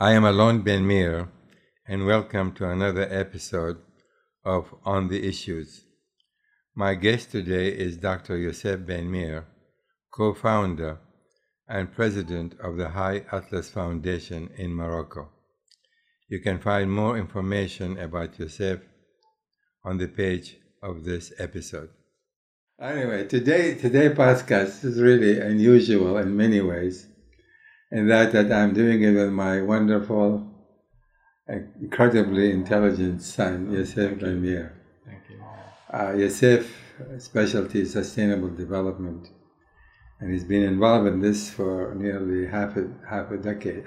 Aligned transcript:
I 0.00 0.12
am 0.12 0.24
Alon 0.24 0.62
Ben 0.62 0.86
Meir, 0.86 1.28
and 1.84 2.06
welcome 2.06 2.52
to 2.52 2.70
another 2.70 3.08
episode 3.10 3.78
of 4.44 4.72
On 4.84 5.08
the 5.08 5.26
Issues. 5.26 5.86
My 6.72 6.94
guest 6.94 7.32
today 7.32 7.70
is 7.70 7.96
Dr. 7.96 8.38
Yosef 8.38 8.86
Ben 8.86 9.10
Meir, 9.10 9.46
co 10.12 10.34
founder 10.34 11.00
and 11.68 11.92
president 11.92 12.54
of 12.60 12.76
the 12.76 12.90
High 12.90 13.24
Atlas 13.32 13.70
Foundation 13.70 14.50
in 14.56 14.72
Morocco. 14.72 15.30
You 16.28 16.38
can 16.38 16.60
find 16.60 16.92
more 16.92 17.18
information 17.18 17.98
about 17.98 18.38
Yosef 18.38 18.78
on 19.82 19.98
the 19.98 20.06
page 20.06 20.58
of 20.80 21.02
this 21.02 21.32
episode. 21.40 21.90
Anyway, 22.80 23.26
today 23.26 23.74
today 23.74 24.10
podcast 24.10 24.84
is 24.84 25.00
really 25.00 25.40
unusual 25.40 26.18
in 26.18 26.36
many 26.36 26.60
ways, 26.60 27.07
in 27.90 28.08
that 28.08 28.32
that 28.32 28.52
I'm 28.52 28.74
doing 28.74 29.02
it 29.02 29.12
with 29.12 29.30
my 29.30 29.62
wonderful, 29.62 30.46
incredibly 31.80 32.50
intelligent 32.50 33.22
son, 33.22 33.72
Yosef 33.72 34.20
Ben 34.20 34.72
Thank 35.06 35.22
you. 35.30 35.42
Uh, 35.92 36.12
Yosef 36.14 36.70
specialty 37.18 37.82
is 37.82 37.92
sustainable 37.92 38.50
development, 38.50 39.28
and 40.20 40.32
he's 40.32 40.44
been 40.44 40.62
involved 40.62 41.06
in 41.06 41.20
this 41.20 41.50
for 41.50 41.94
nearly 41.94 42.46
half 42.46 42.76
a 42.76 42.88
half 43.08 43.30
a 43.30 43.38
decade, 43.38 43.84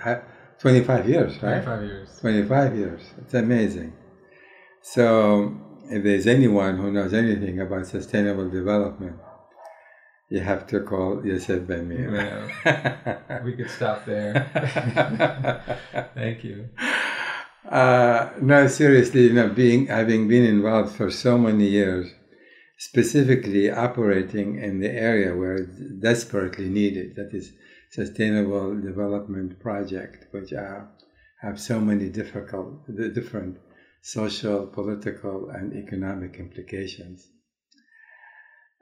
25 0.59 1.09
years, 1.09 1.33
right? 1.43 1.63
25 1.63 1.83
years. 1.83 2.17
25 2.19 2.75
years. 2.75 3.01
It's 3.19 3.33
amazing. 3.33 3.93
So, 4.81 5.55
if 5.91 6.03
there's 6.03 6.25
anyone 6.25 6.77
who 6.77 6.91
knows 6.91 7.13
anything 7.13 7.59
about 7.59 7.85
sustainable 7.85 8.49
development, 8.49 9.17
you 10.31 10.39
have 10.39 10.65
to 10.65 10.79
call 10.79 11.25
Yosef 11.25 11.67
Ben 11.67 11.89
Meir. 11.89 12.49
Yeah. 12.65 13.41
we 13.43 13.51
could 13.53 13.69
stop 13.69 14.05
there. 14.05 14.47
Thank 16.15 16.45
you. 16.45 16.69
Uh, 17.69 18.29
no, 18.41 18.65
seriously, 18.67 19.23
you 19.23 19.33
know, 19.33 19.49
being 19.49 19.87
having 19.87 20.29
been 20.29 20.45
involved 20.45 20.95
for 20.95 21.11
so 21.11 21.37
many 21.37 21.67
years, 21.67 22.13
specifically 22.77 23.69
operating 23.69 24.57
in 24.57 24.79
the 24.79 24.89
area 24.89 25.35
where 25.35 25.55
it's 25.55 25.77
desperately 25.99 26.69
needed, 26.69 27.17
that 27.17 27.33
is 27.33 27.51
sustainable 27.89 28.79
development 28.79 29.59
project, 29.59 30.27
which 30.31 30.53
are, 30.53 30.89
have 31.41 31.59
so 31.59 31.81
many 31.81 32.07
difficult, 32.07 32.85
different 33.13 33.57
social, 34.01 34.65
political, 34.67 35.49
and 35.49 35.73
economic 35.73 36.37
implications. 36.37 37.27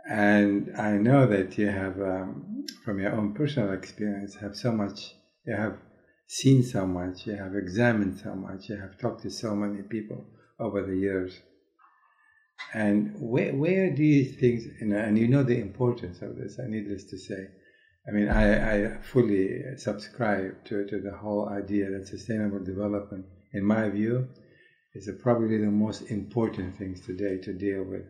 And 0.09 0.75
I 0.75 0.93
know 0.93 1.27
that 1.27 1.55
you 1.59 1.67
have, 1.67 2.02
um, 2.02 2.65
from 2.83 2.99
your 2.99 3.13
own 3.13 3.35
personal 3.35 3.73
experience, 3.73 4.33
have 4.38 4.55
so 4.55 4.71
much, 4.71 5.13
you 5.45 5.55
have 5.55 5.77
seen 6.25 6.63
so 6.63 6.88
much, 6.88 7.27
you 7.27 7.35
have 7.35 7.55
examined 7.55 8.19
so 8.19 8.33
much, 8.33 8.69
you 8.69 8.77
have 8.77 8.97
talked 8.97 9.21
to 9.21 9.29
so 9.29 9.55
many 9.55 9.83
people 9.83 10.25
over 10.59 10.81
the 10.81 10.95
years. 10.95 11.39
And 12.73 13.13
where, 13.19 13.53
where 13.53 13.95
do 13.95 14.03
you 14.03 14.25
think, 14.25 14.61
you 14.81 14.88
know, 14.88 14.97
and 14.97 15.16
you 15.16 15.27
know 15.27 15.43
the 15.43 15.59
importance 15.59 16.23
of 16.23 16.35
this, 16.38 16.57
needless 16.57 17.03
to 17.05 17.17
say. 17.19 17.47
I 18.07 18.11
mean, 18.11 18.29
I, 18.29 18.95
I 18.95 19.01
fully 19.03 19.61
subscribe 19.77 20.66
to, 20.66 20.88
to 20.88 20.99
the 20.99 21.16
whole 21.17 21.47
idea 21.49 21.91
that 21.91 22.07
sustainable 22.07 22.63
development, 22.63 23.25
in 23.53 23.63
my 23.63 23.89
view, 23.89 24.27
is 24.95 25.07
probably 25.21 25.59
the 25.59 25.69
most 25.69 26.01
important 26.09 26.79
things 26.79 27.05
today 27.05 27.38
to 27.44 27.53
deal 27.53 27.83
with 27.83 28.05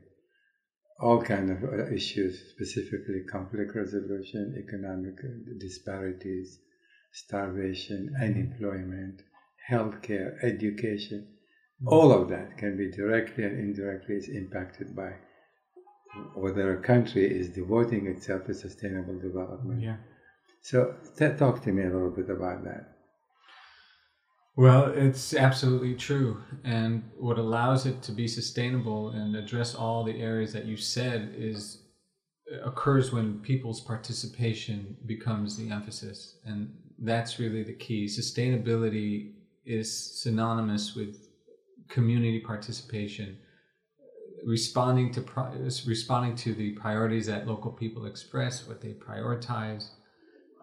all 0.99 1.21
kind 1.21 1.49
of 1.49 1.63
uh, 1.63 1.93
issues, 1.93 2.49
specifically 2.49 3.21
conflict 3.21 3.75
resolution, 3.75 4.55
economic 4.57 5.17
uh, 5.23 5.29
disparities, 5.57 6.59
starvation, 7.13 8.09
mm-hmm. 8.13 8.23
unemployment, 8.23 9.21
healthcare, 9.69 10.43
education. 10.43 11.19
Mm-hmm. 11.19 11.87
All 11.87 12.11
of 12.11 12.29
that 12.29 12.57
can 12.57 12.77
be 12.77 12.91
directly 12.91 13.45
and 13.45 13.57
indirectly 13.57 14.15
is 14.15 14.27
impacted 14.27 14.95
by 14.95 15.13
whether 16.35 16.73
a 16.73 16.81
country 16.81 17.25
is 17.25 17.49
devoting 17.49 18.07
itself 18.07 18.45
to 18.45 18.53
sustainable 18.53 19.19
development. 19.19 19.81
Yeah. 19.81 19.97
So 20.61 20.95
t- 21.17 21.29
talk 21.37 21.63
to 21.63 21.71
me 21.71 21.83
a 21.83 21.89
little 21.89 22.09
bit 22.09 22.29
about 22.29 22.63
that. 22.65 22.98
Well, 24.55 24.91
it's 24.93 25.33
absolutely 25.33 25.95
true. 25.95 26.43
And 26.63 27.09
what 27.17 27.37
allows 27.37 27.85
it 27.85 28.01
to 28.03 28.11
be 28.11 28.27
sustainable 28.27 29.09
and 29.11 29.35
address 29.35 29.73
all 29.73 30.03
the 30.03 30.19
areas 30.21 30.51
that 30.53 30.65
you 30.65 30.75
said 30.75 31.33
is 31.37 31.83
occurs 32.63 33.11
when 33.11 33.39
people's 33.39 33.79
participation 33.79 34.97
becomes 35.05 35.55
the 35.55 35.69
emphasis. 35.69 36.39
And 36.45 36.73
that's 36.97 37.39
really 37.39 37.63
the 37.63 37.73
key. 37.73 38.05
Sustainability 38.05 39.33
is 39.65 40.21
synonymous 40.21 40.95
with 40.95 41.29
community 41.87 42.39
participation, 42.39 43.37
responding 44.45 45.11
to 45.13 45.23
responding 45.85 46.35
to 46.35 46.53
the 46.53 46.71
priorities 46.71 47.27
that 47.27 47.47
local 47.47 47.71
people 47.71 48.05
express, 48.05 48.67
what 48.67 48.81
they 48.81 48.93
prioritize, 48.93 49.89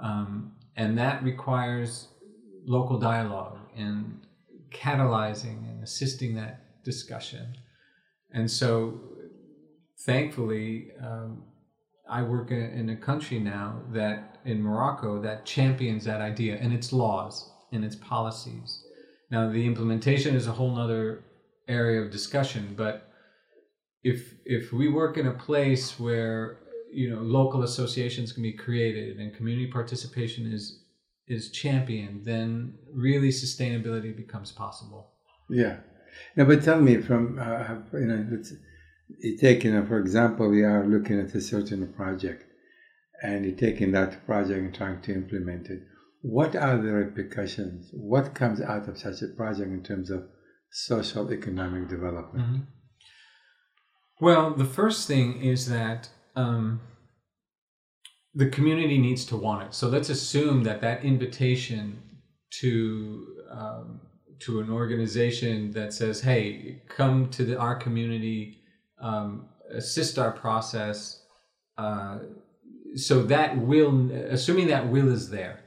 um, 0.01 0.53
and 0.77 0.99
that 0.99 1.23
requires 1.23 2.09
local 2.67 2.99
dialogue 2.99 3.59
and 3.77 4.21
catalyzing 4.71 5.69
and 5.71 5.83
assisting 5.83 6.35
that 6.35 6.85
discussion. 6.85 7.57
And 8.33 8.51
so, 8.51 9.01
thankfully, 10.01 10.91
um, 11.01 11.45
I 12.09 12.23
work 12.23 12.51
in, 12.51 12.91
a 12.91 12.97
country 12.97 13.39
now 13.39 13.81
that 13.93 14.41
in 14.45 14.63
Morocco 14.63 15.21
that 15.23 15.45
champions 15.45 16.05
that 16.05 16.21
idea 16.21 16.57
and 16.57 16.73
its 16.73 16.93
laws 16.93 17.51
and 17.73 17.85
its 17.85 17.97
policies. 17.97 18.85
Now, 19.31 19.51
the 19.51 19.67
implementation 19.67 20.37
is 20.37 20.47
a 20.47 20.53
whole 20.53 20.79
other 20.79 21.25
area 21.67 22.01
of 22.01 22.11
discussion, 22.11 22.75
but 22.77 23.11
if 24.05 24.35
if 24.45 24.73
we 24.73 24.89
work 24.89 25.19
in 25.19 25.27
a 25.27 25.33
place 25.33 25.99
where 25.99 26.59
you 26.93 27.11
know 27.11 27.21
local 27.21 27.65
associations 27.65 28.33
can 28.33 28.43
be 28.43 28.53
created 28.53 29.19
and 29.19 29.35
community 29.35 29.67
participation 29.67 30.53
is 30.53 30.85
is 31.29 31.51
championed, 31.51 32.25
then 32.25 32.75
really 32.93 33.29
sustainability 33.29 34.17
becomes 34.17 34.53
possible. 34.53 35.13
Yeah. 35.51 35.79
Now, 36.37 36.45
but 36.45 36.63
tell 36.63 36.81
me 36.81 36.99
from, 36.99 37.39
uh, 37.39 37.99
you 37.99 38.07
know, 38.07 38.43
you 39.21 39.37
take, 39.37 39.65
you 39.65 39.73
know, 39.73 39.85
for 39.87 39.99
example, 39.99 40.49
we 40.49 40.63
are 40.63 40.87
looking 40.87 41.21
at 41.21 41.35
a 41.35 41.41
certain 41.41 41.93
project 41.93 42.45
and 43.23 43.45
you're 43.45 43.57
taking 43.57 43.93
that 43.93 44.25
project 44.27 44.59
and 44.59 44.75
trying 44.75 45.01
to 45.03 45.15
implement 45.15 45.69
it. 45.69 45.83
What 46.23 46.57
are 46.57 46.77
the 46.79 46.93
repercussions? 46.93 47.91
What 47.93 48.35
comes 48.35 48.61
out 48.61 48.89
of 48.89 48.99
such 48.99 49.23
a 49.23 49.29
project 49.29 49.71
in 49.71 49.83
terms 49.83 50.11
of 50.11 50.27
social 50.71 51.33
economic 51.33 51.89
development? 51.89 52.47
Mm-hmm. 52.47 52.61
Well, 54.21 54.55
the 54.55 54.65
first 54.65 55.07
thing 55.07 55.43
is 55.43 55.69
that 55.69 56.09
um, 56.35 56.81
the 58.37 58.47
community 58.51 58.99
needs 58.99 59.25
to 59.25 59.37
want 59.37 59.67
it. 59.67 59.75
So 59.75 59.89
let's 59.89 60.11
assume 60.11 60.63
that 60.65 60.83
that 60.83 61.03
invitation 61.03 61.99
to 62.61 63.27
um, 63.51 64.01
to 64.41 64.61
an 64.61 64.71
organization 64.71 65.73
that 65.73 65.95
says, 65.95 66.21
"Hey, 66.21 66.83
come 66.89 67.31
to 67.31 67.45
the, 67.45 67.59
our 67.59 67.75
community, 67.75 68.61
um, 69.01 69.49
assist 69.71 70.19
our 70.19 70.31
process." 70.31 71.23
Uh, 71.79 72.19
so 72.95 73.23
that 73.23 73.59
will, 73.59 74.11
assuming 74.13 74.69
that 74.69 74.87
will 74.89 75.11
is 75.11 75.29
there, 75.31 75.61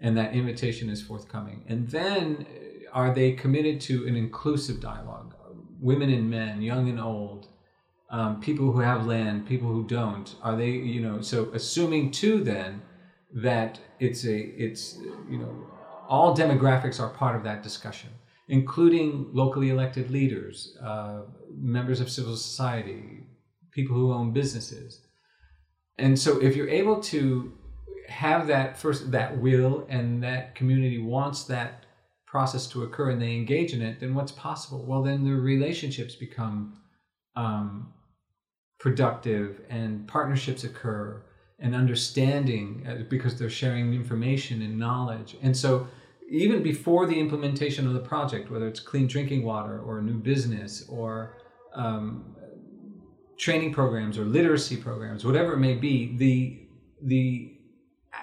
and 0.00 0.16
that 0.16 0.32
invitation 0.32 0.90
is 0.90 1.00
forthcoming, 1.00 1.64
and 1.68 1.88
then 1.88 2.44
uh, 2.44 2.90
are 2.92 3.14
they 3.14 3.32
committed 3.32 3.80
to 3.82 4.06
an 4.08 4.16
inclusive 4.16 4.80
dialogue, 4.80 5.34
women 5.80 6.10
and 6.10 6.28
men, 6.28 6.60
young 6.60 6.88
and 6.88 7.00
old, 7.00 7.49
um, 8.10 8.40
people 8.40 8.72
who 8.72 8.80
have 8.80 9.06
land, 9.06 9.46
people 9.46 9.68
who 9.68 9.84
don't, 9.86 10.34
are 10.42 10.56
they, 10.56 10.70
you 10.70 11.00
know, 11.00 11.20
so 11.20 11.50
assuming 11.54 12.10
too 12.10 12.42
then 12.42 12.82
that 13.32 13.78
it's 14.00 14.24
a, 14.24 14.36
it's, 14.36 14.98
you 15.28 15.38
know, 15.38 15.66
all 16.08 16.36
demographics 16.36 16.98
are 16.98 17.10
part 17.10 17.36
of 17.36 17.44
that 17.44 17.62
discussion, 17.62 18.10
including 18.48 19.28
locally 19.32 19.70
elected 19.70 20.10
leaders, 20.10 20.76
uh, 20.82 21.22
members 21.56 22.00
of 22.00 22.10
civil 22.10 22.36
society, 22.36 23.28
people 23.70 23.94
who 23.94 24.12
own 24.12 24.32
businesses. 24.32 25.06
And 25.98 26.18
so 26.18 26.42
if 26.42 26.56
you're 26.56 26.68
able 26.68 27.00
to 27.02 27.52
have 28.08 28.48
that 28.48 28.76
first, 28.76 29.12
that 29.12 29.38
will 29.38 29.86
and 29.88 30.20
that 30.24 30.56
community 30.56 30.98
wants 30.98 31.44
that 31.44 31.84
process 32.26 32.66
to 32.68 32.82
occur 32.82 33.10
and 33.10 33.22
they 33.22 33.34
engage 33.34 33.72
in 33.72 33.82
it, 33.82 34.00
then 34.00 34.14
what's 34.14 34.32
possible? 34.32 34.84
Well, 34.84 35.04
then 35.04 35.24
the 35.24 35.34
relationships 35.34 36.16
become 36.16 36.80
um, 37.36 37.92
productive 38.80 39.60
and 39.68 40.08
partnerships 40.08 40.64
occur 40.64 41.22
and 41.60 41.74
understanding 41.74 42.84
uh, 42.88 43.04
because 43.08 43.38
they're 43.38 43.50
sharing 43.50 43.92
information 43.94 44.62
and 44.62 44.78
knowledge. 44.78 45.36
And 45.42 45.56
so, 45.56 45.86
even 46.28 46.62
before 46.62 47.06
the 47.06 47.18
implementation 47.18 47.86
of 47.86 47.92
the 47.92 48.00
project, 48.00 48.50
whether 48.50 48.66
it's 48.68 48.80
clean 48.80 49.06
drinking 49.06 49.44
water 49.44 49.80
or 49.80 49.98
a 49.98 50.02
new 50.02 50.14
business 50.14 50.84
or 50.88 51.36
um, 51.74 52.36
training 53.36 53.72
programs 53.72 54.16
or 54.16 54.24
literacy 54.24 54.76
programs, 54.76 55.24
whatever 55.24 55.54
it 55.54 55.58
may 55.58 55.74
be, 55.74 56.16
the 56.16 56.66
the 57.02 57.56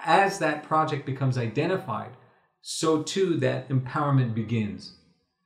as 0.04 0.38
that 0.38 0.62
project 0.62 1.04
becomes 1.06 1.36
identified, 1.38 2.10
so 2.62 3.02
too 3.02 3.36
that 3.36 3.68
empowerment 3.68 4.34
begins. 4.34 4.94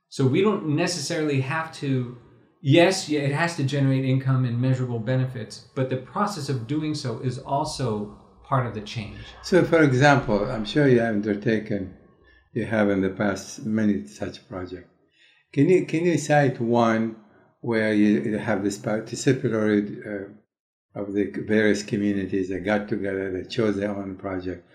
So 0.09 0.25
we 0.25 0.41
don't 0.41 0.67
necessarily 0.75 1.41
have 1.41 1.73
to, 1.77 2.17
yes, 2.63 3.09
it 3.09 3.31
has 3.33 3.55
to 3.57 3.63
generate 3.63 4.05
income 4.05 4.45
and 4.45 4.59
measurable 4.59 4.99
benefits, 4.99 5.67
but 5.75 5.89
the 5.89 5.97
process 5.97 6.49
of 6.49 6.65
doing 6.65 6.95
so 6.95 7.19
is 7.19 7.37
also 7.37 8.17
part 8.43 8.65
of 8.65 8.73
the 8.73 8.81
change. 8.81 9.19
So, 9.43 9.63
for 9.63 9.83
example, 9.83 10.49
I'm 10.49 10.65
sure 10.65 10.87
you 10.87 10.99
have 10.99 11.15
undertaken, 11.15 11.93
you 12.53 12.65
have 12.65 12.89
in 12.89 13.01
the 13.01 13.09
past 13.09 13.65
many 13.65 14.07
such 14.07 14.47
projects. 14.47 14.89
Can 15.51 15.69
you 15.69 15.85
can 15.85 16.05
you 16.05 16.17
cite 16.17 16.59
one 16.59 17.17
where 17.61 17.93
you 17.93 18.37
have 18.37 18.63
this 18.63 18.79
participatory 18.79 19.79
uh, 20.05 20.99
of 20.99 21.13
the 21.13 21.31
various 21.47 21.83
communities 21.83 22.49
that 22.49 22.61
got 22.61 22.87
together, 22.87 23.31
that 23.31 23.49
chose 23.49 23.75
their 23.75 23.91
own 23.91 24.15
project? 24.15 24.67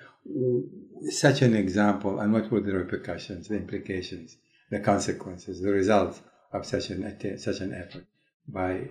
Such 1.10 1.42
an 1.42 1.54
example, 1.54 2.20
and 2.20 2.32
what 2.32 2.50
were 2.50 2.60
the 2.60 2.74
repercussions, 2.74 3.48
the 3.48 3.56
implications, 3.56 4.36
the 4.70 4.80
consequences, 4.80 5.60
the 5.60 5.72
results 5.72 6.20
of 6.52 6.66
such 6.66 6.90
an 6.90 7.38
such 7.38 7.60
an 7.60 7.74
effort 7.74 8.06
by 8.46 8.88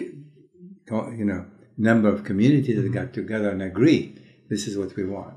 you 0.00 1.24
know 1.24 1.46
number 1.76 2.08
of 2.08 2.24
communities 2.24 2.82
that 2.82 2.88
got 2.90 3.12
together 3.12 3.50
and 3.50 3.62
agree 3.62 4.14
this 4.48 4.66
is 4.66 4.76
what 4.76 4.96
we 4.96 5.04
want. 5.04 5.36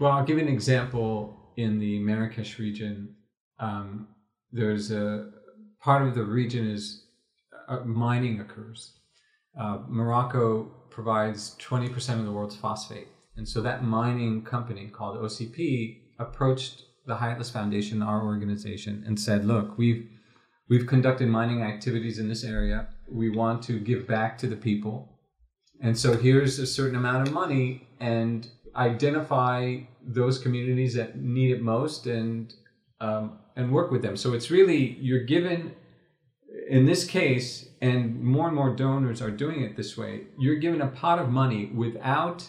Well, 0.00 0.12
I'll 0.12 0.24
give 0.24 0.38
you 0.38 0.42
an 0.42 0.52
example 0.52 1.52
in 1.56 1.78
the 1.78 1.98
Marrakesh 1.98 2.58
region. 2.58 3.14
Um, 3.58 4.08
there's 4.52 4.90
a 4.90 5.30
part 5.80 6.06
of 6.06 6.14
the 6.14 6.24
region 6.24 6.70
is 6.70 7.04
uh, 7.68 7.80
mining 7.80 8.40
occurs. 8.40 8.98
Uh, 9.60 9.80
Morocco 9.88 10.64
provides 10.90 11.56
20% 11.60 12.18
of 12.18 12.24
the 12.24 12.32
world's 12.32 12.56
phosphate. 12.56 13.08
And 13.36 13.46
so 13.48 13.60
that 13.62 13.84
mining 13.84 14.42
company 14.42 14.88
called 14.88 15.18
OCP 15.18 16.00
approached 16.18 16.82
the 17.08 17.16
High 17.16 17.34
Foundation, 17.42 18.02
our 18.02 18.22
organization, 18.24 19.02
and 19.06 19.18
said, 19.18 19.44
look, 19.44 19.76
we've, 19.76 20.08
we've 20.68 20.86
conducted 20.86 21.28
mining 21.28 21.62
activities 21.62 22.18
in 22.18 22.28
this 22.28 22.44
area. 22.44 22.88
We 23.10 23.30
want 23.30 23.62
to 23.64 23.80
give 23.80 24.06
back 24.06 24.38
to 24.38 24.46
the 24.46 24.56
people. 24.56 25.18
And 25.80 25.98
so 25.98 26.16
here's 26.16 26.58
a 26.58 26.66
certain 26.66 26.96
amount 26.96 27.26
of 27.26 27.34
money 27.34 27.88
and 27.98 28.48
identify 28.76 29.80
those 30.02 30.38
communities 30.38 30.94
that 30.94 31.16
need 31.16 31.50
it 31.50 31.62
most 31.62 32.06
and 32.06 32.54
um, 33.00 33.38
and 33.56 33.72
work 33.72 33.90
with 33.90 34.02
them. 34.02 34.16
So 34.16 34.32
it's 34.32 34.50
really 34.50 34.96
you're 35.00 35.24
given 35.24 35.74
in 36.68 36.86
this 36.86 37.04
case, 37.04 37.68
and 37.80 38.22
more 38.22 38.46
and 38.46 38.56
more 38.56 38.74
donors 38.74 39.22
are 39.22 39.30
doing 39.30 39.62
it 39.62 39.76
this 39.76 39.96
way. 39.96 40.22
You're 40.38 40.56
given 40.56 40.80
a 40.80 40.86
pot 40.86 41.18
of 41.18 41.28
money 41.28 41.66
without 41.66 42.48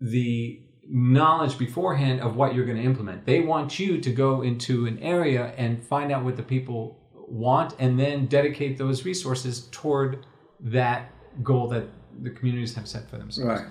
the 0.00 0.60
knowledge 0.88 1.58
beforehand 1.58 2.20
of 2.20 2.36
what 2.36 2.54
you're 2.54 2.66
going 2.66 2.78
to 2.78 2.84
implement. 2.84 3.26
They 3.26 3.40
want 3.40 3.78
you 3.78 4.00
to 4.00 4.12
go 4.12 4.42
into 4.42 4.86
an 4.86 4.98
area 4.98 5.54
and 5.56 5.82
find 5.82 6.12
out 6.12 6.24
what 6.24 6.36
the 6.36 6.42
people 6.42 7.00
want 7.14 7.74
and 7.78 7.98
then 7.98 8.26
dedicate 8.26 8.76
those 8.76 9.04
resources 9.04 9.68
toward 9.70 10.26
that 10.60 11.10
goal 11.42 11.68
that 11.68 11.86
the 12.22 12.30
communities 12.30 12.74
have 12.74 12.86
set 12.86 13.08
for 13.08 13.16
themselves. 13.16 13.62
Right. 13.62 13.70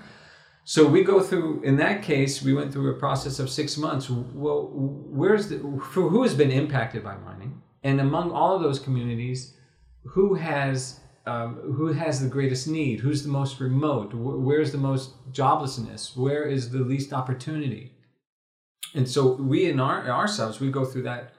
So 0.64 0.86
we 0.86 1.04
go 1.04 1.20
through. 1.20 1.62
In 1.62 1.76
that 1.76 2.02
case, 2.02 2.42
we 2.42 2.54
went 2.54 2.72
through 2.72 2.90
a 2.90 2.98
process 2.98 3.38
of 3.38 3.50
six 3.50 3.76
months. 3.76 4.08
Well, 4.08 4.70
where's 4.72 5.48
the 5.48 5.58
who 5.58 6.22
has 6.22 6.34
been 6.34 6.50
impacted 6.50 7.04
by 7.04 7.16
mining, 7.18 7.62
and 7.82 8.00
among 8.00 8.30
all 8.30 8.56
of 8.56 8.62
those 8.62 8.78
communities, 8.78 9.56
who 10.04 10.34
has 10.34 11.00
um, 11.26 11.54
who 11.76 11.92
has 11.92 12.20
the 12.20 12.28
greatest 12.28 12.68
need? 12.68 13.00
Who's 13.00 13.22
the 13.22 13.30
most 13.30 13.60
remote? 13.60 14.12
Where's 14.14 14.72
the 14.72 14.78
most 14.78 15.32
joblessness? 15.32 16.16
Where 16.16 16.44
is 16.44 16.70
the 16.70 16.80
least 16.80 17.12
opportunity? 17.12 17.92
And 18.94 19.08
so 19.08 19.34
we 19.34 19.66
in 19.66 19.80
our 19.80 20.08
ourselves 20.08 20.60
we 20.60 20.70
go 20.70 20.84
through 20.84 21.02
that 21.02 21.32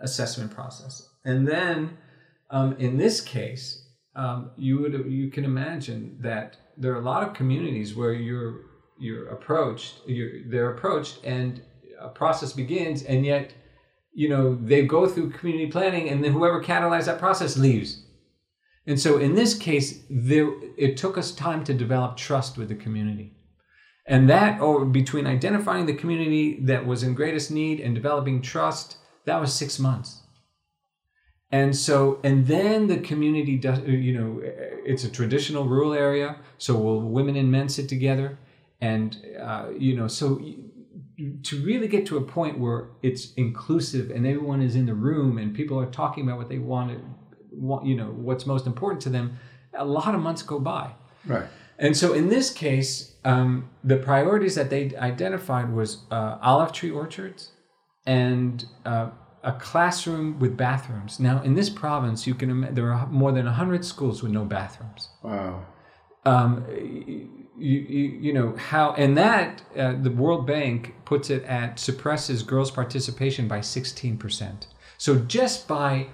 assessment 0.00 0.50
process, 0.50 1.08
and 1.24 1.46
then 1.46 1.96
um, 2.50 2.76
in 2.78 2.96
this 2.96 3.20
case, 3.20 3.86
um, 4.14 4.50
you 4.56 4.78
would 4.78 4.92
you 5.10 5.30
can 5.30 5.44
imagine 5.44 6.18
that 6.20 6.56
there 6.76 6.92
are 6.92 7.00
a 7.00 7.04
lot 7.04 7.22
of 7.22 7.34
communities 7.34 7.94
where 7.94 8.12
you're 8.12 8.60
you're 8.98 9.28
approached 9.28 10.00
you're 10.06 10.48
they're 10.48 10.72
approached 10.72 11.18
and 11.24 11.62
a 12.00 12.08
process 12.08 12.52
begins 12.52 13.02
and 13.02 13.24
yet 13.24 13.52
you 14.12 14.28
know 14.28 14.54
they 14.54 14.84
go 14.84 15.06
through 15.06 15.30
community 15.30 15.70
planning 15.70 16.08
and 16.08 16.22
then 16.22 16.32
whoever 16.32 16.62
catalyzed 16.62 17.06
that 17.06 17.18
process 17.18 17.56
leaves 17.56 18.01
and 18.86 18.98
so 18.98 19.18
in 19.18 19.34
this 19.34 19.54
case 19.54 20.02
there 20.10 20.50
it 20.76 20.96
took 20.96 21.16
us 21.16 21.32
time 21.32 21.64
to 21.64 21.74
develop 21.74 22.16
trust 22.16 22.58
with 22.58 22.68
the 22.68 22.74
community. 22.74 23.32
And 24.06 24.28
that 24.28 24.60
or 24.60 24.84
between 24.84 25.26
identifying 25.26 25.86
the 25.86 25.94
community 25.94 26.58
that 26.62 26.86
was 26.86 27.02
in 27.02 27.14
greatest 27.14 27.50
need 27.50 27.80
and 27.80 27.94
developing 27.94 28.42
trust 28.42 28.96
that 29.24 29.40
was 29.40 29.54
six 29.54 29.78
months. 29.78 30.22
And 31.50 31.76
so 31.76 32.18
and 32.24 32.46
then 32.46 32.88
the 32.88 32.98
community 32.98 33.56
does 33.56 33.80
you 33.80 34.18
know 34.18 34.40
it's 34.42 35.04
a 35.04 35.10
traditional 35.10 35.64
rural 35.64 35.92
area 35.92 36.36
so 36.58 36.76
will 36.76 37.00
women 37.02 37.36
and 37.36 37.50
men 37.50 37.68
sit 37.68 37.88
together. 37.88 38.38
And 38.80 39.16
uh, 39.40 39.68
you 39.78 39.96
know 39.96 40.08
so 40.08 40.40
to 41.44 41.62
really 41.62 41.88
get 41.88 42.06
to 42.06 42.16
a 42.16 42.22
point 42.22 42.58
where 42.58 42.88
it's 43.02 43.32
inclusive 43.34 44.10
and 44.10 44.26
everyone 44.26 44.62
is 44.62 44.74
in 44.74 44.86
the 44.86 44.94
room 44.94 45.38
and 45.38 45.54
people 45.54 45.78
are 45.78 45.90
talking 45.90 46.24
about 46.24 46.38
what 46.38 46.48
they 46.48 46.58
want, 46.58 46.98
want 47.54 47.86
you 47.86 47.94
know 47.94 48.10
what's 48.10 48.46
most 48.46 48.66
important 48.66 49.00
to 49.00 49.10
them 49.10 49.38
a 49.74 49.84
lot 49.84 50.14
of 50.14 50.20
months 50.20 50.42
go 50.42 50.58
by 50.58 50.90
right 51.26 51.46
and 51.78 51.96
so 51.96 52.12
in 52.12 52.28
this 52.28 52.50
case 52.50 53.14
um, 53.24 53.70
the 53.84 53.96
priorities 53.96 54.56
that 54.56 54.68
they 54.68 54.94
identified 54.96 55.72
was 55.72 56.04
uh, 56.10 56.38
olive 56.42 56.72
tree 56.72 56.90
orchards 56.90 57.52
and 58.04 58.64
uh, 58.84 59.10
a 59.44 59.52
classroom 59.52 60.38
with 60.38 60.56
bathrooms. 60.56 61.18
Now, 61.18 61.42
in 61.42 61.54
this 61.54 61.68
province, 61.68 62.26
you 62.26 62.34
can 62.34 62.74
there 62.74 62.92
are 62.92 63.06
more 63.08 63.32
than 63.32 63.46
hundred 63.46 63.84
schools 63.84 64.22
with 64.22 64.32
no 64.32 64.44
bathrooms. 64.44 65.08
Wow. 65.22 65.66
Um, 66.24 66.64
you, 66.70 67.28
you, 67.58 68.18
you, 68.20 68.32
know 68.32 68.54
how 68.56 68.92
and 68.92 69.16
that 69.18 69.62
uh, 69.76 69.94
the 70.00 70.10
World 70.10 70.46
Bank 70.46 70.94
puts 71.04 71.30
it 71.30 71.42
at 71.44 71.80
suppresses 71.80 72.42
girls' 72.44 72.70
participation 72.70 73.48
by 73.48 73.60
sixteen 73.60 74.16
percent. 74.16 74.68
So 74.98 75.18
just 75.18 75.66
by 75.66 76.08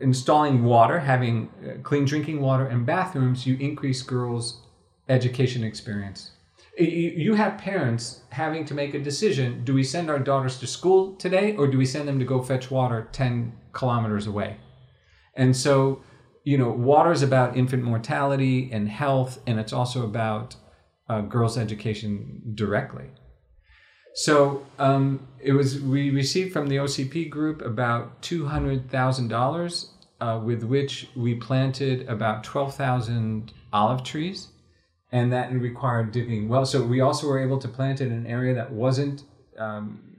installing 0.00 0.64
water, 0.64 0.98
having 0.98 1.50
uh, 1.64 1.82
clean 1.82 2.04
drinking 2.04 2.40
water 2.40 2.66
and 2.66 2.86
bathrooms, 2.86 3.46
you 3.46 3.56
increase 3.58 4.02
girls' 4.02 4.62
education 5.08 5.62
experience. 5.62 6.32
You 6.78 7.34
have 7.34 7.58
parents 7.58 8.22
having 8.30 8.64
to 8.64 8.74
make 8.74 8.94
a 8.94 8.98
decision 8.98 9.64
do 9.64 9.74
we 9.74 9.84
send 9.84 10.08
our 10.08 10.18
daughters 10.18 10.58
to 10.60 10.66
school 10.66 11.14
today 11.16 11.54
or 11.56 11.66
do 11.66 11.76
we 11.76 11.84
send 11.84 12.08
them 12.08 12.18
to 12.18 12.24
go 12.24 12.40
fetch 12.40 12.70
water 12.70 13.08
10 13.12 13.52
kilometers 13.72 14.26
away? 14.26 14.56
And 15.34 15.54
so 15.54 16.02
you 16.44 16.56
know 16.56 16.70
water 16.70 17.12
is 17.12 17.22
about 17.22 17.56
infant 17.56 17.82
mortality 17.82 18.70
and 18.72 18.88
health 18.88 19.40
and 19.46 19.60
it's 19.60 19.72
also 19.72 20.04
about 20.04 20.56
uh, 21.08 21.20
girls 21.20 21.58
education 21.58 22.40
directly 22.54 23.10
so 24.14 24.66
um, 24.78 25.26
it 25.40 25.52
was 25.52 25.80
we 25.80 26.10
received 26.10 26.52
from 26.52 26.68
the 26.68 26.76
OCP 26.76 27.30
group 27.30 27.62
about 27.62 28.22
$200000 28.22 29.86
uh, 30.20 30.40
with 30.44 30.64
which 30.64 31.08
we 31.16 31.34
planted 31.34 32.08
about 32.08 32.44
12000 32.44 33.52
olive 33.72 34.02
trees 34.02 34.48
and 35.12 35.32
that 35.32 35.52
required 35.52 36.12
digging 36.12 36.48
well. 36.48 36.64
So 36.64 36.82
we 36.82 37.00
also 37.00 37.28
were 37.28 37.40
able 37.40 37.58
to 37.58 37.68
plant 37.68 38.00
in 38.00 38.12
an 38.12 38.26
area 38.26 38.54
that 38.54 38.70
wasn't 38.70 39.24
um, 39.58 40.10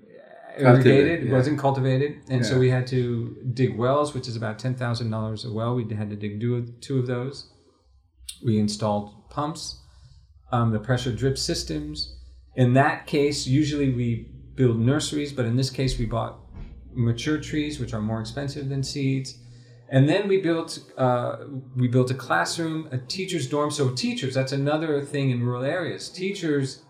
irrigated, 0.58 1.26
yeah. 1.26 1.32
wasn't 1.32 1.60
cultivated, 1.60 2.22
and 2.30 2.42
yeah. 2.42 2.48
so 2.48 2.60
we 2.60 2.70
had 2.70 2.88
to 2.88 3.38
dig 3.54 3.78
wells, 3.78 4.14
which 4.14 4.28
is 4.28 4.36
about 4.36 4.60
ten 4.60 4.76
thousand 4.76 5.10
dollars 5.10 5.46
a 5.46 5.52
well. 5.52 5.76
We 5.76 5.84
had 5.94 6.10
to 6.10 6.16
dig 6.16 6.40
two 6.40 6.56
of, 6.56 6.82
two 6.82 7.00
of 7.00 7.08
those. 7.08 7.52
We 8.44 8.60
installed 8.60 9.30
pumps, 9.30 9.80
um, 10.52 10.72
the 10.72 10.80
pressure 10.80 11.12
drip 11.12 11.38
systems. 11.38 12.18
In 12.55 12.74
that 12.74 13.08
case, 13.08 13.48
usually 13.48 13.91
we 13.91 14.27
build 14.55 14.79
nurseries, 14.79 15.31
but 15.31 15.46
in 15.46 15.55
this 15.55 15.70
case, 15.70 15.98
we 15.98 16.05
bought 16.05 16.39
mature 16.93 17.39
trees, 17.39 17.79
which 17.79 17.93
are 17.93 18.01
more 18.01 18.20
expensive 18.20 18.70
than 18.70 18.84
seeds. 18.84 19.38
And 19.89 20.08
then 20.08 20.27
we 20.27 20.41
built 20.41 20.79
uh, 20.98 21.38
we 21.75 21.88
built 21.89 22.12
a 22.12 22.13
classroom, 22.13 22.88
a 22.91 22.98
teacher's 22.98 23.50
dorm. 23.50 23.72
So 23.72 23.89
teachers, 23.89 24.34
that's 24.34 24.53
another 24.53 25.01
thing 25.01 25.31
in 25.31 25.43
rural 25.43 25.63
areas. 25.63 26.08
Teachers, 26.10 26.84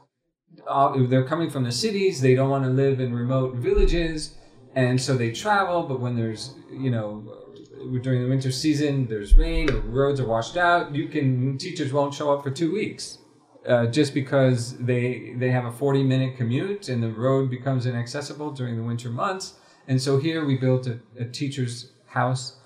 uh, 0.68 0.94
they're 1.08 1.26
coming 1.26 1.50
from 1.50 1.64
the 1.64 1.72
cities. 1.72 2.22
They 2.22 2.36
don't 2.36 2.50
want 2.50 2.64
to 2.64 2.70
live 2.70 3.00
in 3.00 3.14
remote 3.14 3.56
villages, 3.56 4.36
and 4.76 5.02
so 5.02 5.16
they 5.16 5.32
travel. 5.32 5.82
But 5.84 6.00
when 6.00 6.16
there's 6.16 6.54
you 6.72 6.92
know 6.92 7.42
during 8.04 8.22
the 8.22 8.30
winter 8.30 8.52
season, 8.52 9.08
there's 9.08 9.36
rain, 9.36 9.68
roads 9.88 10.20
are 10.20 10.28
washed 10.28 10.58
out. 10.58 10.94
You 10.94 11.08
can 11.08 11.58
teachers 11.58 11.92
won't 11.92 12.14
show 12.14 12.32
up 12.32 12.44
for 12.44 12.52
two 12.52 12.72
weeks. 12.72 13.18
Uh, 13.68 13.86
just 13.86 14.16
because 14.16 14.76
they 14.78 15.36
they 15.38 15.52
have 15.52 15.66
a 15.66 15.72
40 15.72 16.02
minute 16.04 16.36
commute 16.36 16.90
and 16.90 17.04
the 17.04 17.12
road 17.12 17.52
becomes 17.52 17.86
inaccessible 17.86 18.52
during 18.52 18.76
the 18.76 18.84
winter 18.84 19.10
months. 19.10 19.54
And 19.88 20.02
so 20.02 20.18
here 20.18 20.44
we 20.46 20.58
built 20.58 20.88
a, 20.88 21.00
a 21.20 21.26
teacher's 21.26 21.92
house 22.08 22.58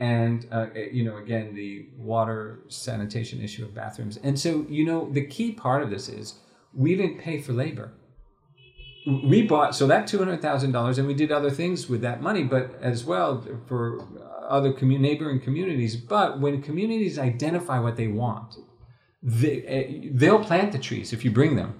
and 0.00 0.46
uh, 0.50 0.66
you 0.92 1.04
know 1.04 1.16
again 1.16 1.54
the 1.54 1.86
water 1.96 2.60
sanitation 2.68 3.42
issue 3.42 3.64
of 3.64 3.74
bathrooms. 3.74 4.18
And 4.22 4.38
so 4.38 4.64
you 4.68 4.84
know 4.84 5.10
the 5.10 5.26
key 5.26 5.52
part 5.52 5.82
of 5.82 5.90
this 5.90 6.08
is 6.08 6.34
we 6.72 6.94
didn't 6.94 7.18
pay 7.18 7.40
for 7.40 7.52
labor. 7.52 7.92
We 9.06 9.42
bought 9.42 9.74
so 9.74 9.86
that 9.86 10.06
two 10.06 10.18
hundred 10.18 10.42
thousand 10.42 10.72
dollars, 10.72 10.98
and 10.98 11.06
we 11.06 11.14
did 11.14 11.32
other 11.32 11.50
things 11.50 11.88
with 11.88 12.00
that 12.02 12.22
money, 12.22 12.44
but 12.44 12.78
as 12.80 13.04
well 13.04 13.44
for 13.66 14.06
other 14.48 14.72
commu- 14.72 15.00
neighboring 15.00 15.40
communities. 15.40 15.96
But 15.96 16.40
when 16.40 16.62
communities 16.62 17.18
identify 17.18 17.78
what 17.78 17.96
they 17.96 18.08
want, 18.08 18.56
they, 19.22 19.62
eh, 19.62 20.08
they'll 20.12 20.44
plant 20.44 20.72
the 20.72 20.78
trees 20.78 21.12
if 21.12 21.24
you 21.24 21.30
bring 21.30 21.56
them. 21.56 21.74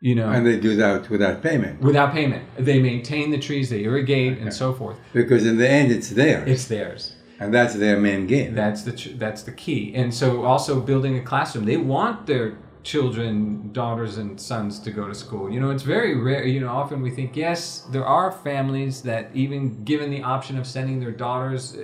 You 0.00 0.14
know, 0.14 0.28
And 0.30 0.44
they 0.46 0.58
do 0.60 0.76
that 0.76 1.08
without 1.08 1.42
payment. 1.42 1.80
without 1.80 2.12
payment, 2.12 2.42
they 2.58 2.78
maintain 2.78 3.30
the 3.30 3.38
trees, 3.38 3.70
they 3.70 3.84
irrigate, 3.84 4.38
and 4.38 4.52
so 4.52 4.74
forth. 4.74 4.98
Because 5.14 5.46
in 5.46 5.56
the 5.56 5.68
end, 5.68 5.90
it's 5.90 6.10
theirs. 6.10 6.46
It's 6.46 6.66
theirs. 6.66 7.14
and 7.40 7.52
that's 7.54 7.74
their 7.74 7.98
main 7.98 8.26
game. 8.26 8.54
That's 8.54 8.82
the 8.82 8.92
that's 9.16 9.42
the 9.44 9.52
key. 9.52 9.94
And 9.94 10.12
so 10.12 10.44
also 10.44 10.78
building 10.80 11.16
a 11.16 11.22
classroom. 11.22 11.64
They 11.64 11.78
want 11.78 12.26
their 12.26 12.58
children, 12.82 13.72
daughters 13.72 14.18
and 14.18 14.38
sons 14.38 14.78
to 14.80 14.90
go 14.90 15.08
to 15.08 15.14
school. 15.14 15.50
You 15.50 15.58
know, 15.58 15.70
it's 15.70 15.82
very 15.84 16.14
rare, 16.28 16.44
you 16.46 16.60
know, 16.60 16.68
often 16.68 17.00
we 17.00 17.10
think 17.10 17.34
yes, 17.34 17.60
there 17.90 18.04
are 18.04 18.30
families 18.30 19.00
that 19.02 19.30
even 19.32 19.84
given 19.84 20.10
the 20.10 20.22
option 20.22 20.58
of 20.58 20.66
sending 20.66 21.00
their 21.00 21.12
daughters 21.12 21.62
uh, 21.76 21.80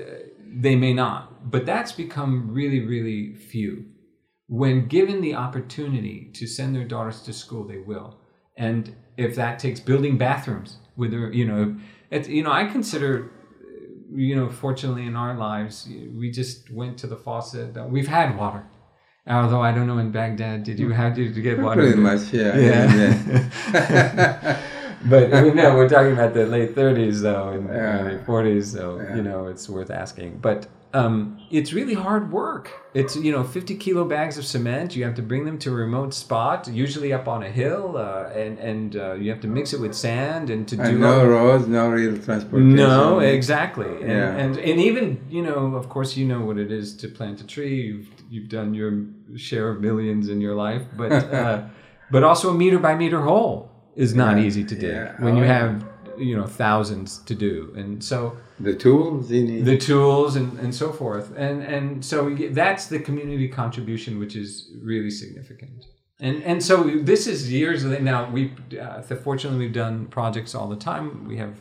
they 0.66 0.76
may 0.76 0.92
not. 0.92 1.50
But 1.50 1.64
that's 1.64 1.92
become 1.92 2.32
really 2.52 2.80
really 2.92 3.34
few. 3.34 3.72
When 4.50 4.88
given 4.88 5.20
the 5.20 5.34
opportunity 5.46 6.28
to 6.34 6.44
send 6.56 6.74
their 6.74 6.84
daughters 6.94 7.22
to 7.22 7.32
school, 7.32 7.64
they 7.68 7.78
will. 7.78 8.18
And 8.56 8.96
if 9.16 9.36
that 9.36 9.60
takes 9.60 9.78
building 9.78 10.18
bathrooms 10.18 10.78
with 10.96 11.12
their, 11.12 11.32
you 11.32 11.46
know, 11.46 11.76
it's, 12.10 12.28
you 12.28 12.42
know, 12.42 12.50
I 12.50 12.64
consider 12.66 13.30
uh, 13.30 14.12
you 14.12 14.34
know, 14.34 14.50
fortunately 14.50 15.06
in 15.06 15.14
our 15.14 15.34
lives, 15.36 15.88
we 16.20 16.32
just 16.32 16.68
went 16.80 16.98
to 16.98 17.06
the 17.06 17.16
faucet. 17.16 17.76
We've 17.88 18.08
had 18.08 18.36
water. 18.36 18.64
Although 19.28 19.62
I 19.62 19.70
don't 19.70 19.86
know 19.86 19.98
in 19.98 20.10
Baghdad, 20.10 20.64
did 20.64 20.80
you 20.80 20.92
how 20.92 21.10
did 21.10 21.36
you 21.36 21.42
get 21.42 21.60
water? 21.60 21.82
Pretty 21.82 22.00
much, 22.00 22.32
yeah. 22.32 22.56
Yeah. 22.58 23.70
but 25.12 25.32
I 25.32 25.42
mean, 25.42 25.54
no, 25.54 25.76
we're 25.76 25.88
talking 25.88 26.12
about 26.12 26.34
the 26.34 26.46
late 26.46 26.74
30s 26.74 27.22
though, 27.22 27.50
and 27.50 27.68
Yeah. 27.68 28.00
early 28.00 28.18
40s. 28.24 28.64
So 28.76 29.00
Yeah. 29.00 29.16
you 29.16 29.22
know, 29.22 29.46
it's 29.46 29.68
worth 29.68 29.90
asking. 29.90 30.38
But 30.42 30.66
um, 30.92 31.40
it's 31.50 31.72
really 31.72 31.94
hard 31.94 32.32
work. 32.32 32.70
It's 32.94 33.14
you 33.16 33.30
know, 33.30 33.44
50 33.44 33.76
kilo 33.76 34.04
bags 34.04 34.36
of 34.38 34.44
cement. 34.44 34.96
You 34.96 35.04
have 35.04 35.14
to 35.14 35.22
bring 35.22 35.44
them 35.44 35.56
to 35.60 35.70
a 35.70 35.74
remote 35.74 36.12
spot, 36.14 36.66
usually 36.66 37.12
up 37.12 37.28
on 37.28 37.42
a 37.44 37.48
hill, 37.50 37.96
uh, 37.96 38.24
and 38.34 38.58
and 38.58 38.96
uh, 38.96 39.12
you 39.14 39.30
have 39.30 39.40
to 39.42 39.46
mix 39.48 39.72
it 39.72 39.80
with 39.80 39.94
sand 39.94 40.50
and 40.50 40.66
to 40.68 40.76
do 40.76 40.82
and 40.82 41.00
no 41.00 41.24
roads, 41.24 41.68
no 41.68 41.88
real 41.88 42.16
transportation. 42.18 42.74
no, 42.74 43.20
exactly, 43.20 43.86
and, 43.86 44.10
Yeah. 44.10 44.36
and 44.36 44.56
and 44.58 44.80
even 44.80 45.24
you 45.30 45.42
know, 45.42 45.76
of 45.76 45.88
course, 45.88 46.16
you 46.16 46.26
know 46.26 46.40
what 46.44 46.58
it 46.58 46.72
is 46.72 46.96
to 46.96 47.08
plant 47.08 47.40
a 47.40 47.46
tree. 47.46 47.80
You've 47.82 48.08
you've 48.28 48.48
done 48.48 48.74
your 48.74 48.92
share 49.36 49.68
of 49.70 49.80
millions 49.80 50.28
in 50.28 50.40
your 50.40 50.56
life, 50.56 50.82
but 50.96 51.12
uh, 51.42 51.62
but 52.10 52.24
also 52.24 52.50
a 52.50 52.54
meter 52.54 52.78
by 52.80 52.96
meter 52.96 53.20
hole 53.22 53.70
is 53.94 54.14
not 54.14 54.36
Yeah, 54.38 54.44
easy 54.44 54.64
to 54.64 54.74
dig 54.74 54.92
yeah. 54.94 55.14
when 55.22 55.34
Oh, 55.36 55.38
you 55.38 55.44
have 55.44 55.84
you 56.20 56.36
know 56.36 56.46
thousands 56.46 57.18
to 57.24 57.34
do, 57.34 57.72
and 57.76 58.02
so 58.02 58.36
The 58.60 58.74
tools 58.74 59.30
you 59.30 59.44
need. 59.44 59.64
the 59.64 59.78
tools 59.78 60.36
and, 60.36 60.58
and 60.58 60.74
so 60.74 60.92
forth, 60.92 61.32
and 61.36 61.62
and 61.62 62.04
so 62.04 62.34
that's 62.50 62.86
the 62.86 62.98
community 62.98 63.48
contribution, 63.48 64.18
which 64.18 64.36
is 64.36 64.70
really 64.82 65.10
significant. 65.10 65.84
And 66.20 66.42
and 66.44 66.62
so 66.62 66.84
this 67.12 67.26
is 67.26 67.50
years 67.50 67.84
now. 67.84 68.30
We 68.30 68.52
uh, 68.80 69.02
fortunately 69.02 69.58
we've 69.64 69.72
done 69.74 70.06
projects 70.06 70.54
all 70.54 70.68
the 70.68 70.76
time. 70.90 71.26
We 71.26 71.36
have 71.38 71.54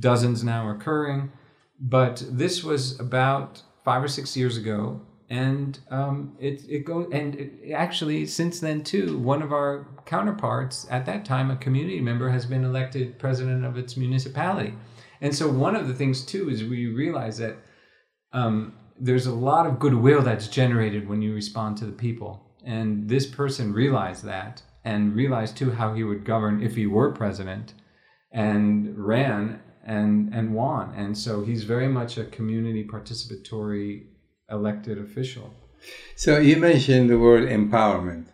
dozens 0.00 0.44
now 0.44 0.68
occurring, 0.70 1.32
but 1.80 2.22
this 2.30 2.62
was 2.62 3.00
about 3.00 3.62
five 3.84 4.02
or 4.04 4.08
six 4.08 4.36
years 4.36 4.56
ago, 4.58 5.00
and 5.30 5.78
um, 5.90 6.36
it 6.40 6.62
it 6.68 6.84
goes 6.84 7.08
and 7.12 7.34
it, 7.34 7.72
actually 7.72 8.26
since 8.26 8.60
then 8.60 8.82
too. 8.82 9.18
One 9.18 9.42
of 9.42 9.52
our 9.52 9.86
counterparts 10.06 10.86
at 10.90 11.06
that 11.06 11.24
time, 11.24 11.50
a 11.50 11.56
community 11.56 12.00
member, 12.00 12.30
has 12.30 12.46
been 12.46 12.64
elected 12.64 13.18
president 13.18 13.64
of 13.64 13.76
its 13.76 13.96
municipality, 13.96 14.74
and 15.20 15.34
so 15.34 15.48
one 15.48 15.76
of 15.76 15.88
the 15.88 15.94
things 15.94 16.24
too 16.24 16.48
is 16.48 16.64
we 16.64 16.86
realize 16.86 17.38
that 17.38 17.56
um, 18.32 18.74
there's 19.00 19.26
a 19.26 19.34
lot 19.34 19.66
of 19.66 19.78
goodwill 19.78 20.22
that's 20.22 20.48
generated 20.48 21.08
when 21.08 21.22
you 21.22 21.34
respond 21.34 21.76
to 21.78 21.86
the 21.86 21.92
people. 21.92 22.44
And 22.64 23.08
this 23.08 23.26
person 23.26 23.72
realized 23.72 24.24
that 24.24 24.62
and 24.84 25.14
realized 25.14 25.56
too 25.56 25.70
how 25.70 25.94
he 25.94 26.04
would 26.04 26.24
govern 26.24 26.62
if 26.62 26.74
he 26.74 26.86
were 26.86 27.12
president 27.12 27.74
and 28.32 28.98
ran 28.98 29.60
and, 29.84 30.34
and 30.34 30.54
won. 30.54 30.92
And 30.94 31.16
so 31.16 31.42
he's 31.42 31.64
very 31.64 31.88
much 31.88 32.18
a 32.18 32.24
community 32.24 32.86
participatory 32.86 34.06
elected 34.50 34.98
official. 34.98 35.54
So 36.16 36.38
you 36.38 36.56
mentioned 36.56 37.10
the 37.10 37.18
word 37.18 37.48
empowerment, 37.48 38.26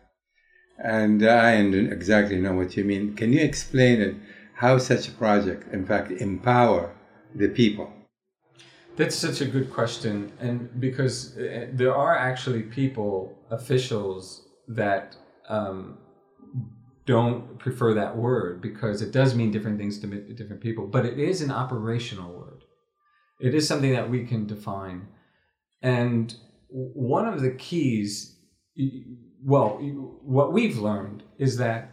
and 0.78 1.26
I 1.26 1.56
don't 1.56 1.92
exactly 1.92 2.40
know 2.40 2.54
what 2.54 2.76
you 2.76 2.84
mean. 2.84 3.14
Can 3.14 3.32
you 3.32 3.40
explain 3.40 4.00
it? 4.00 4.14
How 4.54 4.78
such 4.78 5.08
a 5.08 5.12
project, 5.12 5.72
in 5.72 5.84
fact, 5.84 6.10
empower 6.12 6.94
the 7.34 7.48
people? 7.48 7.92
That's 8.96 9.16
such 9.16 9.40
a 9.40 9.44
good 9.44 9.72
question, 9.72 10.32
and 10.38 10.80
because 10.80 11.36
uh, 11.36 11.66
there 11.72 11.94
are 11.94 12.16
actually 12.16 12.62
people, 12.62 13.36
officials 13.50 14.42
that 14.68 15.16
um, 15.48 15.98
don't 17.06 17.58
prefer 17.58 17.92
that 17.94 18.16
word 18.16 18.62
because 18.62 19.02
it 19.02 19.10
does 19.10 19.34
mean 19.34 19.50
different 19.50 19.78
things 19.78 19.98
to 19.98 20.06
different 20.06 20.62
people, 20.62 20.86
but 20.86 21.04
it 21.04 21.18
is 21.18 21.42
an 21.42 21.50
operational 21.50 22.32
word. 22.32 22.62
It 23.40 23.54
is 23.54 23.66
something 23.66 23.92
that 23.92 24.08
we 24.08 24.24
can 24.24 24.46
define, 24.46 25.08
and 25.84 26.34
one 26.68 27.28
of 27.28 27.42
the 27.42 27.50
keys, 27.50 28.36
well, 29.44 29.68
what 30.22 30.52
we've 30.52 30.78
learned 30.78 31.22
is 31.38 31.58
that 31.58 31.90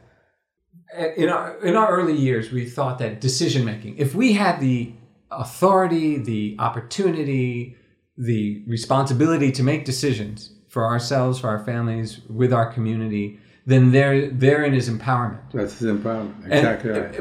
uh, 0.98 1.10
in 1.17 1.27
our 1.29 1.57
in 1.60 1.75
our 1.75 1.89
early 1.91 2.15
years, 2.15 2.51
we 2.51 2.65
thought 2.67 2.98
that 3.00 3.19
decision 3.19 3.65
making, 3.65 3.98
if 3.98 4.15
we 4.15 4.33
had 4.33 4.60
the 4.62 4.93
authority, 5.29 6.17
the 6.17 6.55
opportunity, 6.57 7.75
the 8.17 8.63
responsibility 8.65 9.51
to 9.51 9.62
make 9.62 9.83
decisions 9.83 10.53
for 10.69 10.86
ourselves, 10.86 11.39
for 11.39 11.50
our 11.50 11.60
families, 11.60 12.21
with 12.29 12.53
our 12.53 12.71
community, 12.71 13.39
then 13.65 13.91
there 13.91 14.29
therein 14.29 14.74
is 14.74 14.89
empowerment. 14.89 15.51
That's 15.53 15.81
empowerment. 15.81 16.43
And- 16.45 16.53
Exactly 16.53 16.91
right. 16.91 17.19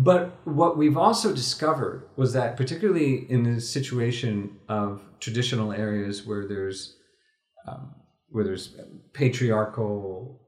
But 0.00 0.38
what 0.44 0.78
we've 0.78 0.96
also 0.96 1.34
discovered 1.34 2.08
was 2.14 2.32
that, 2.32 2.56
particularly 2.56 3.28
in 3.28 3.42
the 3.42 3.60
situation 3.60 4.56
of 4.68 5.02
traditional 5.18 5.72
areas 5.72 6.24
where 6.24 6.46
there's 6.46 6.94
um, 7.66 7.96
where 8.28 8.44
there's 8.44 8.76
patriarchal 9.12 10.40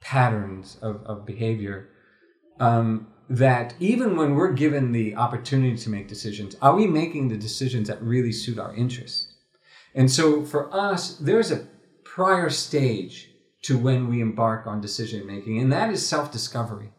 patterns 0.00 0.76
of, 0.82 1.04
of 1.04 1.24
behavior, 1.24 1.88
um, 2.58 3.06
that 3.30 3.74
even 3.78 4.16
when 4.16 4.34
we're 4.34 4.52
given 4.52 4.90
the 4.90 5.14
opportunity 5.14 5.76
to 5.76 5.88
make 5.88 6.08
decisions, 6.08 6.56
are 6.60 6.74
we 6.74 6.88
making 6.88 7.28
the 7.28 7.36
decisions 7.36 7.86
that 7.86 8.02
really 8.02 8.32
suit 8.32 8.58
our 8.58 8.74
interests? 8.74 9.34
And 9.94 10.10
so 10.10 10.44
for 10.44 10.74
us, 10.74 11.16
there's 11.18 11.52
a 11.52 11.68
prior 12.02 12.50
stage 12.50 13.30
to 13.62 13.78
when 13.78 14.08
we 14.08 14.20
embark 14.20 14.66
on 14.66 14.80
decision 14.80 15.24
making, 15.28 15.60
and 15.60 15.72
that 15.72 15.90
is 15.90 16.04
self 16.04 16.32
discovery. 16.32 16.90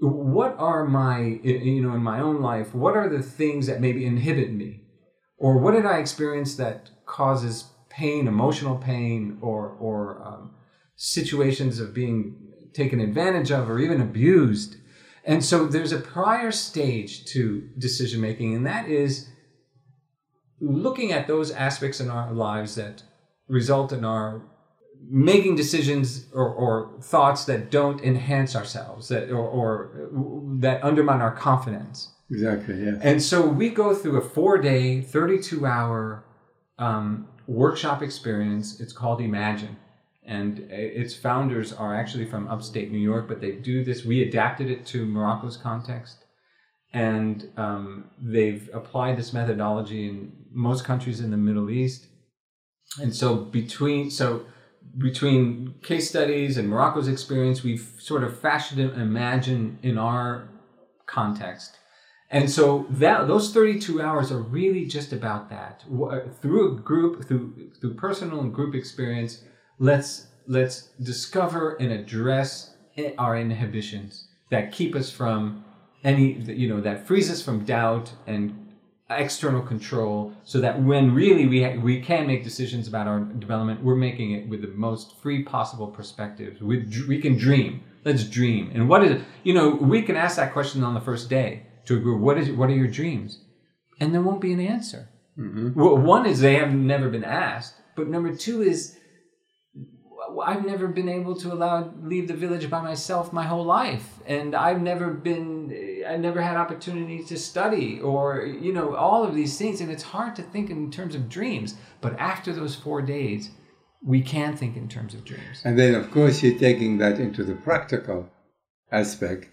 What 0.00 0.54
are 0.58 0.84
my, 0.84 1.40
you 1.42 1.82
know, 1.82 1.94
in 1.94 2.02
my 2.02 2.20
own 2.20 2.40
life, 2.40 2.74
what 2.74 2.96
are 2.96 3.08
the 3.08 3.22
things 3.22 3.66
that 3.66 3.80
maybe 3.80 4.04
inhibit 4.04 4.52
me? 4.52 4.82
Or 5.36 5.58
what 5.58 5.72
did 5.72 5.86
I 5.86 5.98
experience 5.98 6.54
that 6.56 6.90
causes 7.06 7.70
pain, 7.88 8.28
emotional 8.28 8.76
pain, 8.76 9.38
or, 9.40 9.70
or 9.80 10.22
um, 10.24 10.54
situations 10.96 11.80
of 11.80 11.94
being 11.94 12.36
taken 12.72 13.00
advantage 13.00 13.50
of 13.50 13.68
or 13.68 13.78
even 13.78 14.00
abused? 14.00 14.76
And 15.24 15.44
so 15.44 15.66
there's 15.66 15.92
a 15.92 15.98
prior 15.98 16.50
stage 16.52 17.24
to 17.26 17.68
decision 17.76 18.20
making, 18.20 18.54
and 18.54 18.66
that 18.66 18.88
is 18.88 19.28
looking 20.60 21.12
at 21.12 21.26
those 21.26 21.50
aspects 21.50 22.00
in 22.00 22.08
our 22.08 22.32
lives 22.32 22.74
that 22.76 23.02
result 23.48 23.92
in 23.92 24.04
our 24.04 24.42
making 25.10 25.56
decisions 25.56 26.26
or, 26.32 26.48
or 26.48 26.90
thoughts 27.00 27.44
that 27.46 27.70
don't 27.70 28.02
enhance 28.02 28.54
ourselves 28.54 29.08
that 29.08 29.30
or, 29.30 29.38
or 29.38 30.10
that 30.60 30.82
undermine 30.84 31.20
our 31.20 31.34
confidence. 31.34 32.12
Exactly, 32.30 32.84
yes. 32.84 32.98
and 33.02 33.22
so 33.22 33.46
we 33.46 33.70
go 33.70 33.94
through 33.94 34.18
a 34.18 34.20
four 34.20 34.58
day 34.58 35.00
32 35.00 35.64
hour 35.64 36.24
um, 36.78 37.26
workshop 37.46 38.02
experience. 38.02 38.80
It's 38.80 38.92
called 38.92 39.20
imagine. 39.20 39.76
And 40.24 40.58
its 40.70 41.14
founders 41.14 41.72
are 41.72 41.94
actually 41.94 42.26
from 42.26 42.48
upstate 42.48 42.92
new 42.92 42.98
york 42.98 43.28
but 43.28 43.40
they 43.40 43.52
do 43.52 43.82
this 43.82 44.04
we 44.04 44.22
adapted 44.22 44.70
it 44.70 44.84
to 44.86 45.06
morocco's 45.06 45.56
context. 45.56 46.24
And 46.92 47.48
um, 47.56 48.10
they've 48.20 48.68
applied 48.74 49.16
this 49.16 49.32
methodology 49.32 50.06
in 50.08 50.32
most 50.52 50.84
countries 50.84 51.20
in 51.20 51.30
the 51.30 51.36
middle 51.38 51.70
east. 51.70 52.08
And 53.00 53.14
so 53.14 53.36
between 53.36 54.10
so 54.10 54.44
between 54.96 55.74
case 55.82 56.08
studies 56.08 56.56
and 56.56 56.68
Morocco's 56.68 57.08
experience, 57.08 57.62
we've 57.62 57.92
sort 57.98 58.24
of 58.24 58.38
fashioned 58.38 58.80
and 58.80 59.00
imagined 59.00 59.78
in 59.82 59.98
our 59.98 60.48
context. 61.06 61.76
And 62.30 62.50
so 62.50 62.86
that 62.90 63.26
those 63.26 63.52
32 63.52 64.02
hours 64.02 64.30
are 64.30 64.42
really 64.42 64.84
just 64.84 65.12
about 65.12 65.48
that. 65.50 65.84
Uh, 65.90 66.20
through 66.42 66.76
a 66.76 66.80
group, 66.80 67.26
through 67.26 67.70
through 67.80 67.94
personal 67.94 68.40
and 68.40 68.52
group 68.52 68.74
experience, 68.74 69.44
let's 69.78 70.26
let's 70.46 70.88
discover 71.02 71.76
and 71.76 71.90
address 71.92 72.74
our 73.16 73.36
inhibitions 73.36 74.28
that 74.50 74.72
keep 74.72 74.94
us 74.94 75.10
from 75.10 75.64
any, 76.04 76.32
you 76.32 76.68
know, 76.68 76.80
that 76.80 77.06
frees 77.06 77.30
us 77.30 77.42
from 77.42 77.64
doubt 77.64 78.12
and 78.26 78.67
external 79.10 79.62
control 79.62 80.32
so 80.44 80.60
that 80.60 80.82
when 80.82 81.14
really 81.14 81.46
we 81.46 81.62
ha- 81.62 81.80
we 81.80 82.00
can 82.00 82.26
make 82.26 82.44
decisions 82.44 82.86
about 82.86 83.06
our 83.06 83.20
development 83.20 83.82
we're 83.82 83.96
making 83.96 84.32
it 84.32 84.46
with 84.48 84.60
the 84.60 84.68
most 84.68 85.16
free 85.22 85.42
possible 85.42 85.86
perspectives 85.86 86.60
we, 86.60 86.86
we 87.08 87.18
can 87.18 87.36
dream. 87.36 87.82
Let's 88.04 88.24
dream. 88.24 88.70
And 88.74 88.88
what 88.88 89.02
is 89.04 89.22
you 89.44 89.54
know 89.54 89.70
we 89.70 90.02
can 90.02 90.16
ask 90.16 90.36
that 90.36 90.52
question 90.52 90.84
on 90.84 90.94
the 90.94 91.00
first 91.00 91.30
day 91.30 91.66
to 91.86 91.96
a 91.96 92.00
group 92.00 92.20
what 92.20 92.36
is 92.36 92.50
what 92.50 92.68
are 92.68 92.74
your 92.74 92.88
dreams? 92.88 93.40
And 94.00 94.14
there 94.14 94.22
won't 94.22 94.40
be 94.40 94.52
an 94.52 94.60
answer. 94.60 95.08
Mm-hmm. 95.38 95.80
well, 95.80 95.96
one 95.96 96.26
is 96.26 96.40
they 96.40 96.56
have 96.56 96.74
never 96.74 97.08
been 97.08 97.24
asked 97.24 97.74
but 97.94 98.08
number 98.08 98.34
two 98.34 98.60
is 98.60 98.98
I've 100.44 100.64
never 100.64 100.88
been 100.88 101.08
able 101.08 101.34
to 101.36 101.52
allow 101.52 101.92
leave 102.02 102.28
the 102.28 102.34
village 102.34 102.68
by 102.68 102.80
myself 102.80 103.32
my 103.32 103.44
whole 103.44 103.64
life, 103.64 104.18
and 104.26 104.54
I've 104.54 104.80
never 104.80 105.10
been, 105.10 105.70
I 106.08 106.16
never 106.16 106.40
had 106.40 106.56
opportunity 106.56 107.22
to 107.24 107.36
study 107.36 108.00
or 108.00 108.46
you 108.46 108.72
know 108.72 108.94
all 108.94 109.24
of 109.24 109.34
these 109.34 109.58
things, 109.58 109.80
and 109.80 109.90
it's 109.90 110.02
hard 110.02 110.34
to 110.36 110.42
think 110.42 110.70
in 110.70 110.90
terms 110.90 111.14
of 111.14 111.28
dreams. 111.28 111.74
But 112.00 112.18
after 112.18 112.52
those 112.52 112.74
four 112.74 113.02
days, 113.02 113.50
we 114.04 114.20
can 114.22 114.56
think 114.56 114.76
in 114.76 114.88
terms 114.88 115.14
of 115.14 115.24
dreams. 115.24 115.62
And 115.64 115.78
then, 115.78 115.94
of 115.94 116.10
course, 116.10 116.42
you're 116.42 116.58
taking 116.58 116.98
that 116.98 117.18
into 117.18 117.44
the 117.44 117.54
practical 117.54 118.28
aspect 118.90 119.48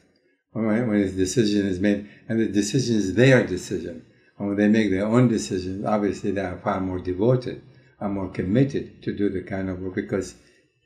when, 0.51 0.87
when 0.87 1.01
a 1.01 1.11
decision 1.11 1.65
is 1.65 1.79
made, 1.79 2.09
and 2.29 2.39
the 2.39 2.47
decision 2.47 2.95
is 2.95 3.15
their 3.15 3.45
decision. 3.45 4.05
And 4.37 4.47
when 4.47 4.57
they 4.57 4.67
make 4.67 4.91
their 4.91 5.05
own 5.05 5.27
decisions, 5.27 5.85
obviously 5.85 6.31
they 6.31 6.41
are 6.41 6.59
far 6.59 6.79
more 6.79 6.99
devoted, 6.99 7.61
are 7.99 8.09
more 8.09 8.29
committed 8.29 9.01
to 9.03 9.15
do 9.15 9.29
the 9.29 9.41
kind 9.41 9.69
of 9.69 9.79
work 9.79 9.95
because 9.95 10.35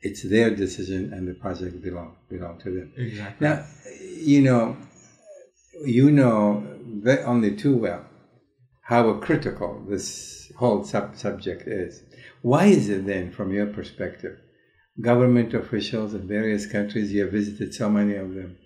it's 0.02 0.22
their 0.28 0.50
decision 0.54 1.12
and 1.12 1.28
the 1.28 1.34
project 1.34 1.82
belong 1.82 2.16
belong 2.28 2.58
to 2.60 2.70
them. 2.70 2.92
Exactly. 2.96 3.46
Now, 3.46 3.66
you 4.00 4.40
know, 4.42 4.76
you 5.84 6.10
know 6.10 6.66
only 7.24 7.56
too 7.56 7.76
well 7.76 8.04
how 8.82 9.12
critical 9.14 9.84
this 9.88 10.50
whole 10.56 10.84
sub- 10.84 11.16
subject 11.16 11.68
is. 11.68 12.02
Why 12.42 12.64
is 12.66 12.88
it 12.88 13.06
then, 13.06 13.30
from 13.30 13.52
your 13.52 13.66
perspective, 13.66 14.36
government 15.00 15.54
officials 15.54 16.12
in 16.12 16.26
various 16.26 16.66
countries, 16.66 17.12
you 17.12 17.22
have 17.22 17.32
visited 17.32 17.72
so 17.72 17.88
many 17.88 18.16
of 18.16 18.34
them, 18.34 18.56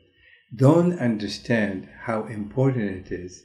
don't 0.57 0.99
understand 0.99 1.89
how 2.05 2.25
important 2.25 3.07
it 3.07 3.13
is 3.13 3.45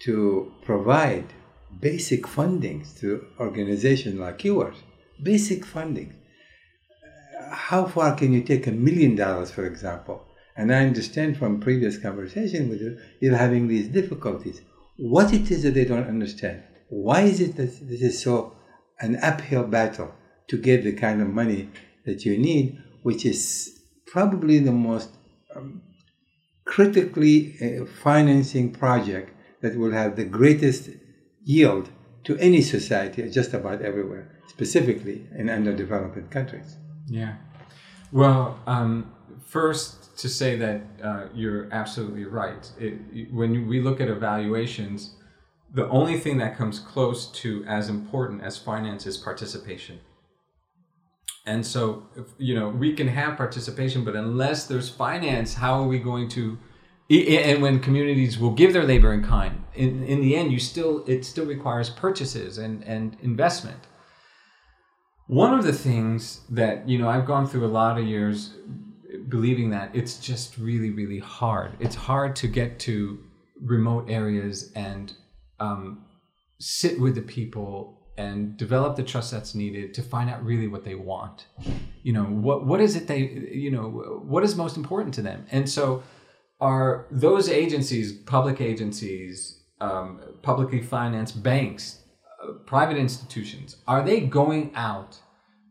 to 0.00 0.52
provide 0.62 1.32
basic 1.80 2.22
fundings 2.22 2.98
to 3.00 3.26
organizations 3.40 4.14
like 4.14 4.44
yours, 4.44 4.76
basic 5.22 5.64
funding 5.64 6.14
how 7.50 7.84
far 7.86 8.14
can 8.14 8.32
you 8.32 8.42
take 8.42 8.66
a 8.66 8.72
million 8.72 9.16
dollars, 9.16 9.50
for 9.50 9.66
example? 9.66 10.24
And 10.60 10.74
I 10.74 10.84
understand 10.84 11.38
from 11.38 11.58
previous 11.58 11.96
conversation 11.96 12.68
with 12.68 12.82
you, 12.82 12.98
you're 13.18 13.42
having 13.46 13.66
these 13.66 13.88
difficulties. 13.88 14.60
What 14.98 15.32
it 15.32 15.50
is 15.50 15.62
that 15.62 15.72
they 15.72 15.86
don't 15.86 16.06
understand? 16.06 16.62
Why 16.90 17.22
is 17.22 17.40
it 17.40 17.56
that 17.56 17.72
this 17.88 18.02
is 18.02 18.20
so 18.22 18.54
an 19.00 19.16
uphill 19.22 19.64
battle 19.64 20.12
to 20.48 20.58
get 20.58 20.84
the 20.84 20.92
kind 20.92 21.22
of 21.22 21.28
money 21.28 21.70
that 22.04 22.26
you 22.26 22.36
need, 22.36 22.78
which 23.02 23.24
is 23.24 23.80
probably 24.06 24.58
the 24.58 24.72
most 24.72 25.08
um, 25.56 25.80
critically 26.66 27.36
uh, 27.62 27.86
financing 27.86 28.70
project 28.70 29.32
that 29.62 29.78
will 29.78 29.92
have 29.92 30.16
the 30.16 30.26
greatest 30.26 30.90
yield 31.42 31.88
to 32.24 32.36
any 32.36 32.60
society, 32.60 33.30
just 33.30 33.54
about 33.54 33.80
everywhere, 33.80 34.28
specifically 34.48 35.26
in 35.38 35.48
underdeveloped 35.48 36.30
countries. 36.30 36.76
Yeah. 37.06 37.36
Well, 38.12 38.58
um, 38.66 39.10
first 39.46 39.99
to 40.22 40.28
say 40.28 40.56
that 40.56 40.82
uh, 41.02 41.24
you're 41.34 41.68
absolutely 41.72 42.24
right. 42.24 42.70
It, 42.78 43.32
when 43.32 43.66
we 43.66 43.80
look 43.80 44.00
at 44.00 44.08
evaluations, 44.08 45.16
the 45.72 45.88
only 45.88 46.18
thing 46.18 46.38
that 46.38 46.56
comes 46.56 46.78
close 46.78 47.30
to 47.42 47.64
as 47.66 47.88
important 47.88 48.42
as 48.42 48.58
finance 48.58 49.06
is 49.06 49.16
participation. 49.16 50.00
And 51.46 51.64
so, 51.64 52.06
you 52.38 52.54
know, 52.54 52.68
we 52.68 52.92
can 52.92 53.08
have 53.08 53.36
participation, 53.36 54.04
but 54.04 54.14
unless 54.14 54.66
there's 54.66 54.88
finance, 54.88 55.54
how 55.54 55.82
are 55.82 55.86
we 55.86 55.98
going 55.98 56.28
to? 56.30 56.58
And 57.08 57.60
when 57.62 57.80
communities 57.80 58.38
will 58.38 58.52
give 58.52 58.72
their 58.72 58.84
labor 58.84 59.12
in 59.12 59.24
kind, 59.24 59.64
in, 59.74 60.04
in 60.04 60.20
the 60.20 60.36
end, 60.36 60.52
you 60.52 60.60
still 60.60 61.04
it 61.06 61.24
still 61.24 61.46
requires 61.46 61.90
purchases 61.90 62.58
and, 62.58 62.84
and 62.84 63.16
investment. 63.20 63.88
One 65.26 65.54
of 65.58 65.64
the 65.64 65.72
things 65.72 66.42
that, 66.50 66.88
you 66.88 66.98
know, 66.98 67.08
I've 67.08 67.26
gone 67.26 67.46
through 67.46 67.64
a 67.64 67.68
lot 67.68 67.98
of 67.98 68.04
years 68.06 68.54
believing 69.28 69.70
that 69.70 69.90
it's 69.94 70.18
just 70.18 70.58
really, 70.58 70.90
really 70.90 71.18
hard. 71.18 71.72
It's 71.80 71.94
hard 71.94 72.36
to 72.36 72.48
get 72.48 72.78
to 72.80 73.18
remote 73.60 74.06
areas 74.08 74.72
and 74.74 75.12
um, 75.58 76.04
sit 76.58 77.00
with 77.00 77.14
the 77.14 77.22
people 77.22 78.00
and 78.16 78.56
develop 78.56 78.96
the 78.96 79.02
trust 79.02 79.30
that's 79.30 79.54
needed 79.54 79.94
to 79.94 80.02
find 80.02 80.28
out 80.28 80.44
really 80.44 80.68
what 80.68 80.84
they 80.84 80.94
want. 80.94 81.46
You 82.02 82.12
know, 82.12 82.24
what 82.24 82.66
what 82.66 82.80
is 82.80 82.96
it 82.96 83.06
they 83.06 83.20
you 83.20 83.70
know 83.70 83.88
what 84.24 84.44
is 84.44 84.56
most 84.56 84.76
important 84.76 85.14
to 85.14 85.22
them? 85.22 85.46
And 85.50 85.68
so 85.68 86.02
are 86.60 87.06
those 87.10 87.48
agencies, 87.48 88.12
public 88.12 88.60
agencies, 88.60 89.62
um, 89.80 90.20
publicly 90.42 90.82
financed 90.82 91.42
banks, 91.42 92.02
private 92.66 92.98
institutions, 92.98 93.76
are 93.86 94.02
they 94.04 94.20
going 94.20 94.72
out 94.74 95.18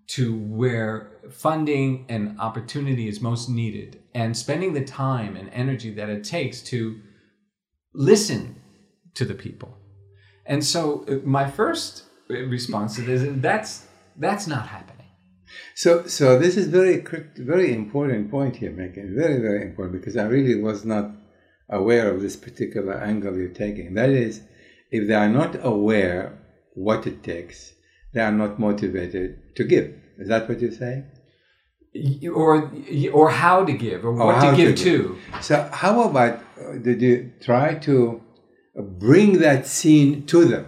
to 0.07 0.35
where 0.35 1.18
funding 1.31 2.05
and 2.09 2.39
opportunity 2.39 3.07
is 3.07 3.21
most 3.21 3.49
needed 3.49 3.99
and 4.13 4.35
spending 4.35 4.73
the 4.73 4.83
time 4.83 5.35
and 5.35 5.49
energy 5.51 5.93
that 5.93 6.09
it 6.09 6.23
takes 6.23 6.61
to 6.63 6.99
listen 7.93 8.55
to 9.15 9.25
the 9.25 9.33
people? 9.33 9.77
And 10.45 10.63
so 10.63 11.05
uh, 11.07 11.15
my 11.25 11.49
first 11.49 12.03
response 12.29 12.95
to 12.95 13.01
this 13.01 13.21
is 13.21 13.41
that's 13.41 13.87
that's 14.17 14.47
not 14.47 14.67
happening. 14.67 14.99
So, 15.75 16.05
so 16.05 16.37
this 16.37 16.57
is 16.57 16.67
very, 16.67 17.03
very 17.37 17.73
important 17.73 18.29
point 18.29 18.57
here, 18.57 18.71
Megan. 18.71 19.15
Very, 19.15 19.39
very 19.39 19.63
important 19.63 19.99
because 19.99 20.17
I 20.17 20.25
really 20.25 20.61
was 20.61 20.85
not 20.85 21.11
aware 21.69 22.13
of 22.13 22.21
this 22.21 22.35
particular 22.35 22.93
angle 22.93 23.37
you're 23.37 23.49
taking. 23.49 23.93
That 23.93 24.09
is, 24.09 24.41
if 24.91 25.07
they 25.07 25.13
are 25.13 25.29
not 25.29 25.63
aware 25.63 26.37
what 26.73 27.07
it 27.07 27.23
takes, 27.23 27.73
they 28.13 28.21
are 28.21 28.31
not 28.31 28.59
motivated 28.59 29.55
to 29.55 29.63
give. 29.63 29.93
Is 30.17 30.27
that 30.29 30.49
what 30.49 30.59
you're 30.59 30.71
saying? 30.71 31.05
Or, 32.31 32.71
or 33.11 33.29
how 33.31 33.65
to 33.65 33.73
give, 33.73 34.05
or, 34.05 34.09
or 34.09 34.27
what 34.27 34.41
to 34.41 34.55
give 34.55 34.75
to, 34.75 34.83
to. 34.83 35.17
So, 35.41 35.67
how 35.73 36.03
about 36.03 36.39
uh, 36.61 36.73
did 36.73 37.01
you 37.01 37.31
try 37.41 37.75
to 37.75 38.21
bring 38.75 39.39
that 39.39 39.65
scene 39.65 40.25
to 40.27 40.45
them? 40.45 40.65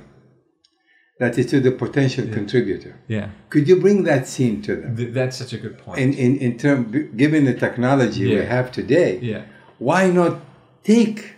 That 1.20 1.38
is 1.38 1.46
to 1.52 1.60
the 1.60 1.72
potential 1.72 2.26
yeah. 2.26 2.34
contributor. 2.34 3.00
Yeah. 3.08 3.30
Could 3.50 3.68
you 3.68 3.80
bring 3.80 4.04
that 4.06 4.28
scene 4.28 4.64
to 4.64 4.76
them? 4.76 4.98
Th- 4.98 5.14
that's 5.14 5.38
such 5.38 5.54
a 5.54 5.58
good 5.58 5.78
point. 5.78 6.00
In 6.00 6.14
in 6.14 6.38
in 6.40 6.58
term, 6.58 6.92
given 7.16 7.46
the 7.46 7.54
technology 7.54 8.22
yeah. 8.22 8.40
we 8.40 8.46
have 8.46 8.72
today, 8.72 9.20
yeah. 9.20 9.44
Why 9.78 10.10
not 10.10 10.40
take 10.84 11.36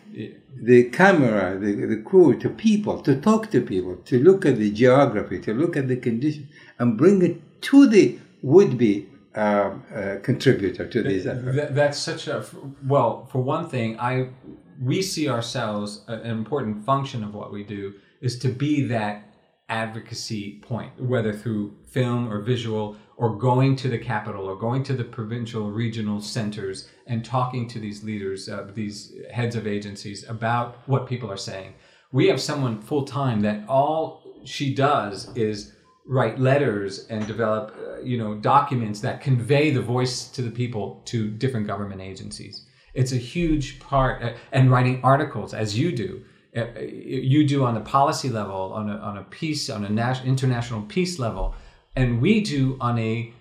the 0.56 0.89
camera, 0.91 1.60
the, 1.60 1.74
the 1.74 1.98
crew 1.98 2.39
to 2.39 2.50
people, 2.50 3.02
to 3.02 3.19
talk 3.19 3.52
to 3.52 3.60
people, 3.60 3.98
to 4.06 4.19
look 4.19 4.46
at 4.46 4.58
the 4.58 4.72
geography, 4.72 5.39
to 5.39 5.54
look 5.54 5.76
at 5.76 5.88
the 5.88 5.98
conditions, 5.98 6.48
and 6.80 6.98
bring 6.98 7.22
it 7.22 7.62
to 7.63 7.88
the 7.88 8.17
would-be 8.41 9.10
uh, 9.36 9.39
uh, 9.96 10.17
contributor 10.22 10.88
to 10.88 11.02
these 11.02 11.26
efforts. 11.26 11.56
That, 11.56 11.76
that's 11.76 11.98
such 11.98 12.28
a 12.28 12.46
well. 12.86 13.26
For 13.32 13.41
one 13.41 13.67
thing, 13.67 14.00
I 14.00 14.30
we 14.82 15.02
see 15.02 15.30
ourselves 15.30 16.04
an 16.08 16.22
important 16.22 16.86
function 16.86 17.24
of 17.24 17.34
what 17.34 17.52
we 17.52 17.63
do 17.63 17.93
is 18.22 18.39
to 18.39 18.48
be 18.48 18.84
that 18.84 19.34
advocacy 19.69 20.60
point, 20.62 20.91
whether 21.02 21.34
through 21.34 21.76
film 21.88 22.32
or 22.32 22.41
visual, 22.41 22.96
or 23.17 23.36
going 23.36 23.76
to 23.78 23.88
the 23.88 23.98
capital, 23.98 24.46
or 24.46 24.56
going 24.56 24.84
to 24.84 24.93
the 24.93 25.04
provincial, 25.04 25.72
regional 25.72 26.19
centers, 26.19 26.89
and 27.08 27.24
talking 27.24 27.67
to 27.67 27.80
these 27.80 28.04
leaders, 28.04 28.50
uh, 28.50 28.67
these 28.74 29.13
heads 29.32 29.56
of 29.56 29.65
agencies 29.65 30.28
about 30.28 30.78
what 30.88 31.08
people 31.08 31.32
are 31.32 31.38
saying. 31.38 31.74
We 32.12 32.28
have 32.28 32.41
someone 32.41 32.82
full 32.82 33.06
time 33.06 33.41
that 33.41 33.67
all 33.67 34.41
she 34.46 34.74
does 34.74 35.36
is 35.36 35.74
write 36.06 36.39
letters 36.39 37.08
and 37.08 37.26
develop, 37.28 37.76
uh, 37.78 38.02
you 38.02 38.18
know, 38.18 38.36
documents 38.36 39.00
that 39.02 39.22
convey 39.22 39.72
the 39.72 39.82
voice 39.82 40.28
to 40.30 40.42
the 40.42 40.52
people 40.52 41.02
to 41.06 41.30
different 41.30 41.66
government 41.68 42.02
agencies. 42.02 42.66
It's 42.94 43.12
a 43.12 43.18
huge 43.18 43.80
part, 43.80 44.22
uh, 44.22 44.34
and 44.52 44.70
writing 44.70 45.00
articles 45.04 45.54
as 45.54 45.78
you 45.78 45.92
do 45.92 46.24
uh, 46.56 46.68
you 46.80 47.48
do 47.48 47.66
on 47.66 47.74
the 47.74 47.82
policy 47.82 48.30
level, 48.30 48.74
on 48.74 48.89
a, 48.89 48.98
on 48.98 49.18
a 49.18 49.24
peace, 49.24 49.70
on 49.70 49.84
a 49.86 49.89
national, 49.89 50.28
international 50.28 50.84
peace 50.84 51.18
level, 51.18 51.56
and 51.96 52.22
we 52.22 52.42
do 52.42 52.78
on 52.80 53.00
a 53.00 53.34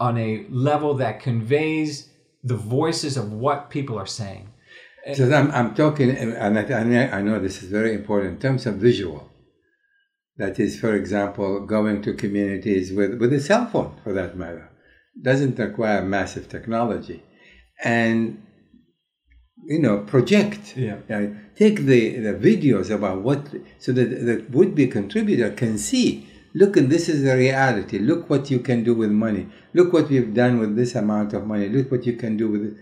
on 0.00 0.18
a 0.18 0.44
level 0.48 0.94
that 0.94 1.20
conveys 1.20 2.10
the 2.42 2.56
voices 2.56 3.16
of 3.16 3.32
what 3.32 3.70
people 3.70 3.98
are 3.98 4.06
saying. 4.06 4.48
So 5.14 5.32
I'm, 5.32 5.50
I'm 5.52 5.74
talking, 5.74 6.10
and 6.10 6.58
I, 6.58 7.08
I 7.08 7.22
know 7.22 7.38
this 7.40 7.62
is 7.62 7.70
very 7.70 7.94
important 7.94 8.34
in 8.34 8.38
terms 8.40 8.66
of 8.66 8.76
visual. 8.76 9.27
That 10.38 10.58
is, 10.58 10.78
for 10.78 10.94
example, 10.94 11.66
going 11.66 12.00
to 12.02 12.14
communities 12.14 12.92
with, 12.92 13.20
with 13.20 13.32
a 13.32 13.40
cell 13.40 13.66
phone, 13.66 14.00
for 14.04 14.12
that 14.12 14.36
matter, 14.36 14.70
doesn't 15.20 15.58
require 15.58 16.02
massive 16.02 16.48
technology. 16.48 17.22
And 17.82 18.44
you 19.64 19.78
know 19.78 19.98
project. 19.98 20.76
Yeah. 20.76 20.96
take 21.56 21.80
the, 21.80 22.18
the 22.18 22.34
videos 22.34 22.90
about 22.90 23.22
what 23.22 23.46
so 23.78 23.92
that 23.92 24.08
the 24.26 24.46
would-be 24.50 24.86
contributor 24.86 25.50
can 25.50 25.76
see 25.76 26.26
look 26.54 26.76
and 26.76 26.90
this 26.90 27.08
is 27.08 27.22
the 27.22 27.36
reality. 27.36 27.98
Look 27.98 28.30
what 28.30 28.50
you 28.50 28.60
can 28.60 28.82
do 28.82 28.94
with 28.94 29.10
money. 29.10 29.48
Look 29.74 29.92
what 29.92 30.08
we've 30.08 30.32
done 30.32 30.58
with 30.58 30.76
this 30.76 30.94
amount 30.94 31.34
of 31.34 31.46
money. 31.46 31.68
Look 31.68 31.90
what 31.90 32.06
you 32.06 32.14
can 32.14 32.36
do 32.36 32.48
with 32.48 32.64
it. 32.64 32.76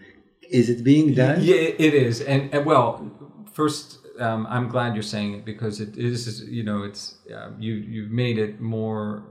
Is 0.50 0.70
it 0.70 0.84
being 0.84 1.14
done? 1.14 1.42
Yeah, 1.42 1.56
it 1.56 1.80
it 1.80 1.94
is, 1.94 2.20
and, 2.20 2.54
and 2.54 2.64
well, 2.64 3.10
first, 3.52 3.95
um, 4.20 4.46
I'm 4.48 4.68
glad 4.68 4.94
you're 4.94 5.02
saying 5.02 5.34
it 5.34 5.44
because 5.44 5.80
it 5.80 5.96
is, 5.96 6.42
you 6.42 6.62
know, 6.62 6.82
it's 6.82 7.16
uh, 7.34 7.50
you 7.58 7.74
you've 7.74 8.10
made 8.10 8.38
it 8.38 8.60
more. 8.60 9.24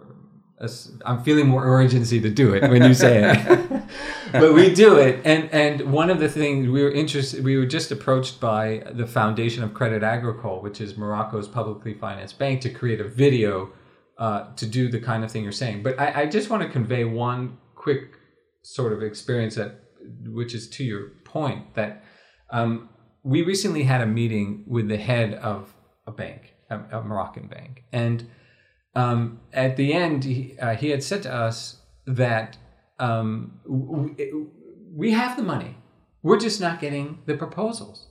as- 0.60 0.92
I'm 1.06 1.24
feeling 1.24 1.48
more 1.48 1.66
urgency 1.66 2.20
to 2.22 2.30
do 2.30 2.54
it 2.54 2.64
when 2.70 2.84
you 2.84 2.94
say 2.94 3.32
it, 3.32 3.84
but 4.32 4.54
we 4.54 4.74
do 4.74 4.98
it, 4.98 5.22
and 5.26 5.50
and 5.52 5.92
one 5.92 6.10
of 6.10 6.20
the 6.20 6.30
things 6.30 6.68
we 6.68 6.82
were 6.84 6.92
interested, 6.92 7.44
we 7.44 7.58
were 7.58 7.66
just 7.66 7.92
approached 7.92 8.40
by 8.40 8.84
the 8.94 9.08
Foundation 9.08 9.64
of 9.64 9.74
Credit 9.74 10.02
Agricole, 10.04 10.62
which 10.62 10.80
is 10.82 10.98
Morocco's 10.98 11.48
publicly 11.48 11.94
financed 11.94 12.40
bank, 12.40 12.62
to 12.62 12.70
create 12.70 13.00
a 13.02 13.08
video 13.08 13.72
uh, 14.18 14.54
to 14.56 14.66
do 14.66 14.88
the 14.90 15.00
kind 15.00 15.24
of 15.24 15.32
thing 15.32 15.44
you're 15.44 15.52
saying. 15.52 15.84
But 15.84 16.00
I, 16.00 16.22
I 16.22 16.26
just 16.26 16.50
want 16.50 16.64
to 16.64 16.70
convey 16.70 17.04
one 17.04 17.58
quick 17.76 18.18
sort 18.62 18.94
of 18.94 19.04
experience 19.04 19.56
that, 19.56 19.72
which 20.26 20.54
is 20.56 20.70
to 20.70 20.84
your 20.84 21.10
point, 21.26 21.76
that 21.76 22.04
um, 22.52 22.90
we 23.26 23.42
recently 23.42 23.84
had 23.84 24.02
a 24.02 24.06
meeting 24.06 24.64
with 24.68 24.88
the 24.88 24.98
head 24.98 25.34
of 25.34 25.76
a 26.06 26.12
bank, 26.12 26.54
a, 26.70 26.80
a 27.00 27.04
Moroccan 27.04 27.48
bank, 27.48 27.84
and 27.92 28.30
um, 28.96 29.42
at 29.52 29.76
the 29.76 29.94
end, 29.94 30.24
he, 30.24 30.58
uh, 30.58 30.76
he 30.76 30.90
had 30.90 31.04
said 31.04 31.24
to 31.24 31.34
us 31.34 31.82
that 32.08 32.58
um, 32.98 33.60
we 33.66 35.12
have 35.12 35.36
the 35.36 35.44
money, 35.44 35.76
we're 36.24 36.40
just 36.40 36.62
not 36.62 36.80
getting 36.80 37.20
the 37.26 37.36
proposals. 37.36 38.08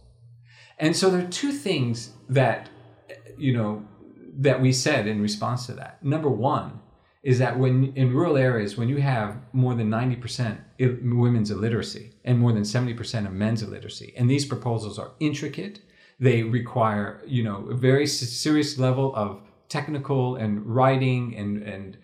And 0.79 0.95
so 0.95 1.09
there 1.09 1.25
are 1.25 1.31
two 1.31 1.53
things 1.53 2.11
that 2.29 2.69
you 3.39 3.57
know 3.57 3.85
that 4.39 4.61
we 4.61 4.73
said 4.73 5.07
in 5.07 5.23
response 5.23 5.67
to 5.67 5.73
that. 5.75 6.05
Number 6.05 6.29
one 6.29 6.81
is 7.25 7.39
that 7.39 7.59
when 7.59 7.93
in 7.97 8.13
rural 8.13 8.37
areas, 8.37 8.77
when 8.77 8.89
you 8.89 8.99
have 8.99 9.39
more 9.55 9.75
than 9.75 9.91
90% 9.91 10.59
women's 10.79 11.51
illiteracy 11.51 12.13
and 12.23 12.39
more 12.39 12.53
than 12.53 12.63
70% 12.63 13.27
of 13.27 13.33
men's 13.33 13.63
illiteracy, 13.63 14.13
and 14.17 14.31
these 14.31 14.45
proposals 14.45 14.99
are 14.99 15.13
intricate, 15.21 15.81
they 16.21 16.43
require, 16.43 17.23
you 17.27 17.43
know, 17.43 17.67
a 17.71 17.75
very 17.75 18.07
serious 18.07 18.79
level 18.79 19.17
of 19.17 19.41
technical 19.71 20.37
and 20.37 20.67
writing 20.67 21.35
and, 21.35 21.63
and 21.63 21.97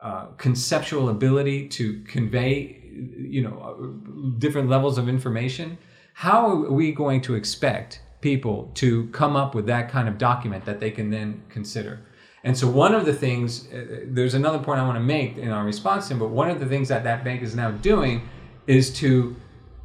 uh, 0.00 0.26
conceptual 0.36 1.08
ability 1.08 1.68
to 1.68 2.00
convey, 2.04 2.80
you 3.18 3.42
know, 3.42 3.58
uh, 3.58 4.38
different 4.38 4.68
levels 4.68 4.96
of 4.96 5.08
information. 5.08 5.76
How 6.14 6.48
are 6.50 6.72
we 6.72 6.92
going 6.92 7.20
to 7.22 7.34
expect 7.34 8.00
people 8.20 8.70
to 8.74 9.08
come 9.08 9.34
up 9.34 9.56
with 9.56 9.66
that 9.66 9.90
kind 9.90 10.08
of 10.08 10.18
document 10.18 10.64
that 10.66 10.78
they 10.78 10.92
can 10.92 11.10
then 11.10 11.42
consider? 11.48 12.00
And 12.44 12.56
so, 12.56 12.68
one 12.68 12.94
of 12.94 13.04
the 13.04 13.12
things, 13.12 13.66
uh, 13.72 14.00
there's 14.04 14.34
another 14.34 14.58
point 14.58 14.80
I 14.80 14.84
want 14.84 14.96
to 14.96 15.04
make 15.04 15.36
in 15.36 15.50
our 15.50 15.64
response 15.64 16.08
to 16.08 16.14
him, 16.14 16.20
but 16.20 16.28
one 16.28 16.50
of 16.50 16.60
the 16.60 16.66
things 16.66 16.88
that 16.88 17.04
that 17.04 17.24
bank 17.24 17.42
is 17.42 17.54
now 17.54 17.72
doing 17.72 18.28
is 18.66 18.92
to 18.94 19.34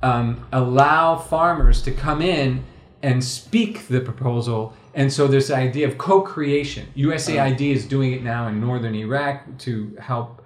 um, 0.01 0.45
allow 0.51 1.17
farmers 1.17 1.81
to 1.83 1.91
come 1.91 2.21
in 2.21 2.63
and 3.01 3.23
speak 3.23 3.87
the 3.87 3.99
proposal. 3.99 4.73
And 4.93 5.11
so, 5.11 5.27
this 5.27 5.49
idea 5.49 5.87
of 5.87 5.97
co 5.97 6.21
creation, 6.21 6.87
USAID 6.95 7.61
is 7.61 7.85
doing 7.87 8.13
it 8.13 8.23
now 8.23 8.47
in 8.47 8.61
northern 8.61 8.93
Iraq 8.93 9.57
to 9.59 9.95
help 9.99 10.45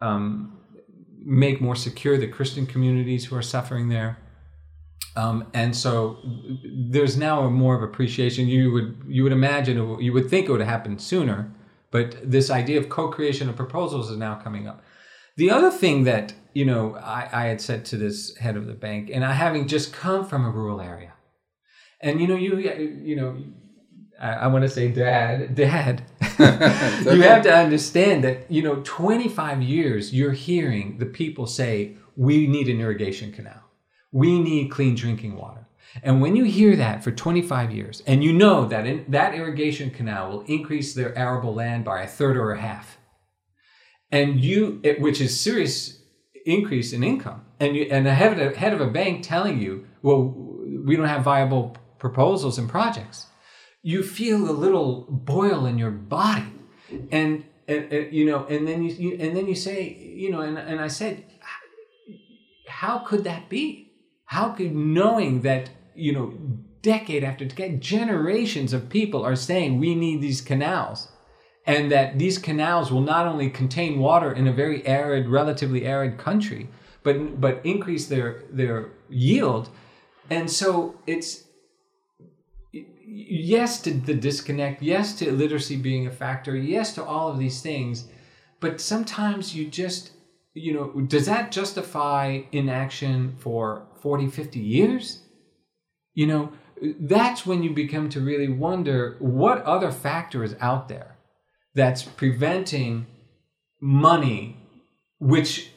um, 0.00 0.58
make 1.24 1.60
more 1.60 1.76
secure 1.76 2.18
the 2.18 2.28
Christian 2.28 2.66
communities 2.66 3.26
who 3.26 3.36
are 3.36 3.42
suffering 3.42 3.88
there. 3.88 4.18
Um, 5.16 5.46
and 5.54 5.74
so 5.74 6.18
there's 6.62 7.16
now 7.16 7.44
a 7.44 7.50
more 7.50 7.74
of 7.74 7.82
appreciation. 7.82 8.46
You 8.46 8.70
would 8.72 9.02
you 9.08 9.22
would 9.22 9.32
imagine 9.32 9.78
it, 9.78 10.02
you 10.02 10.12
would 10.12 10.28
think 10.28 10.48
it 10.48 10.52
would 10.52 10.60
have 10.60 10.68
happened 10.68 11.00
sooner, 11.00 11.50
but 11.90 12.30
this 12.30 12.50
idea 12.50 12.78
of 12.78 12.90
co-creation 12.90 13.48
of 13.48 13.56
proposals 13.56 14.10
is 14.10 14.18
now 14.18 14.34
coming 14.34 14.68
up. 14.68 14.82
The 15.36 15.50
other 15.50 15.70
thing 15.70 16.04
that 16.04 16.34
you 16.52 16.66
know 16.66 16.96
I, 16.96 17.28
I 17.32 17.44
had 17.46 17.62
said 17.62 17.86
to 17.86 17.96
this 17.96 18.36
head 18.36 18.56
of 18.56 18.66
the 18.66 18.74
bank, 18.74 19.10
and 19.12 19.24
I 19.24 19.32
having 19.32 19.66
just 19.66 19.92
come 19.92 20.26
from 20.26 20.44
a 20.44 20.50
rural 20.50 20.82
area, 20.82 21.14
and 22.00 22.20
you 22.20 22.26
know 22.26 22.36
you 22.36 22.58
you 22.58 23.16
know 23.16 23.42
I, 24.20 24.32
I 24.32 24.46
want 24.48 24.64
to 24.64 24.68
say 24.68 24.88
dad 24.88 25.54
dad 25.54 26.02
you 26.38 27.22
have 27.22 27.42
to 27.44 27.54
understand 27.54 28.22
that 28.24 28.50
you 28.50 28.62
know 28.62 28.82
25 28.84 29.62
years 29.62 30.12
you're 30.12 30.32
hearing 30.32 30.98
the 30.98 31.06
people 31.06 31.46
say 31.46 31.96
we 32.16 32.46
need 32.46 32.68
an 32.68 32.80
irrigation 32.80 33.32
canal 33.32 33.65
we 34.12 34.40
need 34.40 34.70
clean 34.70 34.94
drinking 34.94 35.36
water. 35.36 35.66
And 36.02 36.20
when 36.20 36.36
you 36.36 36.44
hear 36.44 36.76
that 36.76 37.02
for 37.02 37.10
25 37.10 37.70
years 37.72 38.02
and 38.06 38.22
you 38.22 38.32
know 38.32 38.66
that 38.66 38.86
in, 38.86 39.04
that 39.08 39.34
irrigation 39.34 39.90
canal 39.90 40.30
will 40.30 40.40
increase 40.42 40.94
their 40.94 41.16
arable 41.16 41.54
land 41.54 41.84
by 41.84 42.02
a 42.02 42.06
third 42.06 42.36
or 42.36 42.52
a 42.52 42.60
half 42.60 42.98
and 44.10 44.42
you 44.42 44.80
it, 44.82 45.00
which 45.00 45.20
is 45.20 45.38
serious 45.38 46.02
increase 46.44 46.92
in 46.92 47.02
income 47.02 47.44
and 47.58 47.76
you 47.76 47.88
and 47.90 48.06
a 48.06 48.14
head, 48.14 48.38
of, 48.38 48.56
head 48.56 48.72
of 48.72 48.80
a 48.80 48.86
bank 48.86 49.22
telling 49.22 49.60
you 49.60 49.86
well 50.02 50.34
we 50.84 50.96
don't 50.96 51.08
have 51.08 51.22
viable 51.22 51.76
proposals 51.98 52.58
and 52.58 52.68
projects 52.68 53.26
you 53.82 54.02
feel 54.02 54.50
a 54.50 54.52
little 54.52 55.06
boil 55.08 55.64
in 55.64 55.78
your 55.78 55.92
body. 55.92 56.42
And, 57.12 57.44
and, 57.68 57.92
and, 57.92 58.12
you 58.12 58.24
know 58.26 58.44
and 58.46 58.66
then 58.68 58.84
you, 58.84 58.94
you 58.94 59.16
and 59.18 59.36
then 59.36 59.48
you 59.48 59.54
say 59.54 59.92
you 59.94 60.30
know 60.30 60.40
and, 60.40 60.56
and 60.56 60.80
i 60.80 60.86
said 60.86 61.24
how 62.68 62.98
could 63.00 63.24
that 63.24 63.48
be 63.48 63.85
how 64.26 64.50
could 64.50 64.74
knowing 64.74 65.42
that 65.42 65.70
you 65.94 66.12
know 66.12 66.32
decade 66.82 67.24
after 67.24 67.44
decade 67.44 67.80
generations 67.80 68.72
of 68.72 68.88
people 68.88 69.24
are 69.24 69.36
saying 69.36 69.78
we 69.78 69.94
need 69.94 70.20
these 70.20 70.40
canals 70.40 71.08
and 71.66 71.90
that 71.90 72.18
these 72.18 72.38
canals 72.38 72.92
will 72.92 73.00
not 73.00 73.26
only 73.26 73.50
contain 73.50 73.98
water 73.98 74.32
in 74.32 74.46
a 74.46 74.52
very 74.52 74.86
arid 74.86 75.28
relatively 75.28 75.84
arid 75.84 76.16
country 76.16 76.68
but 77.06 77.40
but 77.40 77.60
increase 77.64 78.06
their 78.06 78.42
their 78.50 78.90
yield? 79.08 79.70
And 80.28 80.50
so 80.50 80.96
it's 81.06 81.44
yes 82.72 83.80
to 83.82 83.94
the 83.94 84.14
disconnect, 84.14 84.82
yes 84.82 85.14
to 85.18 85.28
illiteracy 85.28 85.76
being 85.76 86.08
a 86.08 86.10
factor, 86.10 86.56
yes 86.56 86.94
to 86.96 87.04
all 87.04 87.28
of 87.28 87.38
these 87.38 87.62
things, 87.62 88.08
but 88.58 88.80
sometimes 88.80 89.54
you 89.54 89.68
just, 89.68 90.10
you 90.56 90.72
know, 90.72 91.00
does 91.02 91.26
that 91.26 91.52
justify 91.52 92.42
inaction 92.50 93.36
for 93.38 93.86
40, 94.00 94.28
50 94.28 94.58
years? 94.58 95.22
You 96.14 96.26
know, 96.26 96.52
that's 97.00 97.46
when 97.46 97.62
you 97.62 97.70
become 97.74 98.08
to 98.10 98.20
really 98.20 98.48
wonder 98.48 99.16
what 99.18 99.62
other 99.62 99.92
factor 99.92 100.42
is 100.42 100.56
out 100.60 100.88
there 100.88 101.16
that's 101.74 102.02
preventing 102.02 103.06
money, 103.80 104.56
which 105.18 105.70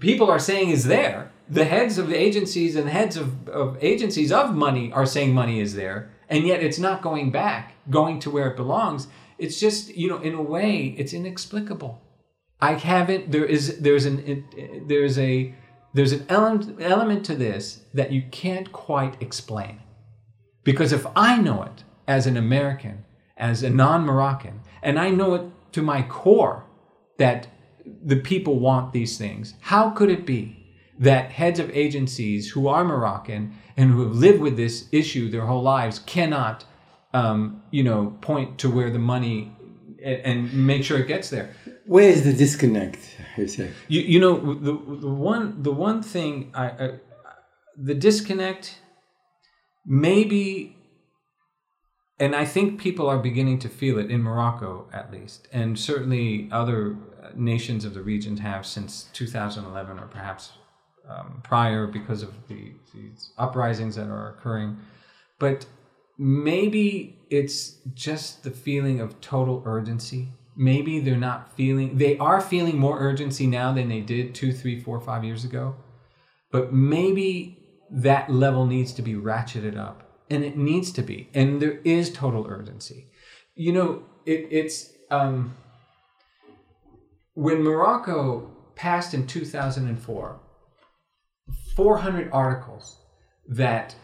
people 0.00 0.30
are 0.30 0.38
saying 0.38 0.70
is 0.70 0.84
there. 0.84 1.30
The 1.48 1.66
heads 1.66 1.98
of 1.98 2.08
the 2.08 2.16
agencies 2.16 2.76
and 2.76 2.88
heads 2.88 3.16
of, 3.16 3.48
of 3.48 3.76
agencies 3.82 4.32
of 4.32 4.54
money 4.54 4.90
are 4.92 5.04
saying 5.04 5.34
money 5.34 5.60
is 5.60 5.74
there 5.74 6.10
and 6.32 6.46
yet 6.46 6.62
it's 6.62 6.78
not 6.78 7.02
going 7.02 7.30
back, 7.30 7.74
going 7.90 8.18
to 8.20 8.30
where 8.30 8.48
it 8.50 8.56
belongs. 8.56 9.06
It's 9.36 9.60
just, 9.60 9.94
you 9.94 10.08
know, 10.08 10.16
in 10.16 10.32
a 10.32 10.40
way, 10.40 10.94
it's 10.96 11.12
inexplicable. 11.12 12.00
I 12.62 12.74
haven't. 12.74 13.32
There 13.32 13.44
is 13.44 13.80
there's 13.80 14.06
an 14.06 14.44
there's 14.86 15.18
a 15.18 15.52
there's 15.92 16.12
an 16.12 16.24
element 16.28 16.80
element 16.80 17.26
to 17.26 17.34
this 17.34 17.84
that 17.92 18.12
you 18.12 18.22
can't 18.30 18.72
quite 18.72 19.20
explain, 19.20 19.80
because 20.64 20.92
if 20.92 21.04
I 21.16 21.38
know 21.38 21.64
it 21.64 21.84
as 22.06 22.26
an 22.26 22.36
American, 22.36 23.04
as 23.36 23.62
a 23.62 23.70
non-Moroccan, 23.70 24.60
and 24.80 24.98
I 24.98 25.10
know 25.10 25.34
it 25.34 25.42
to 25.72 25.82
my 25.82 26.02
core 26.02 26.64
that 27.18 27.48
the 27.84 28.16
people 28.16 28.60
want 28.60 28.92
these 28.92 29.18
things, 29.18 29.54
how 29.60 29.90
could 29.90 30.10
it 30.10 30.24
be 30.24 30.42
that 30.98 31.32
heads 31.32 31.58
of 31.58 31.68
agencies 31.70 32.50
who 32.52 32.68
are 32.68 32.84
Moroccan 32.84 33.56
and 33.76 33.90
who 33.90 34.02
have 34.06 34.14
lived 34.14 34.40
with 34.40 34.56
this 34.56 34.88
issue 34.92 35.28
their 35.28 35.46
whole 35.46 35.62
lives 35.62 35.98
cannot, 35.98 36.64
um, 37.12 37.62
you 37.72 37.82
know, 37.82 38.16
point 38.20 38.58
to 38.58 38.70
where 38.70 38.90
the 38.90 39.00
money 39.00 39.50
and, 40.04 40.20
and 40.20 40.66
make 40.66 40.84
sure 40.84 40.98
it 40.98 41.08
gets 41.08 41.28
there. 41.30 41.54
Where 41.92 42.08
is 42.08 42.24
the 42.24 42.32
disconnect? 42.32 43.18
You 43.36 43.46
say. 43.46 43.70
You, 43.86 44.00
you 44.00 44.18
know 44.18 44.34
the, 44.54 44.72
the 45.06 45.14
one 45.32 45.62
the 45.62 45.72
one 45.72 46.02
thing 46.02 46.50
I, 46.54 46.66
I 46.84 46.90
the 47.76 47.94
disconnect 47.94 48.78
maybe 49.84 50.74
and 52.18 52.34
I 52.34 52.46
think 52.46 52.80
people 52.80 53.10
are 53.10 53.18
beginning 53.18 53.58
to 53.58 53.68
feel 53.68 53.98
it 53.98 54.10
in 54.10 54.22
Morocco 54.22 54.88
at 54.90 55.12
least 55.12 55.48
and 55.52 55.78
certainly 55.78 56.48
other 56.50 56.96
nations 57.34 57.84
of 57.84 57.92
the 57.92 58.02
region 58.02 58.38
have 58.38 58.64
since 58.64 59.10
2011 59.12 59.98
or 59.98 60.06
perhaps 60.06 60.52
um, 61.06 61.40
prior 61.44 61.86
because 61.86 62.22
of 62.22 62.32
the 62.48 62.72
these 62.94 63.32
uprisings 63.36 63.96
that 63.96 64.08
are 64.08 64.30
occurring 64.30 64.78
but 65.38 65.66
maybe 66.16 67.18
it's 67.28 67.76
just 67.92 68.44
the 68.44 68.50
feeling 68.50 68.98
of 68.98 69.20
total 69.20 69.62
urgency 69.66 70.30
maybe 70.56 71.00
they're 71.00 71.16
not 71.16 71.52
feeling 71.56 71.96
they 71.96 72.16
are 72.18 72.40
feeling 72.40 72.78
more 72.78 72.98
urgency 72.98 73.46
now 73.46 73.72
than 73.72 73.88
they 73.88 74.00
did 74.00 74.34
two 74.34 74.52
three 74.52 74.78
four 74.78 75.00
five 75.00 75.24
years 75.24 75.44
ago 75.44 75.74
but 76.52 76.72
maybe 76.72 77.58
that 77.90 78.30
level 78.30 78.66
needs 78.66 78.92
to 78.92 79.02
be 79.02 79.14
ratcheted 79.14 79.76
up, 79.76 80.02
and 80.30 80.44
it 80.44 80.56
needs 80.56 80.92
to 80.92 81.02
be, 81.02 81.28
and 81.34 81.60
there 81.60 81.80
is 81.84 82.12
total 82.12 82.46
urgency. 82.46 83.08
You 83.54 83.72
know, 83.72 84.02
it, 84.24 84.48
it's 84.50 84.92
um, 85.10 85.54
when 87.34 87.62
Morocco 87.62 88.50
passed 88.76 89.14
in 89.14 89.26
2004, 89.26 90.40
400 91.76 92.30
articles 92.32 92.98
that 93.48 93.94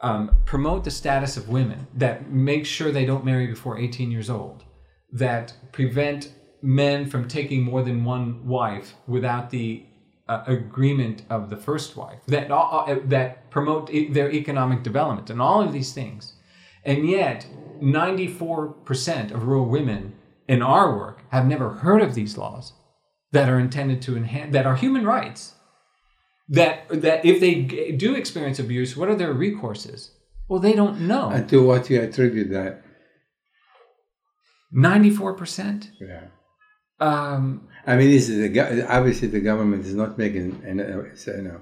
um, 0.00 0.36
promote 0.44 0.84
the 0.84 0.90
status 0.90 1.36
of 1.36 1.48
women, 1.48 1.86
that 1.94 2.30
make 2.30 2.66
sure 2.66 2.90
they 2.90 3.06
don't 3.06 3.24
marry 3.24 3.46
before 3.46 3.78
18 3.78 4.10
years 4.10 4.28
old, 4.28 4.64
that 5.12 5.54
prevent 5.72 6.32
men 6.62 7.08
from 7.08 7.28
taking 7.28 7.62
more 7.62 7.82
than 7.82 8.04
one 8.04 8.46
wife 8.46 8.94
without 9.06 9.50
the 9.50 9.84
uh, 10.28 10.44
agreement 10.46 11.22
of 11.30 11.48
the 11.48 11.56
first 11.56 11.96
wife, 11.96 12.18
that 12.26 12.50
uh, 12.50 12.96
that 13.04 13.50
promote 13.50 13.90
e- 13.90 14.12
their 14.12 14.30
economic 14.30 14.82
development, 14.82 15.30
and 15.30 15.40
all 15.40 15.62
of 15.62 15.72
these 15.72 15.92
things, 15.92 16.34
and 16.84 17.08
yet 17.08 17.46
94% 17.80 19.30
of 19.32 19.46
rural 19.46 19.66
women 19.66 20.14
in 20.46 20.62
our 20.62 20.96
work 20.96 21.22
have 21.30 21.46
never 21.46 21.70
heard 21.70 22.02
of 22.02 22.14
these 22.14 22.36
laws 22.36 22.72
that 23.32 23.48
are 23.48 23.58
intended 23.58 24.02
to 24.02 24.16
enhance 24.16 24.52
that 24.52 24.66
are 24.66 24.76
human 24.76 25.04
rights. 25.04 25.54
That 26.48 26.88
that 26.88 27.24
if 27.24 27.40
they 27.40 27.62
g- 27.62 27.92
do 27.92 28.14
experience 28.14 28.58
abuse 28.58 28.96
what 28.96 29.08
are 29.08 29.14
their 29.14 29.34
recourses? 29.34 30.10
Well 30.48 30.60
they 30.60 30.74
don't 30.74 31.02
know. 31.02 31.30
And 31.30 31.48
to 31.50 31.62
what 31.62 31.90
you 31.90 32.00
attribute 32.00 32.50
that? 32.50 32.82
94% 34.74 35.90
Yeah. 36.00 36.26
um, 37.00 37.68
I 37.86 37.96
mean, 37.96 38.10
this 38.10 38.28
is 38.28 38.36
the, 38.52 38.86
obviously 38.88 39.28
the 39.28 39.40
government 39.40 39.86
is 39.86 39.94
not 39.94 40.18
making 40.18 40.62
an, 40.64 40.80
uh, 40.80 41.04
you 41.26 41.42
know, 41.42 41.60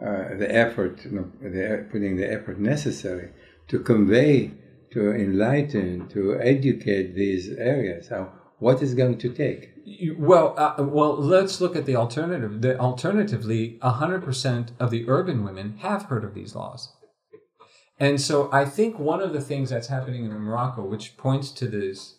uh, 0.00 0.36
the 0.36 0.48
effort, 0.54 1.04
you 1.04 1.10
know, 1.10 1.30
the, 1.42 1.86
putting 1.90 2.16
the 2.16 2.30
effort 2.32 2.58
necessary 2.58 3.30
to 3.68 3.80
convey, 3.80 4.52
to 4.92 5.12
enlighten, 5.12 6.08
to 6.08 6.38
educate 6.40 7.14
these 7.14 7.50
areas. 7.50 8.08
So, 8.08 8.30
what 8.60 8.80
is 8.82 8.94
going 8.94 9.18
to 9.18 9.28
take? 9.32 9.74
well 10.18 10.54
uh, 10.58 10.82
well 10.82 11.16
let's 11.16 11.60
look 11.60 11.74
at 11.74 11.86
the 11.86 11.96
alternative 11.96 12.60
the 12.60 12.78
alternatively 12.78 13.78
100% 13.82 14.68
of 14.78 14.90
the 14.90 15.08
urban 15.08 15.42
women 15.44 15.76
have 15.78 16.04
heard 16.04 16.24
of 16.24 16.34
these 16.34 16.54
laws 16.54 16.92
and 17.98 18.20
so 18.20 18.50
i 18.52 18.64
think 18.64 18.98
one 18.98 19.22
of 19.22 19.32
the 19.32 19.40
things 19.40 19.70
that's 19.70 19.88
happening 19.88 20.24
in 20.24 20.30
morocco 20.32 20.84
which 20.84 21.16
points 21.16 21.50
to 21.50 21.66
this 21.66 22.17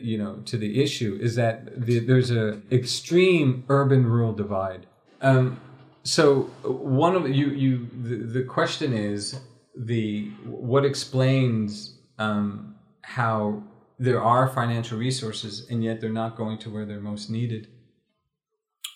you 0.00 0.18
know 0.18 0.36
to 0.46 0.56
the 0.56 0.82
issue 0.82 1.18
is 1.20 1.34
that 1.36 1.86
the, 1.86 1.98
there's 1.98 2.30
a 2.30 2.60
extreme 2.70 3.64
urban 3.68 4.06
rural 4.06 4.32
divide. 4.32 4.86
Um, 5.20 5.60
so 6.02 6.42
one 6.64 7.14
of 7.14 7.28
you 7.28 7.50
you 7.50 7.88
the, 8.02 8.40
the 8.40 8.44
question 8.44 8.92
is 8.92 9.40
the 9.76 10.30
what 10.44 10.84
explains 10.84 11.98
um, 12.18 12.76
how 13.02 13.62
there 13.98 14.22
are 14.22 14.48
financial 14.48 14.98
resources 14.98 15.66
and 15.70 15.84
yet 15.84 16.00
they're 16.00 16.10
not 16.10 16.36
going 16.36 16.58
to 16.58 16.70
where 16.70 16.84
they're 16.84 17.00
most 17.00 17.30
needed? 17.30 17.68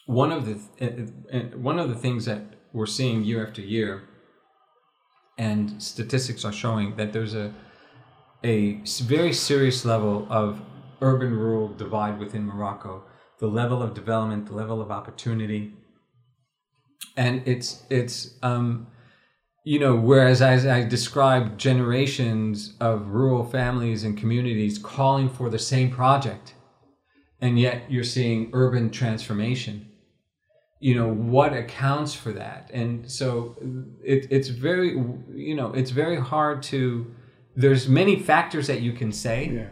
One 0.06 0.32
of 0.32 0.46
the 0.46 0.60
uh, 0.80 1.36
uh, 1.36 1.40
one 1.56 1.78
of 1.78 1.88
the 1.88 1.94
things 1.94 2.24
that 2.24 2.42
we're 2.72 2.86
seeing 2.86 3.24
year 3.24 3.46
after 3.46 3.62
year 3.62 4.02
and 5.38 5.82
statistics 5.82 6.44
are 6.44 6.52
showing 6.52 6.96
that 6.96 7.12
there's 7.12 7.34
a 7.34 7.52
a 8.44 8.80
very 9.02 9.32
serious 9.32 9.84
level 9.84 10.26
of 10.30 10.60
urban 11.00 11.32
rural 11.34 11.68
divide 11.68 12.18
within 12.18 12.46
Morocco 12.46 13.04
the 13.38 13.46
level 13.46 13.82
of 13.82 13.94
development 13.94 14.46
the 14.46 14.54
level 14.54 14.80
of 14.80 14.90
opportunity 14.90 15.72
and 17.16 17.42
it's 17.46 17.84
it's 17.90 18.34
um 18.42 18.86
you 19.64 19.78
know 19.78 19.94
whereas 19.94 20.40
as 20.40 20.66
i 20.66 20.82
described 20.82 21.58
generations 21.58 22.74
of 22.80 23.08
rural 23.08 23.44
families 23.44 24.04
and 24.04 24.16
communities 24.16 24.78
calling 24.78 25.28
for 25.28 25.50
the 25.50 25.58
same 25.58 25.90
project 25.90 26.54
and 27.40 27.58
yet 27.58 27.90
you're 27.90 28.04
seeing 28.04 28.50
urban 28.52 28.90
transformation 28.90 29.86
you 30.80 30.94
know 30.94 31.08
what 31.08 31.52
accounts 31.52 32.14
for 32.14 32.32
that 32.32 32.70
and 32.72 33.10
so 33.10 33.56
it, 34.02 34.26
it's 34.30 34.48
very 34.48 34.90
you 35.34 35.54
know 35.54 35.72
it's 35.72 35.90
very 35.90 36.18
hard 36.18 36.62
to 36.62 37.06
there's 37.54 37.88
many 37.88 38.18
factors 38.18 38.66
that 38.66 38.80
you 38.82 38.92
can 38.92 39.10
say 39.12 39.50
Yeah. 39.52 39.68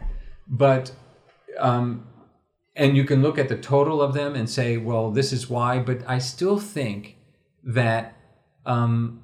but 0.47 0.91
um, 1.59 2.07
and 2.75 2.97
you 2.97 3.03
can 3.05 3.21
look 3.21 3.37
at 3.37 3.47
the 3.49 3.57
total 3.57 4.01
of 4.01 4.13
them 4.13 4.35
and 4.35 4.49
say 4.49 4.77
well 4.77 5.11
this 5.11 5.31
is 5.33 5.49
why 5.49 5.79
but 5.79 5.99
i 6.07 6.17
still 6.17 6.59
think 6.59 7.15
that 7.63 8.15
um, 8.65 9.21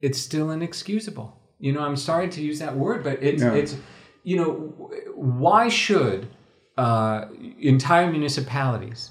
it's 0.00 0.18
still 0.18 0.50
inexcusable. 0.50 1.38
You 1.58 1.72
know 1.72 1.80
i'm 1.80 1.96
sorry 1.96 2.28
to 2.28 2.42
use 2.42 2.58
that 2.58 2.76
word 2.76 3.02
but 3.04 3.22
it's 3.22 3.42
No. 3.42 3.54
it's 3.54 3.76
you 4.24 4.36
know 4.36 4.52
why 5.14 5.68
should 5.68 6.28
uh, 6.76 7.26
entire 7.58 8.10
municipalities 8.10 9.10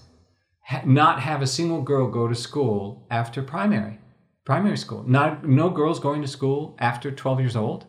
ha- 0.62 0.84
not 0.86 1.22
have 1.22 1.42
a 1.42 1.48
single 1.48 1.82
girl 1.82 2.08
go 2.10 2.28
to 2.28 2.36
school 2.36 3.08
after 3.10 3.42
primary 3.42 4.00
primary 4.46 4.78
school? 4.78 5.04
Not 5.08 5.48
no 5.48 5.70
girls 5.72 6.00
going 6.00 6.22
to 6.22 6.28
school 6.28 6.76
after 6.78 7.10
12 7.12 7.40
years 7.40 7.56
old? 7.56 7.86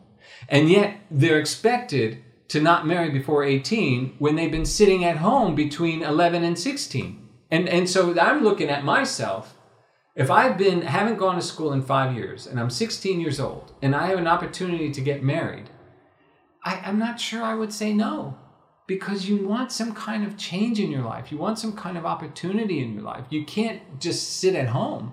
And 0.49 0.69
yet 0.69 0.97
they're 1.11 1.39
expected 1.39 2.23
to 2.49 2.61
not 2.61 2.87
marry 2.87 3.09
before 3.09 3.43
18 3.43 4.15
when 4.19 4.35
they've 4.35 4.51
been 4.51 4.65
sitting 4.65 5.03
at 5.03 5.17
home 5.17 5.55
between 5.55 6.01
11 6.01 6.43
and 6.43 6.57
16 6.57 7.27
and 7.51 7.69
and 7.69 7.89
so 7.89 8.17
i'm 8.19 8.43
looking 8.43 8.69
at 8.69 8.83
myself 8.83 9.55
if 10.15 10.31
i've 10.31 10.57
been 10.57 10.81
haven't 10.81 11.17
gone 11.17 11.35
to 11.35 11.41
school 11.41 11.73
in 11.73 11.81
five 11.81 12.15
years 12.15 12.47
and 12.47 12.59
i'm 12.59 12.69
16 12.69 13.19
years 13.19 13.39
old 13.39 13.73
and 13.81 13.95
i 13.95 14.07
have 14.07 14.19
an 14.19 14.27
opportunity 14.27 14.91
to 14.91 15.01
get 15.01 15.23
married 15.23 15.69
I, 16.63 16.81
i'm 16.85 16.99
not 16.99 17.19
sure 17.19 17.43
i 17.43 17.53
would 17.53 17.73
say 17.73 17.93
no. 17.93 18.37
Because 18.87 19.27
you 19.27 19.45
want 19.45 19.73
some 19.73 19.93
kind 19.93 20.25
of 20.25 20.37
change 20.37 20.79
in 20.79 20.89
your 20.89 21.03
life. 21.03 21.29
You 21.29 21.37
want 21.37 21.59
some 21.59 21.73
kind 21.73 21.97
of 21.97 22.05
opportunity 22.05 22.79
in 22.81 22.93
your 22.93 23.03
life. 23.03 23.25
You 23.29 23.43
can't 23.43 23.99
just 23.99 24.37
sit 24.39 24.55
at 24.55 24.69
home 24.69 25.11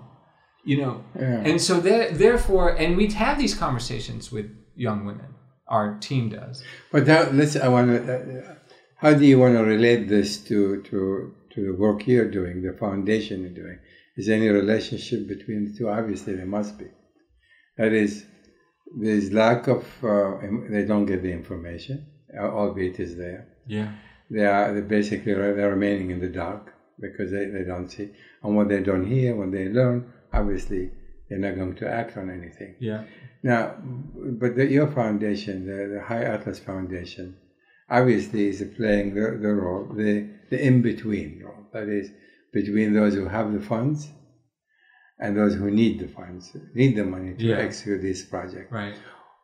you 0.65 0.77
know? 0.77 1.03
Yeah. 1.17 1.41
and 1.45 1.61
so 1.61 1.79
there, 1.79 2.11
therefore 2.11 2.75
and 2.75 2.97
we 2.97 3.07
have 3.11 3.37
these 3.37 3.55
conversations 3.55 4.31
with 4.31 4.51
young 4.75 5.05
women 5.05 5.27
our 5.67 5.97
team 5.99 6.29
does 6.29 6.63
But 6.91 7.07
now, 7.07 7.29
let's. 7.31 7.55
I 7.55 7.67
want 7.67 7.87
to. 7.89 8.15
Uh, 8.15 8.55
how 8.97 9.13
do 9.13 9.25
you 9.25 9.39
want 9.39 9.55
to 9.55 9.63
relate 9.63 10.07
this 10.07 10.37
to 10.49 10.81
to 10.83 11.33
to 11.53 11.65
the 11.65 11.73
work 11.73 12.07
you're 12.07 12.29
doing, 12.29 12.61
the 12.61 12.73
foundation 12.73 13.41
you're 13.41 13.49
doing? 13.63 13.79
Is 14.17 14.27
there 14.27 14.37
any 14.37 14.49
relationship 14.49 15.27
between 15.27 15.65
the 15.65 15.77
two? 15.77 15.89
Obviously, 15.89 16.35
there 16.35 16.45
must 16.45 16.77
be. 16.77 16.85
That 17.77 17.91
is, 17.91 18.25
there's 19.01 19.31
lack 19.33 19.67
of. 19.67 19.83
Uh, 20.03 20.37
they 20.69 20.85
don't 20.85 21.05
get 21.05 21.21
the 21.23 21.31
information, 21.31 22.05
uh, 22.37 22.43
albeit 22.43 22.99
is 22.99 23.17
there. 23.17 23.47
yeah 23.67 23.91
They 24.29 24.45
are 24.45 24.73
they 24.73 24.81
basically 24.81 25.33
they're 25.33 25.71
remaining 25.71 26.11
in 26.11 26.19
the 26.19 26.29
dark 26.29 26.73
because 26.99 27.31
they, 27.31 27.45
they 27.47 27.63
don't 27.63 27.89
see. 27.89 28.11
And 28.43 28.55
what 28.55 28.69
they 28.69 28.81
don't 28.81 29.05
hear, 29.05 29.35
what 29.35 29.51
they 29.51 29.67
learn, 29.67 30.11
obviously, 30.31 30.91
they're 31.27 31.39
not 31.39 31.55
going 31.55 31.75
to 31.75 31.89
act 31.89 32.15
on 32.17 32.29
anything. 32.29 32.75
yeah 32.79 33.03
Now, 33.45 33.75
but 34.41 34.55
the, 34.55 34.65
your 34.65 34.87
foundation, 34.87 35.67
the, 35.67 35.79
the 35.93 36.01
High 36.01 36.23
Atlas 36.23 36.57
Foundation, 36.57 37.37
obviously 37.87 38.47
is 38.47 38.63
playing 38.75 39.13
the, 39.13 39.37
the 39.39 39.53
role, 39.53 39.87
the, 39.95 40.27
the 40.49 40.59
in 40.59 40.81
between 40.81 41.43
role. 41.45 41.67
That 41.71 41.87
is, 41.87 42.09
between 42.51 42.93
those 42.95 43.13
who 43.13 43.27
have 43.27 43.53
the 43.53 43.59
funds 43.59 44.09
and 45.19 45.37
those 45.37 45.53
who 45.53 45.69
need 45.69 45.99
the 45.99 46.07
funds, 46.07 46.57
need 46.73 46.95
the 46.95 47.05
money 47.05 47.35
to 47.35 47.45
Yeah. 47.45 47.57
execute 47.57 48.01
this 48.01 48.23
project. 48.23 48.71
right 48.71 48.95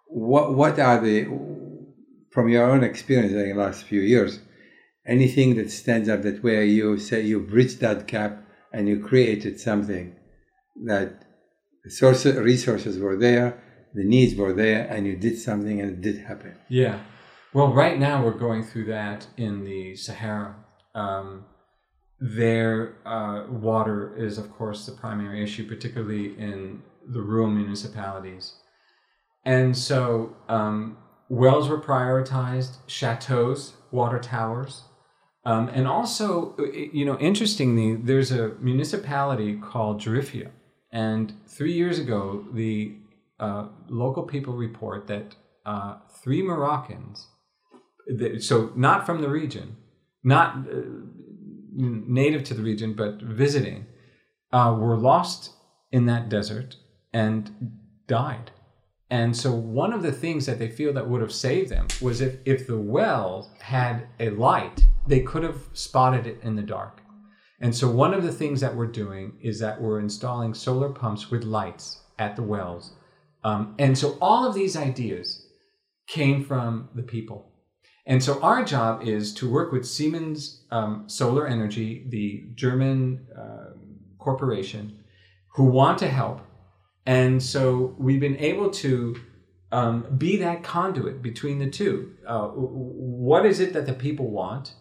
What, 0.08 0.56
what 0.56 0.80
are 0.80 1.00
the, 1.00 1.28
from 2.32 2.50
your 2.50 2.66
own 2.72 2.84
experience 2.84 3.34
in 3.34 3.50
the 3.50 3.54
last 3.54 3.84
few 3.84 4.02
years, 4.02 4.40
anything 5.06 5.56
that 5.58 5.70
stands 5.70 6.10
up 6.10 6.24
that 6.24 6.44
where 6.44 6.64
you 6.64 6.98
say 6.98 7.22
you 7.22 7.40
bridged 7.40 7.82
that 7.82 8.08
gap 8.08 8.34
and 8.74 8.90
you 8.90 8.98
created 9.00 9.60
something 9.60 10.16
that 10.86 11.10
the 11.84 11.92
source 11.92 12.26
resources 12.26 12.98
were 12.98 13.18
there, 13.18 13.62
the 13.94 14.04
needs 14.04 14.36
were 14.36 14.54
there, 14.54 14.88
and 14.88 15.06
you 15.06 15.16
did 15.16 15.38
something 15.38 15.82
and 15.82 15.90
it 15.92 16.02
did 16.02 16.20
happen. 16.20 16.56
Yeah. 16.70 17.00
Well, 17.54 17.74
right 17.74 18.00
now 18.00 18.24
we're 18.24 18.38
going 18.38 18.64
through 18.64 18.86
that 18.86 19.28
in 19.38 19.66
the 19.66 19.96
Sahara. 19.96 20.56
Um, 20.96 21.46
their 22.20 22.96
uh, 23.06 23.46
water 23.50 24.16
is, 24.16 24.38
of 24.38 24.52
course, 24.52 24.86
the 24.86 24.92
primary 24.94 25.44
issue, 25.44 25.68
particularly 25.68 26.38
in 26.38 26.82
the 27.06 27.22
rural 27.22 27.50
municipalities. 27.50 28.54
And 29.44 29.76
so 29.76 30.36
um, 30.48 30.98
wells 31.30 31.68
were 31.68 31.82
prioritized, 31.82 32.78
chateaus, 32.88 33.74
water 33.92 34.20
towers. 34.20 34.84
Um, 35.44 35.70
and 35.70 35.88
also, 35.88 36.56
you 36.94 37.04
know, 37.04 37.18
interestingly, 37.18 37.96
there's 37.96 38.32
a 38.32 38.50
municipality 38.60 39.58
called 39.58 40.00
Jarifia. 40.00 40.52
And 40.94 41.34
three 41.48 41.74
years 41.74 41.98
ago, 41.98 42.46
the 42.54 42.96
uh, 43.42 43.68
local 43.90 44.24
people 44.24 44.54
report 44.54 45.08
that 45.08 45.36
uh, 45.66 45.96
three 46.24 46.42
Moroccans, 46.42 47.28
th- 48.08 48.42
so 48.44 48.72
not 48.76 49.06
from 49.06 49.22
the 49.22 49.30
region, 49.30 49.78
not 50.24 50.56
uh, 50.72 50.82
native 51.74 52.44
to 52.46 52.54
the 52.54 52.62
region, 52.62 52.94
but 52.94 53.22
visiting, 53.22 53.88
uh, 54.54 54.76
were 54.80 54.98
lost 54.98 55.54
in 55.92 56.06
that 56.06 56.30
desert 56.30 56.78
and 57.14 57.72
died. 58.08 58.52
And 59.10 59.36
so 59.36 59.52
one 59.52 59.92
of 59.92 60.04
the 60.04 60.12
things 60.12 60.46
that 60.46 60.58
they 60.58 60.70
feel 60.70 60.94
that 60.94 61.10
would 61.10 61.22
have 61.22 61.34
saved 61.34 61.70
them 61.70 61.88
was 62.02 62.22
if, 62.22 62.38
if 62.46 62.66
the 62.66 62.78
well 62.78 63.52
had 63.60 64.08
a 64.20 64.30
light, 64.30 64.86
they 65.06 65.20
could 65.20 65.44
have 65.44 65.62
spotted 65.74 66.26
it 66.28 66.40
in 66.44 66.56
the 66.56 66.62
dark. 66.62 67.02
And 67.60 67.76
so 67.76 67.90
one 67.90 68.14
of 68.14 68.24
the 68.24 68.32
things 68.32 68.62
that 68.62 68.76
we're 68.76 68.88
doing 68.88 69.34
is 69.42 69.60
that 69.60 69.82
we're 69.82 70.00
installing 70.00 70.54
solar 70.54 70.90
pumps 70.90 71.30
with 71.30 71.44
lights 71.44 72.02
at 72.20 72.36
the 72.36 72.44
wells. 72.44 72.94
Um, 73.44 73.76
and 73.80 73.98
so 73.98 74.18
all 74.22 74.46
of 74.48 74.54
these 74.54 74.76
ideas 74.76 75.48
came 76.08 76.44
from 76.44 76.90
the 76.96 77.04
people. 77.04 77.52
And 78.06 78.24
so 78.24 78.42
our 78.42 78.64
job 78.64 79.08
is 79.08 79.34
to 79.36 79.50
work 79.50 79.72
with 79.72 79.86
Siemens 79.86 80.64
um, 80.72 81.04
Solar 81.08 81.48
Energy, 81.48 82.06
the 82.10 82.50
German 82.56 83.28
uh, 83.38 83.78
corporation, 84.18 85.04
who 85.54 85.66
want 85.66 85.98
to 86.00 86.08
help. 86.08 86.42
And 87.06 87.42
so 87.42 87.96
we've 87.98 88.20
been 88.20 88.38
able 88.38 88.70
to 88.72 89.16
um, 89.72 90.06
be 90.18 90.38
that 90.38 90.64
conduit 90.64 91.22
between 91.22 91.60
the 91.60 91.70
two. 91.70 92.14
Uh, 92.28 92.48
what 92.48 93.46
is 93.46 93.60
it 93.60 93.74
that 93.74 93.86
the 93.86 93.94
people 93.94 94.30
want? 94.30 94.74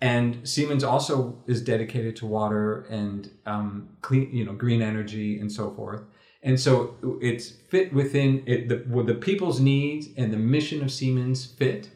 And 0.00 0.46
Siemens 0.46 0.84
also 0.84 1.42
is 1.46 1.62
dedicated 1.62 2.16
to 2.16 2.26
water 2.26 2.82
and 2.90 3.30
um, 3.46 3.96
clean, 4.02 4.34
you 4.34 4.44
know, 4.44 4.52
green 4.52 4.82
energy 4.82 5.40
and 5.40 5.50
so 5.50 5.74
forth. 5.74 6.02
And 6.46 6.60
so 6.60 6.94
it's 7.20 7.50
fit 7.50 7.92
within 7.92 8.44
it, 8.46 8.68
the, 8.68 8.76
the 9.02 9.14
people's 9.14 9.58
needs 9.58 10.06
and 10.16 10.32
the 10.32 10.36
mission 10.36 10.80
of 10.80 10.92
Siemens 10.92 11.44
fit. 11.44 11.90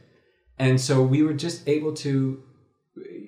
And 0.59 0.81
so 0.81 1.03
we 1.03 1.23
were 1.23 1.35
just 1.35 1.69
able 1.69 1.95
to 1.95 2.43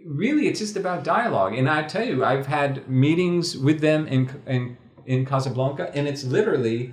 really, 0.05 0.49
it's 0.49 0.59
just 0.59 0.77
about 0.77 1.05
dialogue. 1.05 1.55
And 1.55 1.71
I 1.71 1.85
tell 1.85 2.05
you, 2.05 2.25
I've 2.25 2.49
had 2.49 2.89
meetings 2.89 3.57
with 3.57 3.81
them 3.81 4.09
in, 4.09 4.43
in, 4.47 4.77
in 5.07 5.25
Casablanca, 5.25 5.93
and 5.95 6.09
it's 6.09 6.25
literally, 6.25 6.93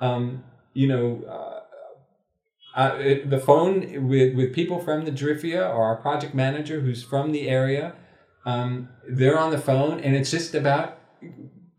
um, 0.00 0.42
you 0.74 0.88
know, 0.88 1.22
uh, 1.28 2.80
uh, 2.80 2.96
it, 2.98 3.30
the 3.30 3.38
phone 3.38 4.08
with, 4.08 4.34
with 4.34 4.52
people 4.52 4.80
from 4.80 5.04
the 5.04 5.12
Drifia 5.12 5.72
or 5.72 5.84
our 5.84 5.96
project 5.96 6.34
manager 6.34 6.80
who's 6.80 7.04
from 7.04 7.30
the 7.30 7.48
area. 7.48 7.94
Um, 8.44 8.88
they're 9.08 9.38
on 9.38 9.52
the 9.52 9.58
phone, 9.58 10.00
and 10.00 10.16
it's 10.16 10.32
just 10.32 10.52
about 10.56 10.98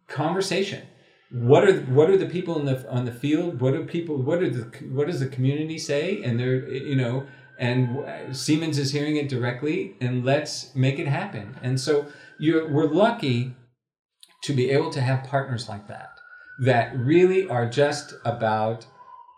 conversation. 0.07 0.83
What 1.31 1.63
are 1.63 1.79
what 1.81 2.09
are 2.09 2.17
the 2.17 2.25
people 2.25 2.59
in 2.59 2.65
the 2.65 2.89
on 2.89 3.05
the 3.05 3.11
field? 3.11 3.61
What 3.61 3.73
do 3.73 3.85
people? 3.85 4.17
What 4.21 4.41
are 4.41 4.49
the 4.49 4.63
what 4.91 5.07
does 5.07 5.19
the 5.19 5.27
community 5.27 5.77
say? 5.77 6.23
And 6.23 6.39
they're 6.39 6.67
you 6.67 6.95
know, 6.95 7.27
and 7.59 8.35
Siemens 8.35 8.77
is 8.77 8.91
hearing 8.91 9.17
it 9.17 9.29
directly, 9.29 9.95
and 10.01 10.25
let's 10.25 10.73
make 10.75 10.97
it 10.97 11.07
happen. 11.07 11.55
And 11.61 11.79
so 11.79 12.07
you're 12.39 12.67
we're 12.67 12.87
lucky 12.87 13.55
to 14.43 14.53
be 14.53 14.71
able 14.71 14.89
to 14.91 15.01
have 15.01 15.23
partners 15.23 15.69
like 15.69 15.87
that 15.87 16.19
that 16.59 16.97
really 16.97 17.47
are 17.47 17.69
just 17.69 18.13
about 18.25 18.85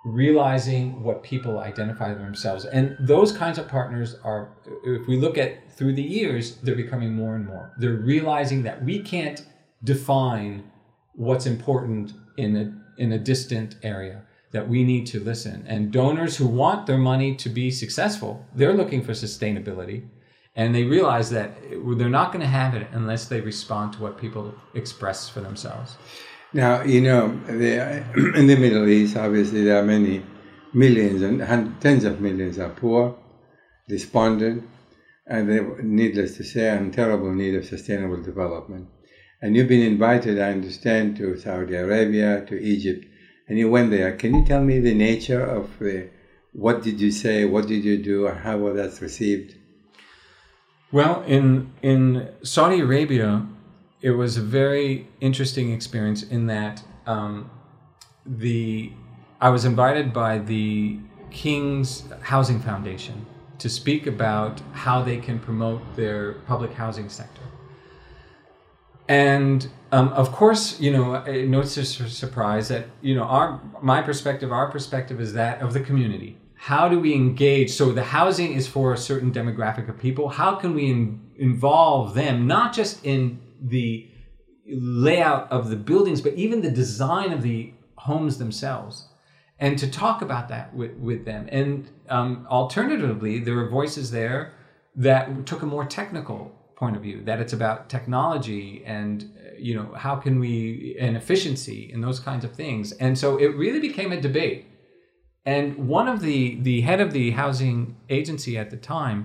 realizing 0.04 1.04
what 1.04 1.22
people 1.22 1.60
identify 1.60 2.14
themselves. 2.14 2.66
And 2.66 2.98
those 3.00 3.32
kinds 3.32 3.60
of 3.60 3.68
partners 3.68 4.16
are, 4.24 4.50
if 4.84 5.08
we 5.08 5.18
look 5.18 5.38
at 5.38 5.72
through 5.78 5.94
the 5.94 6.02
years, 6.02 6.56
they're 6.58 6.76
becoming 6.76 7.14
more 7.14 7.36
and 7.36 7.46
more. 7.46 7.74
They're 7.78 7.94
realizing 7.94 8.64
that 8.64 8.84
we 8.84 9.02
can't 9.02 9.46
define 9.84 10.71
what's 11.14 11.46
important 11.46 12.14
in 12.38 12.56
a, 12.56 13.02
in 13.02 13.12
a 13.12 13.20
distant 13.20 13.76
area, 13.84 14.24
that 14.52 14.68
we 14.68 14.84
need 14.84 15.08
to 15.08 15.20
listen. 15.20 15.64
And 15.68 15.92
donors 15.92 16.38
who 16.38 16.48
want 16.48 16.86
their 16.86 16.98
money 16.98 17.36
to 17.36 17.50
be 17.50 17.72
successful, 17.72 18.46
they're 18.54 18.74
looking 18.74 19.02
for 19.04 19.14
sustainability. 19.14 20.08
And 20.56 20.76
they 20.76 20.84
realize 20.84 21.30
that 21.30 21.62
they're 21.62 22.10
not 22.10 22.34
going 22.34 22.42
to 22.42 22.48
have 22.48 22.76
it 22.76 22.88
unless 22.92 23.26
they 23.26 23.40
respond 23.40 23.94
to 23.94 24.02
what 24.02 24.18
people 24.18 24.54
express 24.74 25.30
for 25.30 25.40
themselves. 25.40 25.96
Now, 26.54 26.82
you 26.82 27.00
know, 27.00 27.28
in 27.48 28.48
the 28.48 28.58
Middle 28.60 28.90
East, 28.90 29.16
obviously, 29.16 29.64
there 29.64 29.82
are 29.82 29.86
many 29.86 30.22
millions 30.74 31.22
and 31.22 31.80
tens 31.80 32.04
of 32.04 32.20
millions 32.20 32.60
are 32.60 32.70
poor, 32.70 33.18
despondent, 33.88 34.68
and 35.26 35.50
they, 35.50 35.62
needless 35.82 36.36
to 36.38 36.44
say, 36.44 36.76
in 36.76 36.92
terrible 36.92 37.34
need 37.34 37.56
of 37.56 37.66
sustainable 37.66 38.22
development. 38.22 38.90
And 39.42 39.56
you've 39.56 39.68
been 39.68 39.82
invited, 39.82 40.40
I 40.40 40.52
understand, 40.52 41.18
to 41.18 41.38
Saudi 41.40 41.76
Arabia, 41.76 42.46
to 42.46 42.62
Egypt, 42.62 43.06
and 43.48 43.58
you 43.58 43.70
went 43.70 43.90
there. 43.90 44.16
Can 44.16 44.36
you 44.36 44.46
tell 44.46 44.64
me 44.64 44.80
the 44.80 44.94
nature 44.94 45.44
of 45.44 45.80
the, 45.80 46.10
what 46.54 46.84
did 46.84 47.02
you 47.02 47.12
say, 47.12 47.46
what 47.46 47.68
did 47.68 47.84
you 47.84 47.98
do, 47.98 48.28
how 48.28 48.58
was 48.58 48.76
that 48.76 49.02
received? 49.02 49.56
Well, 50.92 51.24
in 51.24 51.72
in 51.82 52.30
Saudi 52.44 52.82
Arabia, 52.82 53.48
it 54.02 54.12
was 54.12 54.36
a 54.36 54.42
very 54.42 55.08
interesting 55.22 55.72
experience 55.72 56.22
in 56.22 56.48
that 56.48 56.84
um, 57.06 57.50
the 58.26 58.92
I 59.40 59.50
was 59.50 59.64
invited 59.64 60.12
by 60.12 60.40
the 60.40 61.00
King's 61.32 62.04
Housing 62.22 62.60
Foundation 62.60 63.26
to 63.60 63.70
speak 63.70 64.06
about 64.06 64.62
how 64.74 65.02
they 65.02 65.18
can 65.18 65.40
promote 65.40 65.82
their 65.96 66.34
public 66.46 66.74
housing 66.74 67.08
sector. 67.08 67.41
And 69.12 69.68
um, 69.92 70.08
of 70.14 70.32
course, 70.32 70.80
you 70.80 70.90
know, 70.90 71.16
it 71.16 71.50
notes 71.50 71.76
no 71.76 71.84
surprise 71.84 72.70
that 72.70 72.86
you 73.02 73.14
know 73.14 73.24
our 73.24 73.60
my 73.82 74.02
perspective, 74.02 74.54
our 74.54 74.72
perspective 74.72 75.20
is 75.20 75.34
that 75.34 75.62
of 75.62 75.74
the 75.74 75.82
community. 75.82 76.38
How 76.56 76.88
do 76.88 76.98
we 76.98 77.14
engage? 77.14 77.72
So 77.72 77.92
the 77.92 78.06
housing 78.06 78.54
is 78.54 78.70
for 78.70 78.94
a 78.94 78.98
certain 78.98 79.30
demographic 79.34 79.90
of 79.90 79.98
people. 80.00 80.30
How 80.30 80.56
can 80.56 80.74
we 80.74 80.90
in, 80.90 81.20
involve 81.36 82.14
them 82.14 82.48
not 82.48 82.72
just 82.74 83.04
in 83.04 83.42
the 83.60 84.08
layout 84.66 85.52
of 85.52 85.70
the 85.70 85.76
buildings, 85.76 86.22
but 86.22 86.34
even 86.36 86.62
the 86.62 86.72
design 86.72 87.34
of 87.34 87.42
the 87.42 87.74
homes 87.96 88.38
themselves. 88.38 89.10
And 89.60 89.78
to 89.78 89.92
talk 89.92 90.22
about 90.22 90.48
that 90.48 90.74
with, 90.74 90.94
with 90.94 91.26
them. 91.26 91.50
And 91.52 91.90
um, 92.08 92.48
alternatively, 92.50 93.40
there 93.40 93.56
were 93.56 93.68
voices 93.68 94.12
there 94.12 94.54
that 94.96 95.46
took 95.46 95.64
a 95.64 95.66
more 95.66 95.84
technical 95.86 96.61
point 96.82 96.96
of 96.98 97.04
view, 97.08 97.18
that 97.30 97.40
it's 97.44 97.54
about 97.60 97.78
technology 97.98 98.84
and, 98.98 99.18
you 99.68 99.74
know, 99.78 99.88
how 100.06 100.16
can 100.24 100.36
we, 100.44 100.98
and 101.06 101.16
efficiency 101.16 101.82
and 101.94 102.00
those 102.04 102.20
kinds 102.30 102.44
of 102.44 102.52
things. 102.64 102.86
And 102.94 103.14
so 103.22 103.28
it 103.38 103.52
really 103.64 103.82
became 103.90 104.12
a 104.12 104.20
debate. 104.30 104.66
And 105.46 105.66
one 105.98 106.08
of 106.14 106.22
the, 106.22 106.60
the 106.70 106.82
head 106.82 107.00
of 107.06 107.14
the 107.14 107.28
housing 107.42 107.78
agency 108.10 108.58
at 108.58 108.72
the 108.72 108.78
time, 108.78 109.20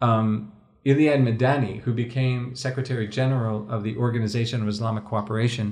um, 0.00 0.52
Iyad 0.86 1.20
Madani, 1.28 1.80
who 1.84 1.92
became 1.92 2.54
Secretary 2.54 3.08
General 3.20 3.58
of 3.74 3.82
the 3.82 3.96
Organization 3.96 4.62
of 4.62 4.68
Islamic 4.68 5.04
Cooperation, 5.04 5.66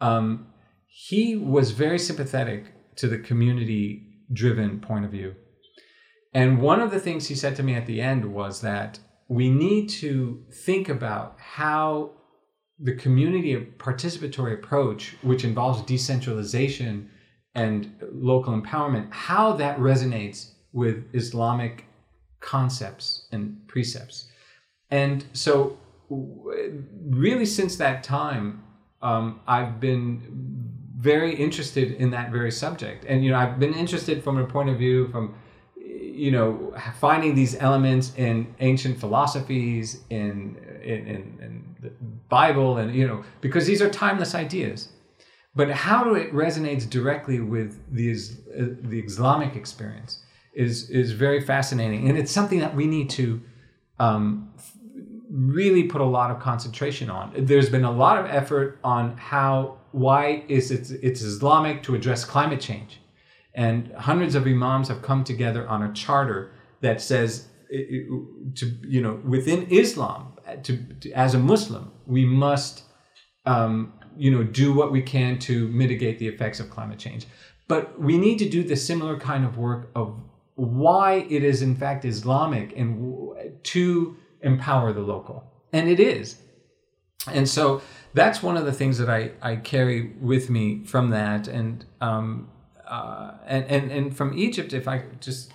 um, 0.00 0.46
he 0.86 1.36
was 1.54 1.72
very 1.84 1.98
sympathetic 1.98 2.62
to 3.00 3.08
the 3.08 3.18
community 3.18 3.86
driven 4.32 4.80
point 4.88 5.04
of 5.04 5.10
view. 5.10 5.34
And 6.32 6.60
one 6.70 6.80
of 6.80 6.90
the 6.90 7.00
things 7.00 7.26
he 7.26 7.34
said 7.34 7.56
to 7.56 7.62
me 7.68 7.74
at 7.74 7.86
the 7.86 8.00
end 8.12 8.22
was 8.40 8.60
that 8.60 9.00
we 9.28 9.50
need 9.50 9.88
to 9.88 10.44
think 10.52 10.88
about 10.88 11.36
how 11.38 12.10
the 12.78 12.94
community 12.94 13.56
participatory 13.78 14.54
approach, 14.54 15.16
which 15.22 15.44
involves 15.44 15.82
decentralization 15.82 17.10
and 17.54 17.92
local 18.12 18.60
empowerment, 18.60 19.10
how 19.12 19.52
that 19.52 19.78
resonates 19.78 20.50
with 20.72 21.04
Islamic 21.14 21.86
concepts 22.40 23.26
and 23.32 23.66
precepts. 23.66 24.28
And 24.90 25.24
so, 25.32 25.78
really, 26.10 27.46
since 27.46 27.76
that 27.76 28.04
time, 28.04 28.62
um, 29.02 29.40
I've 29.46 29.80
been 29.80 30.66
very 30.96 31.34
interested 31.34 31.92
in 31.92 32.10
that 32.10 32.30
very 32.30 32.50
subject. 32.50 33.04
And, 33.06 33.24
you 33.24 33.30
know, 33.30 33.38
I've 33.38 33.58
been 33.58 33.74
interested 33.74 34.22
from 34.22 34.38
a 34.38 34.44
point 34.44 34.68
of 34.68 34.78
view 34.78 35.08
from, 35.08 35.34
you 36.24 36.30
know, 36.30 36.74
finding 36.98 37.34
these 37.34 37.54
elements 37.56 38.12
in 38.16 38.54
ancient 38.60 38.98
philosophies, 38.98 40.02
in, 40.10 40.56
in, 40.82 41.00
in, 41.14 41.22
in 41.44 41.76
the 41.82 41.90
Bible, 42.28 42.78
and, 42.78 42.94
you 42.94 43.06
know, 43.06 43.24
because 43.40 43.66
these 43.66 43.82
are 43.82 43.90
timeless 43.90 44.34
ideas. 44.34 44.88
But 45.54 45.70
how 45.70 46.14
it 46.14 46.32
resonates 46.32 46.88
directly 46.88 47.40
with 47.40 47.70
the, 47.90 48.10
uh, 48.12 48.88
the 48.92 49.00
Islamic 49.00 49.56
experience 49.56 50.22
is 50.52 50.90
is 50.90 51.12
very 51.12 51.40
fascinating, 51.40 52.08
and 52.08 52.18
it's 52.18 52.32
something 52.32 52.60
that 52.60 52.74
we 52.74 52.86
need 52.86 53.08
to 53.10 53.40
um, 53.98 54.52
really 55.30 55.84
put 55.84 56.00
a 56.00 56.10
lot 56.18 56.30
of 56.30 56.40
concentration 56.40 57.10
on. 57.10 57.32
There's 57.36 57.70
been 57.70 57.84
a 57.84 57.90
lot 58.04 58.18
of 58.18 58.26
effort 58.40 58.78
on 58.82 59.16
how 59.16 59.78
why 59.92 60.44
is 60.48 60.70
it 60.70 60.90
it's 61.02 61.20
Islamic 61.20 61.82
to 61.84 61.94
address 61.94 62.24
climate 62.24 62.60
change, 62.60 63.00
and 63.56 63.90
hundreds 63.94 64.34
of 64.34 64.46
imams 64.46 64.88
have 64.88 65.02
come 65.02 65.24
together 65.24 65.66
on 65.68 65.82
a 65.82 65.92
charter 65.92 66.52
that 66.82 67.00
says 67.00 67.48
to 67.68 68.66
you 68.86 69.02
know 69.02 69.20
within 69.24 69.66
Islam 69.70 70.34
to, 70.62 70.76
to 71.00 71.10
as 71.12 71.34
a 71.34 71.38
Muslim 71.38 71.90
we 72.06 72.24
must 72.24 72.84
um, 73.46 73.94
you 74.16 74.30
know 74.30 74.44
do 74.44 74.72
what 74.72 74.92
we 74.92 75.02
can 75.02 75.38
to 75.40 75.68
mitigate 75.68 76.18
the 76.18 76.28
effects 76.28 76.60
of 76.60 76.70
climate 76.70 76.98
change. 76.98 77.26
But 77.68 78.00
we 78.00 78.16
need 78.16 78.38
to 78.38 78.48
do 78.48 78.62
the 78.62 78.76
similar 78.76 79.18
kind 79.18 79.44
of 79.44 79.58
work 79.58 79.90
of 79.96 80.20
why 80.54 81.26
it 81.28 81.42
is 81.42 81.62
in 81.62 81.74
fact 81.74 82.04
Islamic 82.04 82.76
and 82.76 83.34
to 83.64 84.16
empower 84.42 84.92
the 84.92 85.00
local. 85.00 85.44
And 85.72 85.88
it 85.88 85.98
is. 85.98 86.36
and 87.32 87.48
so 87.48 87.82
that's 88.14 88.42
one 88.42 88.56
of 88.56 88.64
the 88.64 88.72
things 88.72 88.98
that 88.98 89.10
I, 89.10 89.32
I 89.42 89.56
carry 89.56 90.12
with 90.20 90.48
me 90.48 90.84
from 90.84 91.10
that 91.10 91.48
and 91.48 91.84
um, 92.00 92.48
uh, 92.86 93.32
and, 93.46 93.64
and 93.66 93.90
and 93.90 94.16
from 94.16 94.36
Egypt 94.36 94.72
if 94.72 94.86
I 94.88 95.02
just 95.20 95.52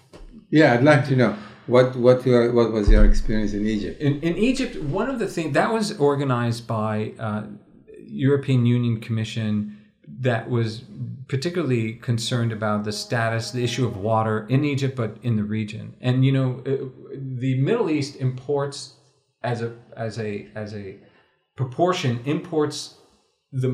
yeah 0.49 0.73
I'd 0.73 0.83
like 0.83 1.05
to 1.07 1.15
know 1.15 1.35
what 1.67 1.95
what 1.95 2.25
your, 2.25 2.51
what 2.51 2.71
was 2.71 2.89
your 2.89 3.05
experience 3.05 3.53
in 3.53 3.65
Egypt 3.65 4.01
in, 4.01 4.19
in 4.21 4.37
Egypt 4.37 4.75
one 4.83 5.09
of 5.09 5.19
the 5.19 5.27
things 5.27 5.53
that 5.53 5.71
was 5.71 5.97
organized 5.97 6.67
by 6.67 7.13
uh, 7.19 7.43
European 8.05 8.65
Union 8.65 8.99
Commission 8.99 9.77
that 10.19 10.49
was 10.49 10.83
particularly 11.27 11.93
concerned 11.93 12.51
about 12.51 12.83
the 12.83 12.91
status, 12.91 13.51
the 13.51 13.63
issue 13.63 13.85
of 13.87 13.95
water 13.95 14.45
in 14.49 14.65
Egypt, 14.65 14.97
but 14.97 15.15
in 15.23 15.37
the 15.37 15.43
region. 15.43 15.95
And 16.01 16.25
you 16.25 16.31
know, 16.33 16.61
uh, 16.65 16.89
the 17.15 17.55
Middle 17.61 17.89
East 17.89 18.17
imports 18.17 18.95
as 19.43 19.61
a 19.61 19.73
as 19.95 20.19
a 20.19 20.49
as 20.55 20.73
a 20.75 20.97
proportion 21.55 22.19
imports 22.25 22.95
the 23.51 23.71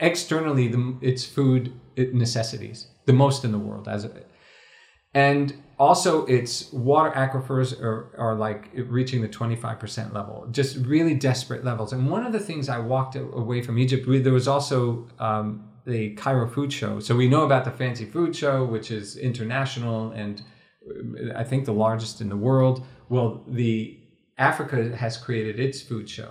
externally 0.00 0.68
the 0.68 0.96
its 1.00 1.24
food 1.24 1.72
necessities 1.96 2.88
the 3.06 3.12
most 3.12 3.44
in 3.44 3.52
the 3.52 3.58
world 3.58 3.88
as 3.88 4.04
and 5.14 5.54
also 5.78 6.26
its 6.26 6.72
water 6.72 7.10
aquifers 7.10 7.80
are, 7.80 8.14
are 8.18 8.34
like 8.34 8.70
reaching 8.74 9.22
the 9.22 9.28
25% 9.28 10.12
level 10.12 10.46
just 10.50 10.76
really 10.86 11.14
desperate 11.14 11.64
levels. 11.64 11.92
And 11.92 12.08
one 12.10 12.24
of 12.26 12.32
the 12.32 12.40
things 12.40 12.68
i 12.68 12.78
walked 12.78 13.16
away 13.16 13.62
from 13.62 13.78
egypt 13.78 14.06
there 14.06 14.32
was 14.32 14.48
also 14.48 15.06
um, 15.18 15.68
the 15.86 16.14
cairo 16.14 16.48
food 16.48 16.72
show. 16.72 16.98
So 17.00 17.14
we 17.14 17.28
know 17.28 17.44
about 17.44 17.64
the 17.64 17.70
fancy 17.70 18.04
food 18.04 18.34
show 18.34 18.64
which 18.64 18.90
is 18.90 19.16
international 19.16 20.12
and 20.12 20.42
uh, 20.88 21.38
i 21.38 21.44
think 21.44 21.64
the 21.64 21.72
largest 21.72 22.20
in 22.20 22.28
the 22.28 22.36
world. 22.36 22.84
Well 23.08 23.44
the 23.46 23.98
africa 24.38 24.96
has 24.96 25.16
created 25.16 25.60
its 25.60 25.80
food 25.80 26.08
show 26.08 26.30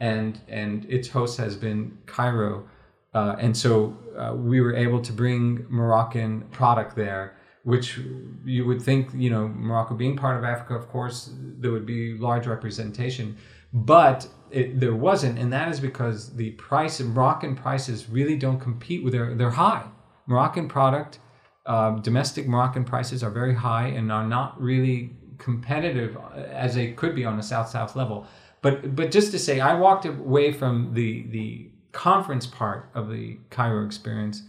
and 0.00 0.40
and 0.48 0.84
its 0.86 1.08
host 1.08 1.38
has 1.38 1.56
been 1.56 1.98
cairo 2.06 2.68
uh, 3.14 3.36
and 3.38 3.56
so 3.56 3.96
uh, 4.16 4.34
we 4.34 4.60
were 4.60 4.74
able 4.74 5.00
to 5.00 5.12
bring 5.12 5.66
moroccan 5.68 6.42
product 6.50 6.96
there 6.96 7.36
which 7.64 8.00
you 8.44 8.66
would 8.66 8.82
think, 8.82 9.10
you 9.14 9.30
know, 9.30 9.46
Morocco 9.48 9.94
being 9.94 10.16
part 10.16 10.36
of 10.36 10.44
Africa, 10.44 10.74
of 10.74 10.88
course, 10.88 11.30
there 11.36 11.70
would 11.70 11.86
be 11.86 12.14
large 12.18 12.46
representation, 12.46 13.36
but 13.72 14.26
it, 14.50 14.80
there 14.80 14.94
wasn't, 14.94 15.38
and 15.38 15.52
that 15.52 15.68
is 15.68 15.78
because 15.78 16.34
the 16.34 16.50
price 16.52 16.98
of 17.00 17.06
Moroccan 17.06 17.54
prices 17.54 18.08
really 18.08 18.36
don't 18.36 18.58
compete 18.58 19.04
with 19.04 19.12
their 19.12 19.34
they're 19.34 19.50
high. 19.50 19.84
Moroccan 20.26 20.68
product, 20.68 21.20
uh, 21.66 21.92
domestic 22.00 22.46
Moroccan 22.48 22.84
prices 22.84 23.22
are 23.22 23.30
very 23.30 23.54
high 23.54 23.86
and 23.86 24.10
are 24.10 24.26
not 24.26 24.60
really 24.60 25.16
competitive 25.38 26.16
as 26.34 26.74
they 26.74 26.92
could 26.92 27.14
be 27.14 27.24
on 27.24 27.38
a 27.38 27.42
south 27.42 27.68
south 27.68 27.94
level. 27.96 28.26
But 28.60 28.94
but 28.94 29.10
just 29.10 29.30
to 29.32 29.38
say, 29.38 29.60
I 29.60 29.74
walked 29.74 30.04
away 30.04 30.52
from 30.52 30.94
the 30.94 31.26
the 31.28 31.71
conference 31.92 32.46
part 32.46 32.90
of 32.94 33.10
the 33.10 33.38
Cairo 33.50 33.84
experience 33.84 34.42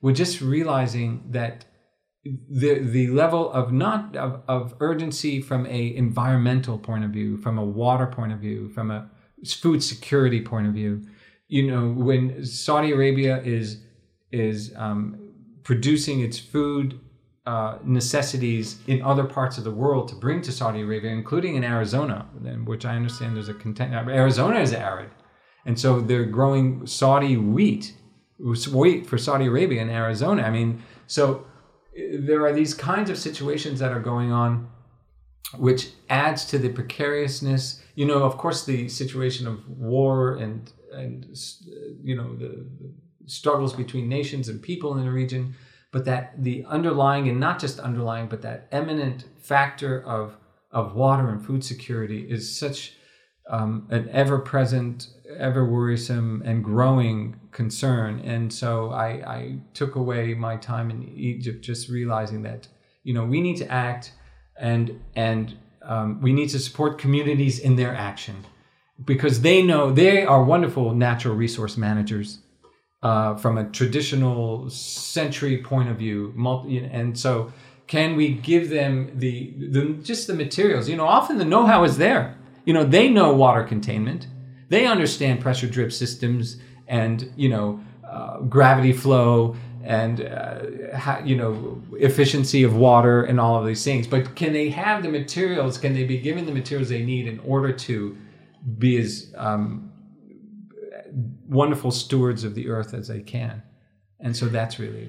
with 0.00 0.16
just 0.16 0.40
realizing 0.40 1.22
that 1.30 1.64
the 2.48 2.78
the 2.80 3.08
level 3.08 3.50
of 3.52 3.72
not 3.72 4.16
of, 4.16 4.42
of 4.48 4.74
urgency 4.80 5.40
from 5.40 5.66
a 5.66 5.94
environmental 5.94 6.78
point 6.78 7.04
of 7.04 7.10
view 7.10 7.36
from 7.36 7.58
a 7.58 7.64
water 7.64 8.06
point 8.06 8.32
of 8.32 8.38
view 8.38 8.68
from 8.70 8.90
a 8.90 9.08
food 9.46 9.82
security 9.82 10.40
point 10.40 10.66
of 10.66 10.72
view 10.72 11.02
you 11.48 11.70
know 11.70 11.90
when 11.90 12.44
saudi 12.44 12.92
arabia 12.92 13.40
is 13.42 13.82
is 14.32 14.72
um, 14.76 15.16
producing 15.62 16.20
its 16.20 16.38
food 16.38 16.98
uh, 17.46 17.78
necessities 17.84 18.80
in 18.88 19.00
other 19.02 19.22
parts 19.22 19.56
of 19.56 19.62
the 19.62 19.70
world 19.70 20.08
to 20.08 20.14
bring 20.16 20.42
to 20.42 20.50
saudi 20.50 20.80
arabia 20.80 21.10
including 21.10 21.54
in 21.54 21.62
arizona 21.62 22.26
which 22.64 22.84
i 22.84 22.96
understand 22.96 23.36
there's 23.36 23.48
a 23.48 23.54
content 23.54 23.94
arizona 23.94 24.58
is 24.58 24.72
arid 24.72 25.10
and 25.66 25.78
so 25.78 26.00
they're 26.00 26.24
growing 26.24 26.86
saudi 26.86 27.36
wheat 27.36 27.94
wheat 28.38 29.06
for 29.06 29.18
saudi 29.18 29.46
arabia 29.46 29.82
in 29.82 29.90
arizona. 29.90 30.42
I 30.42 30.50
mean 30.50 30.82
so 31.06 31.44
uh, 31.98 32.02
there 32.20 32.46
are 32.46 32.52
these 32.52 32.72
kinds 32.72 33.10
of 33.10 33.18
situations 33.18 33.80
that 33.80 33.92
are 33.92 34.00
going 34.00 34.32
on 34.32 34.70
which 35.58 35.90
adds 36.10 36.44
to 36.46 36.58
the 36.58 36.70
precariousness. 36.70 37.82
You 37.94 38.06
know 38.06 38.22
of 38.22 38.38
course 38.38 38.64
the 38.64 38.88
situation 38.88 39.46
of 39.46 39.68
war 39.68 40.36
and 40.36 40.72
and 40.92 41.26
you 42.02 42.16
know 42.16 42.34
the, 42.36 42.66
the 42.80 42.92
struggles 43.26 43.72
between 43.74 44.08
nations 44.08 44.48
and 44.48 44.62
people 44.62 44.96
in 44.96 45.04
the 45.04 45.10
region 45.10 45.54
but 45.92 46.04
that 46.04 46.42
the 46.42 46.64
underlying 46.66 47.28
and 47.28 47.40
not 47.40 47.58
just 47.58 47.80
underlying 47.80 48.28
but 48.28 48.42
that 48.42 48.68
eminent 48.70 49.24
factor 49.38 50.02
of 50.04 50.36
of 50.70 50.94
water 50.94 51.28
and 51.30 51.44
food 51.44 51.64
security 51.64 52.30
is 52.30 52.58
such 52.58 52.94
um, 53.48 53.86
an 53.90 54.08
ever 54.10 54.38
present 54.38 55.08
ever 55.38 55.64
worrisome 55.64 56.42
and 56.44 56.64
growing 56.64 57.36
concern. 57.52 58.20
And 58.20 58.52
so 58.52 58.90
I, 58.90 59.06
I 59.06 59.58
took 59.74 59.96
away 59.96 60.34
my 60.34 60.56
time 60.56 60.90
in 60.90 61.02
Egypt 61.16 61.64
just 61.64 61.88
realizing 61.88 62.42
that, 62.42 62.68
you 63.02 63.14
know, 63.14 63.24
we 63.24 63.40
need 63.40 63.56
to 63.58 63.70
act 63.70 64.12
and, 64.58 65.00
and 65.14 65.56
um, 65.82 66.20
we 66.20 66.32
need 66.32 66.48
to 66.50 66.58
support 66.58 66.98
communities 66.98 67.58
in 67.58 67.76
their 67.76 67.94
action 67.94 68.44
because 69.04 69.42
they 69.42 69.62
know 69.62 69.90
they 69.90 70.24
are 70.24 70.42
wonderful 70.42 70.94
natural 70.94 71.34
resource 71.34 71.76
managers 71.76 72.38
uh, 73.02 73.36
from 73.36 73.58
a 73.58 73.64
traditional 73.64 74.68
century 74.70 75.58
point 75.58 75.88
of 75.88 75.96
view. 75.96 76.32
Multi, 76.34 76.78
and 76.78 77.18
so, 77.18 77.52
can 77.86 78.16
we 78.16 78.30
give 78.30 78.68
them 78.68 79.12
the, 79.14 79.54
the 79.58 80.00
just 80.02 80.26
the 80.26 80.34
materials? 80.34 80.88
You 80.88 80.96
know, 80.96 81.06
often 81.06 81.38
the 81.38 81.44
know-how 81.44 81.84
is 81.84 81.98
there. 81.98 82.36
You 82.66 82.74
know, 82.74 82.84
they 82.84 83.08
know 83.08 83.32
water 83.32 83.64
containment 83.64 84.26
they 84.68 84.86
understand 84.86 85.40
pressure 85.40 85.68
drip 85.68 85.92
systems 85.92 86.58
and 86.88 87.32
you 87.36 87.48
know 87.48 87.80
uh, 88.08 88.40
gravity 88.40 88.92
flow 88.92 89.56
and 89.84 90.20
uh, 90.20 91.20
you 91.24 91.36
know 91.36 91.80
efficiency 91.92 92.62
of 92.62 92.74
water 92.76 93.22
and 93.24 93.38
all 93.38 93.58
of 93.58 93.66
these 93.66 93.84
things. 93.84 94.06
But 94.06 94.34
can 94.34 94.52
they 94.52 94.70
have 94.70 95.02
the 95.02 95.08
materials? 95.08 95.78
Can 95.78 95.94
they 95.94 96.04
be 96.04 96.18
given 96.18 96.46
the 96.46 96.52
materials 96.52 96.88
they 96.88 97.04
need 97.04 97.26
in 97.28 97.38
order 97.40 97.72
to 97.72 98.16
be 98.78 98.96
as 98.98 99.32
um, 99.36 99.92
wonderful 101.48 101.90
stewards 101.90 102.42
of 102.42 102.54
the 102.54 102.68
earth 102.68 102.94
as 102.94 103.08
they 103.08 103.20
can? 103.20 103.62
And 104.18 104.36
so 104.36 104.46
that's 104.46 104.78
really 104.78 105.08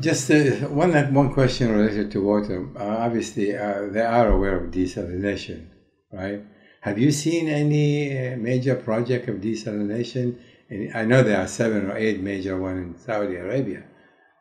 just 0.00 0.30
uh, 0.30 0.68
one 0.68 0.92
one 1.12 1.34
question 1.34 1.70
related 1.70 2.10
to 2.12 2.22
water. 2.22 2.66
Uh, 2.74 2.96
obviously, 3.04 3.54
uh, 3.54 3.88
they 3.90 4.00
are 4.00 4.28
aware 4.28 4.56
of 4.56 4.70
desalination, 4.70 5.66
right? 6.10 6.42
Have 6.84 6.98
you 6.98 7.12
seen 7.12 7.48
any 7.48 7.88
uh, 8.12 8.36
major 8.36 8.74
project 8.74 9.26
of 9.30 9.36
desalination? 9.36 10.38
I 10.94 11.06
know 11.06 11.22
there 11.22 11.40
are 11.40 11.46
seven 11.46 11.90
or 11.90 11.96
eight 11.96 12.20
major 12.20 12.58
ones 12.58 12.78
in 12.78 12.98
Saudi 12.98 13.36
Arabia. 13.36 13.84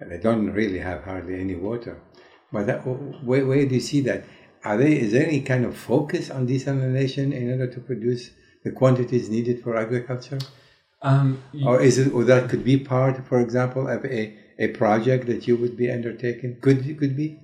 And 0.02 0.12
they 0.12 0.18
don't 0.18 0.52
really 0.52 0.80
have 0.80 1.06
hardly 1.06 1.40
any 1.40 1.56
water. 1.56 2.02
But 2.52 2.66
that, 2.68 2.80
where, 3.24 3.46
where 3.46 3.66
do 3.66 3.76
you 3.76 3.80
see 3.80 4.02
that? 4.02 4.26
Are 4.66 4.76
they, 4.76 5.00
is 5.00 5.14
there 5.14 5.26
any 5.26 5.40
kind 5.40 5.64
of 5.64 5.78
focus 5.78 6.30
on 6.30 6.46
desalination 6.46 7.32
in 7.34 7.50
order 7.50 7.68
to 7.68 7.80
produce 7.80 8.32
the 8.66 8.72
quantities 8.72 9.30
needed 9.30 9.64
for 9.64 9.78
agriculture? 9.78 10.40
Um, 11.02 11.42
or 11.66 11.80
is 11.80 11.98
it, 11.98 12.14
or 12.14 12.26
that 12.26 12.50
could 12.50 12.66
be 12.66 12.78
part, 12.78 13.26
for 13.26 13.40
example, 13.40 13.88
of 13.88 14.04
a, 14.04 14.38
a 14.60 14.68
project 14.68 15.28
that 15.28 15.48
you 15.48 15.56
would 15.56 15.78
be 15.78 15.90
undertaking? 15.90 16.58
Could 16.60 16.84
could 17.00 17.16
be? 17.16 17.40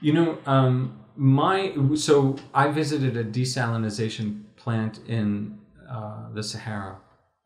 You 0.00 0.12
know, 0.12 0.38
um, 0.46 1.00
my 1.18 1.74
so 1.96 2.36
I 2.54 2.68
visited 2.68 3.16
a 3.16 3.24
desalinization 3.24 4.44
plant 4.54 5.00
in 5.08 5.58
uh, 5.90 6.32
the 6.32 6.42
Sahara, 6.44 6.98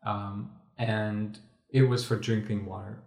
um, 0.05 0.51
and 0.77 1.39
it 1.71 1.81
was 1.81 2.05
for 2.05 2.15
drinking 2.15 2.67
water, 2.67 3.01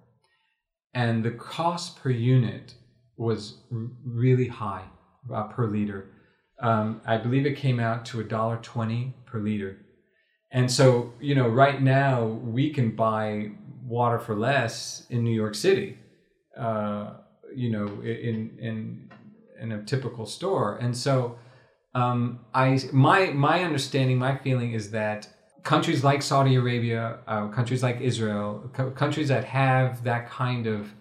and 0.92 1.24
the 1.24 1.30
cost 1.30 1.96
per 1.96 2.10
unit 2.10 2.74
was 3.16 3.58
r- 3.72 3.86
really 4.04 4.48
high 4.48 4.84
uh, 5.32 5.44
per 5.44 5.66
liter. 5.66 6.10
Um, 6.60 7.00
I 7.06 7.16
believe 7.16 7.46
it 7.46 7.56
came 7.56 7.78
out 7.78 8.04
to 8.06 8.18
a 8.18 8.24
dollar 8.24 8.58
twenty 8.60 9.14
per 9.24 9.38
liter, 9.38 9.78
and 10.50 10.68
so 10.70 11.12
you 11.20 11.36
know 11.36 11.48
right 11.48 11.80
now 11.80 12.24
we 12.24 12.70
can 12.70 12.96
buy 12.96 13.52
water 13.84 14.18
for 14.18 14.34
less 14.34 15.06
in 15.10 15.22
New 15.22 15.34
York 15.34 15.54
City. 15.54 15.96
Uh, 16.58 17.18
you 17.54 17.70
know, 17.70 17.86
in 18.02 18.58
in 18.58 19.05
in 19.60 19.72
a 19.72 19.82
typical 19.82 20.26
store. 20.26 20.76
And 20.76 20.96
so, 20.96 21.38
um, 21.94 22.40
I 22.54 22.80
my 22.92 23.26
my 23.26 23.64
understanding, 23.64 24.18
my 24.18 24.36
feeling 24.36 24.72
is 24.72 24.90
that 24.90 25.28
countries 25.62 26.04
like 26.04 26.22
Saudi 26.22 26.54
Arabia, 26.54 27.18
uh, 27.26 27.48
countries 27.48 27.82
like 27.82 28.00
Israel, 28.00 28.70
co- 28.72 28.90
countries 28.90 29.28
that 29.28 29.44
have 29.44 30.04
that 30.04 30.28
kind 30.30 30.66
of 30.66 30.92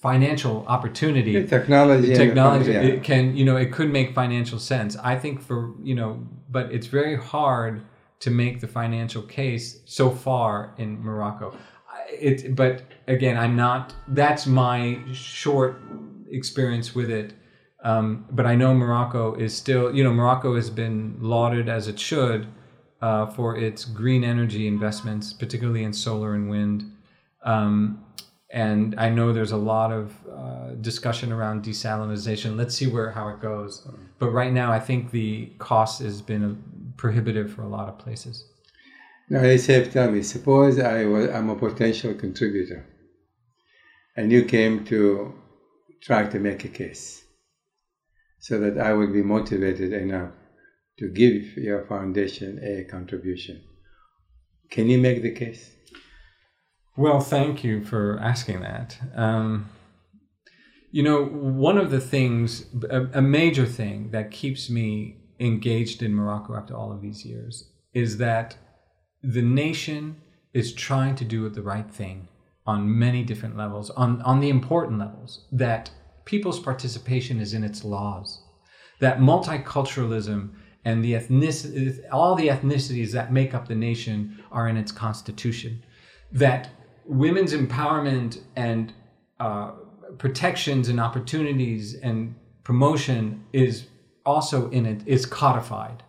financial 0.00 0.64
opportunity, 0.66 1.32
the 1.40 1.46
technology, 1.46 2.14
technology, 2.14 2.72
yeah. 2.72 2.80
it 2.80 3.02
can 3.02 3.36
you 3.36 3.44
know 3.44 3.56
it 3.56 3.72
could 3.72 3.90
make 3.90 4.14
financial 4.14 4.58
sense. 4.58 4.96
I 4.96 5.16
think 5.16 5.40
for 5.40 5.74
you 5.82 5.94
know, 5.94 6.26
but 6.50 6.72
it's 6.72 6.86
very 6.86 7.16
hard 7.16 7.82
to 8.20 8.30
make 8.30 8.60
the 8.60 8.68
financial 8.68 9.22
case 9.22 9.80
so 9.84 10.08
far 10.10 10.74
in 10.78 11.02
Morocco. 11.02 11.56
It, 12.10 12.54
but 12.54 12.82
again, 13.08 13.36
I'm 13.36 13.56
not. 13.56 13.94
That's 14.08 14.46
my 14.46 15.00
short 15.12 15.80
experience 16.30 16.94
with 16.94 17.10
it. 17.10 17.34
Um, 17.82 18.26
but 18.30 18.46
I 18.46 18.54
know 18.54 18.74
Morocco 18.74 19.34
is 19.34 19.56
still, 19.56 19.94
you 19.94 20.04
know, 20.04 20.12
Morocco 20.12 20.54
has 20.54 20.70
been 20.70 21.16
lauded 21.20 21.68
as 21.68 21.88
it 21.88 21.98
should 21.98 22.46
uh, 23.00 23.26
for 23.26 23.56
its 23.56 23.84
green 23.84 24.22
energy 24.22 24.68
investments, 24.68 25.32
particularly 25.32 25.82
in 25.82 25.92
solar 25.92 26.34
and 26.34 26.48
wind. 26.48 26.92
Um, 27.44 28.04
and 28.50 28.94
I 28.98 29.08
know 29.08 29.32
there's 29.32 29.52
a 29.52 29.56
lot 29.56 29.92
of 29.92 30.14
uh, 30.30 30.74
discussion 30.80 31.32
around 31.32 31.64
desalination. 31.64 32.56
Let's 32.56 32.74
see 32.74 32.86
where 32.86 33.10
how 33.10 33.28
it 33.30 33.40
goes. 33.40 33.88
But 34.18 34.30
right 34.30 34.52
now, 34.52 34.70
I 34.70 34.78
think 34.78 35.10
the 35.10 35.46
cost 35.58 36.02
has 36.02 36.20
been 36.22 36.62
prohibitive 36.96 37.52
for 37.52 37.62
a 37.62 37.68
lot 37.68 37.88
of 37.88 37.98
places. 37.98 38.44
Now, 39.30 39.40
they 39.40 39.56
say, 39.56 39.84
tell 39.86 40.10
me, 40.10 40.22
suppose 40.22 40.78
I 40.78 41.06
was, 41.06 41.30
I'm 41.30 41.48
a 41.48 41.56
potential 41.56 42.12
contributor, 42.12 42.84
and 44.16 44.30
you 44.30 44.44
came 44.44 44.84
to 44.84 45.34
try 46.02 46.26
to 46.26 46.38
make 46.38 46.64
a 46.66 46.68
case, 46.68 47.21
so 48.42 48.58
that 48.58 48.76
I 48.76 48.92
would 48.92 49.12
be 49.12 49.22
motivated 49.22 49.92
enough 49.92 50.32
to 50.98 51.08
give 51.08 51.56
your 51.56 51.86
foundation 51.86 52.58
a 52.58 52.84
contribution. 52.90 53.62
Can 54.68 54.88
you 54.88 54.98
make 54.98 55.22
the 55.22 55.30
case? 55.30 55.70
Well, 56.96 57.20
thank 57.20 57.62
you 57.62 57.84
for 57.84 58.18
asking 58.20 58.60
that. 58.62 58.98
Um, 59.14 59.70
you 60.90 61.04
know, 61.04 61.24
one 61.24 61.78
of 61.78 61.92
the 61.92 62.00
things, 62.00 62.66
a, 62.90 63.06
a, 63.14 63.22
major 63.22 63.64
thing 63.64 64.10
that 64.10 64.32
keeps 64.32 64.68
me 64.68 65.18
engaged 65.38 66.02
in 66.02 66.12
Morocco 66.12 66.56
after 66.56 66.76
all 66.76 66.92
of 66.92 67.00
these 67.00 67.24
years 67.24 67.70
is 67.94 68.18
that 68.18 68.56
the 69.22 69.40
nation 69.40 70.16
is 70.52 70.74
trying 70.74 71.14
to 71.14 71.24
do 71.24 71.48
the 71.48 71.62
right 71.62 71.90
thing 71.90 72.28
on 72.66 72.98
many 72.98 73.22
different 73.22 73.56
levels, 73.56 73.88
on, 73.90 74.20
on 74.22 74.40
the 74.40 74.48
important 74.48 74.98
levels, 74.98 75.46
that 75.52 75.90
people's 76.24 76.60
participation 76.60 77.40
is 77.40 77.54
in 77.54 77.64
its 77.64 77.84
laws, 77.84 78.42
that 79.00 79.18
multiculturalism 79.18 80.50
and 80.84 81.04
the 81.04 81.14
ethnic, 81.14 81.54
all 82.10 82.34
the 82.34 82.48
ethnicities 82.48 83.12
that 83.12 83.32
make 83.32 83.54
up 83.54 83.68
the 83.68 83.74
nation 83.74 84.42
are 84.50 84.68
in 84.68 84.76
its 84.76 84.92
constitution, 84.92 85.82
that 86.30 86.70
women's 87.04 87.52
empowerment 87.52 88.40
and 88.56 88.92
uh, 89.38 89.72
protections 90.18 90.88
and 90.88 91.00
opportunities 91.00 91.94
and 91.94 92.34
promotion 92.64 93.44
is 93.52 93.86
also 94.24 94.70
in 94.70 94.86
it 94.86 95.02
is 95.06 95.26
codified. 95.26 96.02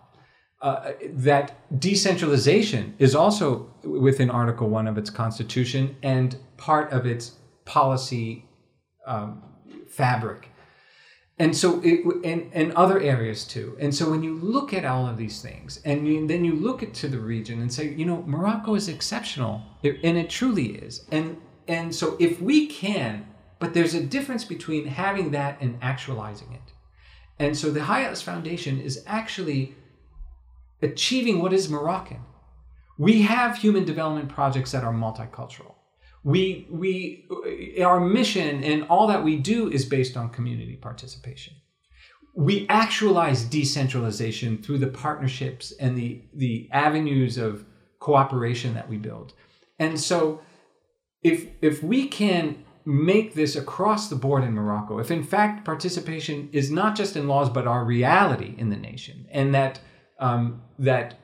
Uh, 0.62 0.94
that 1.10 1.54
decentralization 1.80 2.94
is 2.98 3.14
also 3.16 3.70
within 3.84 4.30
Article 4.30 4.70
One 4.70 4.88
of 4.88 4.98
its 4.98 5.10
constitution 5.10 5.98
and 6.02 6.38
part 6.58 6.94
of 6.94 7.06
its 7.06 7.34
policy 7.66 8.46
um, 9.06 9.44
fabric. 9.94 10.50
And 11.40 11.58
so, 11.58 11.82
it, 11.84 12.06
and, 12.24 12.52
and 12.54 12.72
other 12.74 13.00
areas 13.00 13.46
too. 13.46 13.76
And 13.80 13.94
so, 13.94 14.10
when 14.10 14.22
you 14.22 14.36
look 14.36 14.74
at 14.74 14.86
all 14.86 15.08
of 15.08 15.18
these 15.18 15.42
things, 15.42 15.80
and 15.84 16.08
you, 16.08 16.28
then 16.28 16.46
you 16.46 16.54
look 16.54 16.84
at 16.84 16.94
to 16.96 17.08
the 17.08 17.20
region 17.20 17.60
and 17.60 17.74
say, 17.74 17.94
you 17.94 18.06
know, 18.06 18.24
Morocco 18.28 18.76
is 18.76 18.88
exceptional, 18.88 19.64
and 19.84 20.18
it 20.18 20.30
truly 20.30 20.76
is. 20.76 21.06
And 21.12 21.38
and 21.68 21.96
so, 21.96 22.16
if 22.20 22.40
we 22.40 22.68
can, 22.68 23.26
but 23.58 23.74
there's 23.74 23.96
a 23.96 24.04
difference 24.04 24.44
between 24.46 24.86
having 24.86 25.32
that 25.32 25.60
and 25.60 25.80
actualizing 25.82 26.54
it. 26.54 26.74
And 27.40 27.58
so, 27.58 27.72
the 27.72 27.82
Atlas 27.82 28.22
Foundation 28.22 28.80
is 28.80 29.04
actually 29.08 29.76
achieving 30.84 31.42
what 31.42 31.54
is 31.54 31.68
Moroccan. 31.68 32.22
We 33.00 33.24
have 33.24 33.58
human 33.58 33.86
development 33.86 34.30
projects 34.30 34.72
that 34.72 34.84
are 34.84 34.94
multicultural. 34.94 35.74
We, 36.24 36.68
we, 36.70 37.28
our 37.84 38.00
mission 38.00 38.64
and 38.64 38.84
all 38.84 39.08
that 39.08 39.24
we 39.24 39.38
do 39.38 39.70
is 39.70 39.86
based 39.86 40.16
on 40.16 40.30
community 40.30 40.76
participation. 40.76 41.54
We 42.36 42.66
actualize 42.70 43.44
decentralization 43.44 44.58
through 44.58 44.80
the 44.80 44.88
partnerships 44.88 45.72
and 45.80 45.98
the, 45.98 46.22
the 46.34 46.70
avenues 46.72 47.38
of 47.38 47.66
cooperation 48.00 48.74
that 48.74 48.90
we 48.90 48.98
build. 48.98 49.34
And 49.80 50.00
so, 50.00 50.42
if, 51.22 51.48
if 51.62 51.84
we 51.84 52.08
can 52.08 52.64
make 52.86 53.34
this 53.34 53.56
across 53.56 54.10
the 54.10 54.16
board 54.16 54.44
in 54.44 54.54
Morocco, 54.54 55.00
if 55.00 55.10
in 55.10 55.24
fact 55.24 55.64
participation 55.64 56.50
is 56.52 56.70
not 56.70 56.96
just 56.96 57.16
in 57.16 57.28
laws 57.28 57.50
but 57.50 57.68
our 57.68 57.86
reality 57.86 58.56
in 58.58 58.70
the 58.70 58.76
nation, 58.76 59.26
and 59.32 59.54
that 59.56 59.80
um, 60.20 60.62
that 60.80 61.20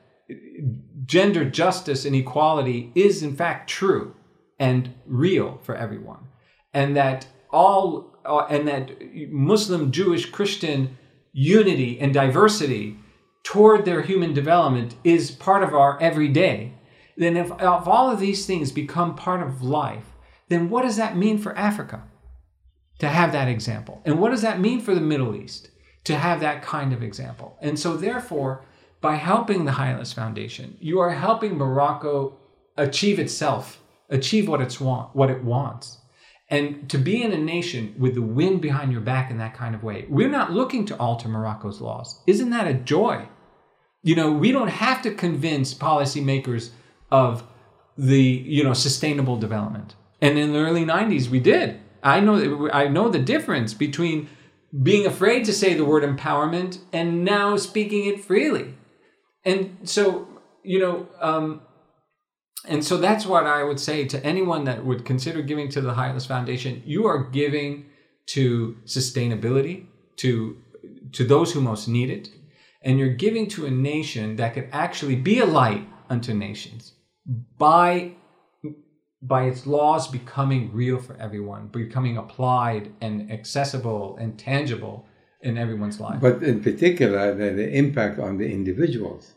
gender 1.04 1.44
justice 1.44 2.04
and 2.04 2.14
equality 2.14 2.92
is 2.94 3.22
in 3.22 3.34
fact 3.36 3.68
true 3.68 4.14
and 4.60 4.94
real 5.06 5.58
for 5.62 5.74
everyone, 5.74 6.28
and 6.72 6.96
that 6.96 7.26
all 7.50 8.16
uh, 8.24 8.46
and 8.48 8.68
that 8.68 8.90
Muslim, 9.32 9.90
Jewish, 9.90 10.30
Christian 10.30 10.96
unity 11.32 11.98
and 11.98 12.14
diversity 12.14 12.96
toward 13.42 13.84
their 13.84 14.02
human 14.02 14.32
development 14.34 14.94
is 15.02 15.30
part 15.30 15.62
of 15.62 15.74
our 15.74 16.00
everyday. 16.00 16.74
Then, 17.16 17.36
if, 17.36 17.50
if 17.50 17.88
all 17.88 18.10
of 18.10 18.20
these 18.20 18.46
things 18.46 18.70
become 18.72 19.14
part 19.14 19.42
of 19.42 19.62
life, 19.62 20.04
then 20.48 20.70
what 20.70 20.82
does 20.82 20.96
that 20.96 21.16
mean 21.16 21.38
for 21.38 21.56
Africa 21.56 22.04
to 22.98 23.08
have 23.08 23.32
that 23.32 23.48
example? 23.48 24.02
And 24.04 24.18
what 24.18 24.30
does 24.30 24.42
that 24.42 24.60
mean 24.60 24.80
for 24.80 24.94
the 24.94 25.00
Middle 25.00 25.34
East 25.34 25.70
to 26.04 26.16
have 26.16 26.40
that 26.40 26.62
kind 26.62 26.92
of 26.92 27.02
example? 27.02 27.56
And 27.60 27.78
so, 27.78 27.96
therefore, 27.96 28.64
by 29.00 29.16
helping 29.16 29.64
the 29.64 29.72
Atlas 29.72 30.12
Foundation, 30.12 30.76
you 30.80 30.98
are 31.00 31.10
helping 31.10 31.56
Morocco 31.56 32.36
achieve 32.76 33.18
itself, 33.18 33.80
achieve 34.10 34.48
what 34.48 34.60
it's 34.60 34.80
want, 34.80 35.14
what 35.14 35.30
it 35.30 35.42
wants. 35.42 35.98
And 36.48 36.90
to 36.90 36.98
be 36.98 37.22
in 37.22 37.32
a 37.32 37.38
nation 37.38 37.94
with 37.96 38.14
the 38.14 38.22
wind 38.22 38.60
behind 38.60 38.90
your 38.90 39.00
back 39.00 39.30
in 39.30 39.38
that 39.38 39.54
kind 39.54 39.74
of 39.74 39.84
way, 39.84 40.04
we're 40.08 40.28
not 40.28 40.52
looking 40.52 40.84
to 40.86 40.96
alter 40.98 41.28
Morocco's 41.28 41.80
laws. 41.80 42.20
Isn't 42.26 42.50
that 42.50 42.66
a 42.66 42.74
joy? 42.74 43.28
You 44.02 44.16
know, 44.16 44.32
we 44.32 44.50
don't 44.50 44.68
have 44.68 45.00
to 45.02 45.14
convince 45.14 45.74
policymakers 45.74 46.70
of 47.10 47.44
the, 47.96 48.20
you 48.20 48.64
know, 48.64 48.72
sustainable 48.72 49.36
development. 49.36 49.94
And 50.20 50.38
in 50.38 50.52
the 50.52 50.58
early 50.58 50.84
90s, 50.84 51.28
we 51.28 51.38
did. 51.38 51.80
I 52.02 52.18
know, 52.18 52.68
I 52.72 52.88
know 52.88 53.08
the 53.08 53.18
difference 53.20 53.74
between 53.74 54.28
being 54.82 55.06
afraid 55.06 55.44
to 55.44 55.52
say 55.52 55.74
the 55.74 55.84
word 55.84 56.02
empowerment 56.02 56.78
and 56.92 57.24
now 57.24 57.56
speaking 57.56 58.06
it 58.06 58.24
freely 58.24 58.74
and 59.44 59.76
so 59.84 60.28
you 60.62 60.78
know 60.78 61.08
um, 61.20 61.60
and 62.66 62.84
so 62.84 62.96
that's 62.96 63.26
what 63.26 63.46
i 63.46 63.62
would 63.62 63.80
say 63.80 64.04
to 64.04 64.24
anyone 64.24 64.64
that 64.64 64.84
would 64.84 65.04
consider 65.04 65.42
giving 65.42 65.68
to 65.68 65.80
the 65.80 65.94
High 65.94 66.08
Atlas 66.08 66.26
foundation 66.26 66.82
you 66.84 67.06
are 67.06 67.24
giving 67.30 67.86
to 68.26 68.76
sustainability 68.84 69.86
to 70.16 70.56
to 71.12 71.24
those 71.24 71.52
who 71.52 71.60
most 71.60 71.88
need 71.88 72.10
it 72.10 72.28
and 72.82 72.98
you're 72.98 73.14
giving 73.26 73.46
to 73.48 73.66
a 73.66 73.70
nation 73.70 74.36
that 74.36 74.54
could 74.54 74.68
actually 74.72 75.16
be 75.16 75.38
a 75.38 75.46
light 75.46 75.86
unto 76.08 76.32
nations 76.32 76.94
by 77.58 78.12
by 79.22 79.44
its 79.44 79.66
laws 79.66 80.08
becoming 80.08 80.72
real 80.72 80.98
for 80.98 81.14
everyone 81.16 81.68
becoming 81.68 82.16
applied 82.16 82.92
and 83.00 83.30
accessible 83.30 84.16
and 84.16 84.38
tangible 84.38 85.06
in 85.42 85.56
everyone's 85.56 86.00
life. 86.00 86.20
But 86.20 86.42
in 86.42 86.62
particular, 86.62 87.34
the, 87.34 87.50
the 87.50 87.70
impact 87.70 88.18
on 88.18 88.36
the 88.36 88.50
individuals. 88.50 89.34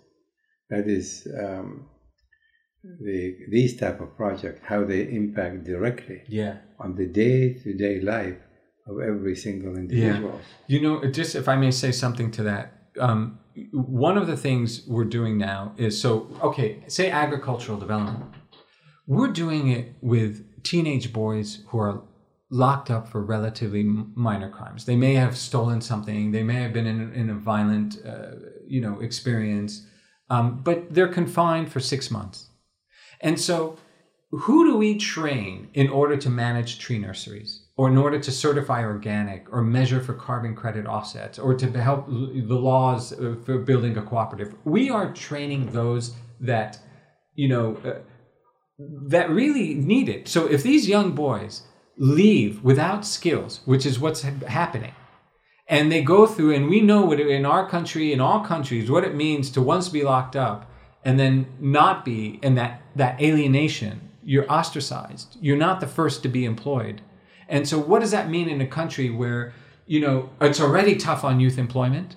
That 0.69 0.87
is 0.87 1.27
um, 1.39 1.85
the 2.83 3.35
these 3.49 3.77
type 3.77 4.01
of 4.01 4.15
projects, 4.15 4.61
how 4.65 4.83
they 4.83 5.03
impact 5.03 5.63
directly 5.63 6.21
yeah. 6.27 6.57
on 6.79 6.95
the 6.95 7.05
day 7.05 7.53
to 7.53 7.73
day 7.73 7.99
life 8.01 8.37
of 8.87 8.99
every 8.99 9.35
single 9.35 9.75
individual. 9.77 10.39
Yeah. 10.67 10.75
You 10.75 10.81
know, 10.81 11.11
just 11.11 11.35
if 11.35 11.47
I 11.47 11.55
may 11.55 11.71
say 11.71 11.91
something 11.91 12.31
to 12.31 12.43
that, 12.43 12.73
um, 12.99 13.39
one 13.71 14.17
of 14.17 14.27
the 14.27 14.35
things 14.35 14.85
we're 14.87 15.05
doing 15.05 15.37
now 15.37 15.73
is 15.77 15.99
so 15.99 16.27
okay. 16.41 16.83
Say 16.87 17.09
agricultural 17.09 17.77
development. 17.77 18.25
We're 19.07 19.31
doing 19.31 19.69
it 19.69 19.95
with 20.01 20.63
teenage 20.63 21.13
boys 21.13 21.59
who 21.67 21.77
are 21.79 22.03
locked 22.49 22.91
up 22.91 23.07
for 23.07 23.23
relatively 23.23 23.83
minor 23.83 24.49
crimes. 24.49 24.85
They 24.85 24.95
may 24.95 25.15
have 25.15 25.35
stolen 25.35 25.81
something. 25.81 26.31
They 26.31 26.43
may 26.43 26.61
have 26.61 26.71
been 26.71 26.85
in, 26.85 27.11
in 27.13 27.29
a 27.29 27.33
violent, 27.33 27.97
uh, 28.05 28.35
you 28.67 28.79
know, 28.79 28.99
experience, 28.99 29.85
um, 30.29 30.61
but 30.63 30.93
they're 30.93 31.07
confined 31.07 31.71
for 31.71 31.79
six 31.79 32.11
months. 32.11 32.49
And 33.23 33.39
so, 33.39 33.77
who 34.31 34.65
do 34.65 34.77
we 34.77 34.97
train 34.97 35.69
in 35.73 35.89
order 35.89 36.17
to 36.17 36.29
manage 36.29 36.77
tree 36.77 36.99
nurseries, 36.99 37.65
or 37.77 37.87
in 37.87 37.97
order 37.97 38.19
to 38.19 38.31
certify 38.31 38.83
organic, 38.83 39.51
or 39.51 39.61
measure 39.63 40.01
for 40.01 40.13
carbon 40.13 40.55
credit 40.55 40.85
offsets, 40.85 41.39
or 41.39 41.55
to 41.55 41.81
help 41.81 42.07
the 42.07 42.59
laws 42.69 43.13
for 43.45 43.57
building 43.59 43.97
a 43.97 44.01
cooperative? 44.01 44.53
We 44.65 44.89
are 44.89 45.13
training 45.13 45.71
those 45.71 46.13
that, 46.41 46.79
you 47.33 47.47
know, 47.47 47.77
uh, 47.85 47.99
that 49.07 49.29
really 49.29 49.73
need 49.75 50.09
it. 50.09 50.27
So 50.27 50.45
if 50.47 50.61
these 50.61 50.87
young 50.87 51.13
boys 51.13 51.63
leave 51.97 52.63
without 52.63 53.05
skills, 53.05 53.61
which 53.65 53.85
is 53.85 53.99
what's 53.99 54.21
happening. 54.21 54.93
And 55.67 55.91
they 55.91 56.01
go 56.01 56.25
through, 56.25 56.53
and 56.55 56.69
we 56.69 56.81
know 56.81 57.05
what 57.05 57.19
in 57.19 57.45
our 57.45 57.69
country, 57.69 58.11
in 58.11 58.19
all 58.19 58.41
countries, 58.41 58.91
what 58.91 59.03
it 59.03 59.15
means 59.15 59.49
to 59.51 59.61
once 59.61 59.89
be 59.89 60.03
locked 60.03 60.35
up 60.35 60.69
and 61.05 61.19
then 61.19 61.47
not 61.59 62.05
be 62.05 62.39
in 62.41 62.55
that, 62.55 62.81
that 62.95 63.21
alienation. 63.21 64.09
You're 64.23 64.49
ostracized. 64.51 65.37
You're 65.41 65.57
not 65.57 65.79
the 65.79 65.87
first 65.87 66.23
to 66.23 66.29
be 66.29 66.45
employed. 66.45 67.01
And 67.49 67.67
so, 67.67 67.77
what 67.77 67.99
does 67.99 68.11
that 68.11 68.29
mean 68.29 68.47
in 68.47 68.61
a 68.61 68.67
country 68.67 69.09
where, 69.09 69.53
you 69.85 69.99
know, 69.99 70.29
it's 70.39 70.61
already 70.61 70.95
tough 70.95 71.23
on 71.23 71.39
youth 71.41 71.57
employment? 71.57 72.15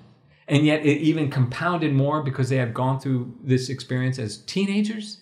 and 0.49 0.65
yet 0.65 0.85
it 0.85 0.99
even 0.99 1.31
compounded 1.31 1.93
more 1.93 2.23
because 2.23 2.49
they 2.49 2.57
have 2.57 2.73
gone 2.73 3.01
through 3.01 3.35
this 3.43 3.69
experience 3.69 4.19
as 4.19 4.39
teenagers 4.39 5.21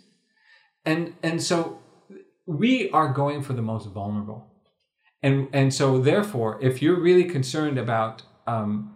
and 0.85 1.15
and 1.23 1.43
so 1.43 1.79
we 2.47 2.91
are 2.91 3.13
going 3.13 3.43
for 3.43 3.55
the 3.55 3.63
most 3.63 3.89
vulnerable 3.89 4.47
and 5.23 5.49
and 5.53 5.73
so 5.73 5.99
therefore 5.99 6.59
if 6.63 6.83
you're 6.83 7.01
really 7.01 7.25
concerned 7.25 7.79
about 7.79 8.23
um, 8.47 8.94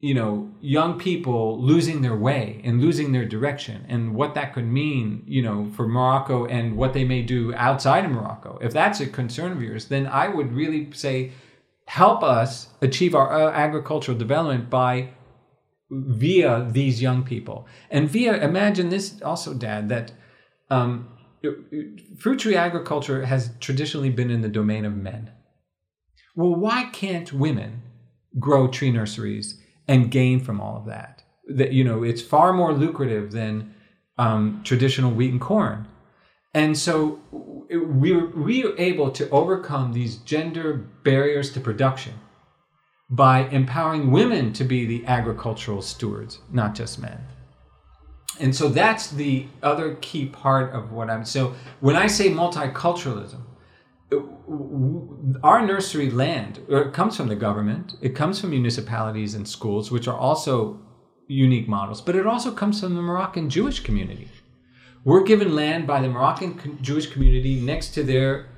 you 0.00 0.14
know 0.14 0.50
young 0.60 0.98
people 0.98 1.60
losing 1.62 2.00
their 2.00 2.16
way 2.16 2.60
and 2.64 2.80
losing 2.80 3.12
their 3.12 3.26
direction 3.26 3.84
and 3.88 4.14
what 4.14 4.34
that 4.34 4.54
could 4.54 4.66
mean 4.66 5.22
you 5.26 5.42
know 5.42 5.70
for 5.76 5.86
morocco 5.86 6.46
and 6.46 6.76
what 6.76 6.94
they 6.94 7.04
may 7.04 7.22
do 7.22 7.54
outside 7.54 8.04
of 8.04 8.10
morocco. 8.10 8.58
If 8.62 8.72
that's 8.72 9.00
a 9.00 9.06
concern 9.06 9.52
of 9.52 9.62
yours 9.62 9.86
then 9.86 10.06
i 10.06 10.28
would 10.28 10.52
really 10.52 10.90
say 10.92 11.32
help 11.86 12.22
us 12.22 12.68
achieve 12.80 13.16
our 13.16 13.32
uh, 13.32 13.50
agricultural 13.50 14.16
development 14.16 14.70
by 14.70 15.08
via 15.90 16.68
these 16.70 17.02
young 17.02 17.24
people. 17.24 17.66
And 17.90 18.08
via 18.08 18.40
imagine 18.40 18.90
this 18.90 19.20
also 19.22 19.54
dad 19.54 19.88
that 19.88 20.12
um, 20.70 21.08
fruit 22.16 22.38
tree 22.38 22.54
agriculture 22.54 23.26
has 23.26 23.50
traditionally 23.58 24.10
been 24.10 24.30
in 24.30 24.40
the 24.40 24.48
domain 24.48 24.84
of 24.84 24.96
men. 24.96 25.32
Well 26.36 26.54
why 26.54 26.84
can't 26.92 27.32
women 27.32 27.82
grow 28.38 28.68
tree 28.68 28.92
nurseries 28.92 29.59
and 29.90 30.10
gain 30.10 30.40
from 30.40 30.60
all 30.60 30.76
of 30.76 30.86
that 30.86 31.22
that 31.48 31.72
you 31.72 31.84
know 31.84 32.02
it's 32.02 32.22
far 32.22 32.52
more 32.52 32.72
lucrative 32.72 33.32
than 33.32 33.74
um, 34.16 34.60
traditional 34.64 35.10
wheat 35.10 35.32
and 35.32 35.40
corn 35.40 35.86
and 36.54 36.76
so 36.76 37.20
we're, 37.70 38.26
we're 38.30 38.76
able 38.76 39.10
to 39.12 39.28
overcome 39.30 39.92
these 39.92 40.16
gender 40.16 40.74
barriers 41.04 41.52
to 41.52 41.60
production 41.60 42.14
by 43.08 43.48
empowering 43.48 44.10
women 44.10 44.52
to 44.54 44.64
be 44.64 44.84
the 44.84 45.06
agricultural 45.06 45.82
stewards, 45.82 46.38
not 46.50 46.74
just 46.74 47.00
men. 47.00 47.20
And 48.40 48.54
so 48.54 48.68
that's 48.68 49.10
the 49.10 49.46
other 49.62 49.96
key 50.00 50.26
part 50.26 50.72
of 50.72 50.92
what 50.92 51.10
I'm. 51.10 51.24
So 51.24 51.54
when 51.80 51.96
I 51.96 52.06
say 52.06 52.30
multiculturalism, 52.30 53.42
our 55.42 55.64
nursery 55.64 56.10
land 56.10 56.60
comes 56.92 57.16
from 57.16 57.28
the 57.28 57.36
government, 57.36 57.96
it 58.00 58.10
comes 58.10 58.40
from 58.40 58.50
municipalities 58.50 59.34
and 59.34 59.48
schools, 59.48 59.90
which 59.90 60.08
are 60.08 60.16
also 60.16 60.80
unique 61.28 61.68
models, 61.68 62.00
but 62.00 62.16
it 62.16 62.26
also 62.26 62.50
comes 62.50 62.80
from 62.80 62.94
the 62.94 63.02
Moroccan 63.02 63.48
Jewish 63.48 63.80
community. 63.80 64.28
We're 65.04 65.24
given 65.24 65.54
land 65.54 65.86
by 65.86 66.00
the 66.00 66.08
Moroccan 66.08 66.78
Jewish 66.82 67.06
community 67.06 67.60
next 67.60 67.90
to 67.94 68.02
their 68.02 68.48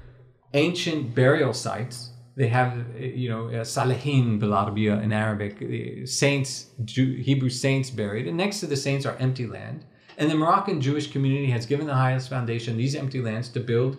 ancient 0.55 1.15
burial 1.15 1.53
sites 1.53 2.13
they 2.35 2.49
have 2.49 2.87
you 2.99 3.29
know 3.29 3.45
Salihin 3.63 4.41
Bilarabia 4.41 5.03
in 5.03 5.13
Arabic, 5.13 6.09
saints, 6.09 6.71
Jew, 6.85 7.17
Hebrew 7.17 7.51
saints 7.51 7.91
buried, 7.91 8.27
and 8.27 8.37
next 8.37 8.61
to 8.61 8.67
the 8.67 8.77
saints 8.77 9.05
are 9.05 9.17
empty 9.17 9.47
land. 9.47 9.85
And 10.17 10.31
the 10.31 10.35
Moroccan 10.35 10.81
Jewish 10.81 11.11
community 11.11 11.51
has 11.51 11.67
given 11.67 11.87
the 11.87 11.95
High 11.95 12.13
Atlas 12.13 12.29
foundation 12.29 12.77
these 12.77 12.95
empty 12.95 13.21
lands 13.21 13.49
to 13.51 13.61
build 13.61 13.99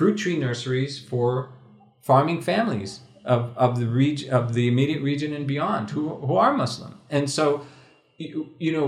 fruit 0.00 0.16
tree 0.16 0.38
nurseries 0.38 0.98
for 0.98 1.52
farming 2.00 2.40
families 2.40 3.00
of, 3.26 3.54
of 3.54 3.78
the 3.78 3.86
region 3.86 4.30
of 4.32 4.54
the 4.54 4.66
immediate 4.66 5.02
region 5.02 5.34
and 5.34 5.46
beyond 5.46 5.90
who, 5.90 6.08
who 6.26 6.36
are 6.36 6.56
Muslim. 6.56 6.98
And 7.10 7.28
so 7.28 7.66
you, 8.16 8.48
you 8.58 8.72
know 8.72 8.86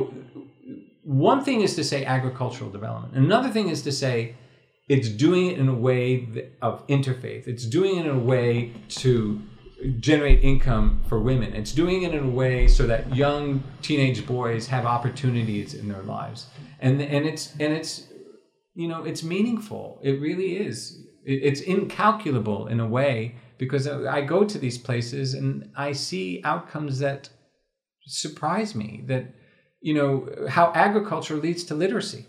one 1.03 1.45
thing 1.45 1.61
is 1.61 1.77
to 1.77 1.85
say 1.85 2.07
agricultural 2.07 2.71
development. 2.71 3.13
Another 3.15 3.51
thing 3.51 3.69
is 3.69 3.83
to 3.83 3.93
say 3.93 4.37
it's 4.89 5.11
doing 5.11 5.49
it 5.51 5.59
in 5.59 5.69
a 5.69 5.75
way 5.75 6.07
of 6.63 6.87
interfaith. 6.87 7.47
It's 7.47 7.67
doing 7.67 7.99
it 7.99 8.07
in 8.07 8.17
a 8.17 8.25
way 8.33 8.73
to 9.03 9.43
generate 10.01 10.43
income 10.43 11.03
for 11.11 11.21
women. 11.21 11.53
It's 11.55 11.73
doing 11.73 12.05
it 12.05 12.15
in 12.15 12.25
a 12.25 12.35
way 12.43 12.69
so 12.69 12.87
that 12.87 13.15
young 13.15 13.63
teenage 13.83 14.27
boys 14.27 14.67
have 14.69 14.87
opportunities 14.87 15.75
in 15.75 15.89
their 15.89 16.05
lives. 16.05 16.47
And 16.81 17.03
and 17.03 17.27
it's 17.27 17.53
and 17.61 17.71
it's 17.75 18.07
you 18.75 18.89
know 18.89 19.05
it's 19.05 19.23
meaningful. 19.23 20.01
It 20.03 20.19
really 20.19 20.57
is. 20.57 21.02
It's 21.25 21.61
incalculable 21.61 22.67
in 22.67 22.81
a 22.81 22.87
way 22.87 23.37
because 23.59 23.87
I 23.87 24.23
go 24.23 24.45
to 24.45 24.59
these 24.59 24.79
places 24.79 25.35
and 25.35 25.71
I 25.77 25.93
see 25.93 26.41
outcomes 26.45 26.99
that 26.99 27.29
surprise 28.07 28.75
me. 28.75 29.05
That 29.07 29.35
you 29.81 29.95
know 29.95 30.49
how 30.49 30.73
agriculture 30.75 31.37
leads 31.37 31.65
to 31.65 31.75
literacy. 31.75 32.27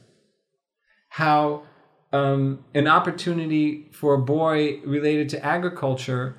How 1.09 1.63
um, 2.11 2.63
an 2.73 2.87
opportunity 2.87 3.89
for 3.91 4.13
a 4.13 4.21
boy 4.21 4.79
related 4.85 5.29
to 5.29 5.43
agriculture 5.43 6.35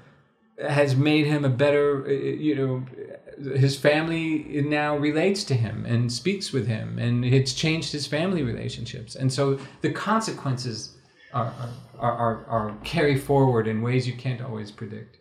has 0.58 0.94
made 0.94 1.26
him 1.26 1.44
a 1.44 1.48
better, 1.48 2.06
uh, 2.06 2.10
you 2.10 2.54
know, 2.54 3.56
his 3.56 3.76
family 3.76 4.62
now 4.62 4.96
relates 4.96 5.42
to 5.44 5.54
him 5.54 5.84
and 5.84 6.12
speaks 6.12 6.52
with 6.52 6.68
him, 6.68 6.98
and 6.98 7.24
it's 7.24 7.52
changed 7.52 7.90
his 7.92 8.06
family 8.06 8.42
relationships. 8.42 9.16
And 9.16 9.32
so 9.32 9.58
the 9.80 9.90
consequences 9.90 10.93
are, 11.34 11.52
are, 11.98 12.12
are, 12.12 12.46
are 12.46 12.78
carry 12.84 13.18
forward 13.18 13.66
in 13.66 13.82
ways 13.82 14.06
you 14.06 14.14
can't 14.14 14.40
always 14.40 14.70
predict. 14.70 15.18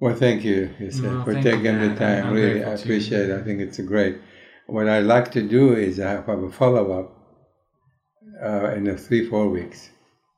Well, 0.00 0.14
thank 0.14 0.44
you, 0.44 0.74
Yusuf, 0.78 1.24
for 1.24 1.34
taking 1.34 1.80
you, 1.80 1.88
the 1.88 1.94
time. 1.94 2.26
I'm 2.26 2.32
really, 2.32 2.64
I 2.64 2.72
appreciate 2.72 3.30
it. 3.30 3.40
I 3.40 3.42
think 3.42 3.60
it's 3.60 3.78
great. 3.80 4.18
What 4.66 4.88
I'd 4.88 5.04
like 5.04 5.30
to 5.32 5.42
do 5.42 5.74
is 5.74 6.00
I 6.00 6.10
have 6.10 6.28
a 6.28 6.50
follow 6.50 6.92
up 6.98 7.08
uh, 8.42 8.74
in 8.74 8.86
a 8.88 8.96
three 8.96 9.28
four 9.28 9.48
weeks. 9.48 9.90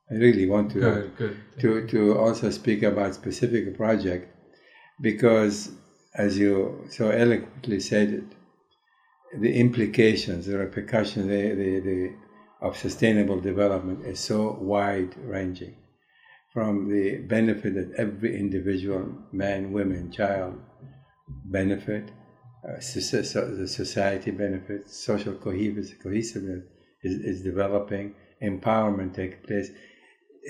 I 0.09 0.15
really 0.15 0.47
want 0.47 0.71
to 0.71 0.79
good, 0.79 1.17
good. 1.17 1.37
to 1.59 1.87
to 1.87 2.17
also 2.17 2.49
speak 2.49 2.83
about 2.83 3.15
specific 3.15 3.75
project 3.75 4.33
because, 5.01 5.71
as 6.15 6.37
you 6.37 6.85
so 6.89 7.09
eloquently 7.09 7.79
said 7.79 8.09
it, 8.09 8.23
the 9.41 9.53
implications, 9.59 10.45
the 10.45 10.57
repercussions, 10.57 11.27
the, 11.27 11.49
the, 11.55 11.79
the 11.79 12.15
of 12.61 12.77
sustainable 12.77 13.39
development 13.39 14.05
is 14.05 14.19
so 14.19 14.57
wide 14.59 15.15
ranging 15.17 15.75
from 16.53 16.89
the 16.89 17.17
benefit 17.17 17.75
that 17.75 17.93
every 17.97 18.35
individual 18.39 19.07
man, 19.31 19.71
woman, 19.71 20.11
child 20.11 20.59
benefit, 21.45 22.09
uh, 22.67 22.77
the 22.77 23.67
society 23.67 24.31
benefits, 24.31 24.97
social 24.97 25.35
cohesiveness, 25.35 26.63
is, 27.03 27.19
is 27.21 27.43
developing, 27.43 28.15
empowerment 28.41 29.13
takes 29.13 29.37
place, 29.45 29.69